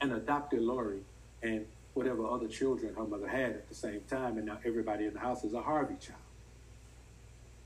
and 0.00 0.12
adopted 0.12 0.60
Lori 0.60 1.00
and 1.42 1.64
whatever 1.94 2.26
other 2.26 2.48
children 2.48 2.94
her 2.94 3.04
mother 3.04 3.28
had 3.28 3.52
at 3.52 3.68
the 3.68 3.74
same 3.74 4.02
time, 4.08 4.36
and 4.36 4.46
now 4.46 4.58
everybody 4.64 5.06
in 5.06 5.14
the 5.14 5.20
house 5.20 5.44
is 5.44 5.54
a 5.54 5.62
Harvey 5.62 5.96
child. 6.00 6.20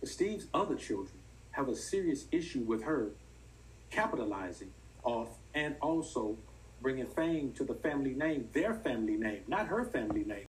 But 0.01 0.09
Steve's 0.09 0.47
other 0.55 0.77
children 0.77 1.19
have 1.55 1.69
a 1.69 1.77
serious 1.77 2.27
issue 2.33 2.61
with 2.61 2.83
her 2.83 3.13
capitalizing 3.91 4.71
off 5.05 5.29
and 5.55 5.77
also 5.81 6.37
bringing 6.83 7.07
fame 7.07 7.53
to 7.53 7.63
the 7.63 7.75
family 7.75 8.13
name, 8.13 8.49
their 8.53 8.75
family 8.75 9.15
name, 9.15 9.43
not 9.47 9.69
her 9.69 9.85
family 9.85 10.25
name. 10.25 10.47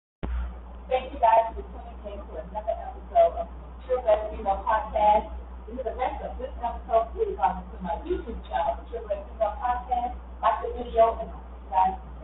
Thank 0.90 1.14
you 1.14 1.20
guys 1.20 1.54
for 1.54 1.62
tuning 1.62 2.14
in 2.14 2.20
to 2.26 2.34
another 2.50 2.74
episode 2.74 3.38
of 3.38 3.48
True 3.86 4.02
Black 4.02 4.32
Female 4.32 4.66
Podcast. 4.66 5.30
This 5.70 5.78
is 5.78 5.86
the 5.86 5.94
rest 5.94 6.24
of 6.26 6.38
this 6.40 6.50
episode. 6.58 7.06
Please 7.14 7.38
come 7.38 7.62
to 7.62 7.78
my 7.86 7.96
YouTube 8.02 8.42
channel, 8.50 8.82
True 8.90 9.06
Black 9.06 9.30
Female 9.30 9.54
Podcast. 9.62 10.18
Like 10.42 10.58
the 10.66 10.84
video 10.84 11.22
and 11.22 11.30
I'll 11.30 11.46
see 11.46 11.62
you 11.62 11.70
guys 11.70 12.15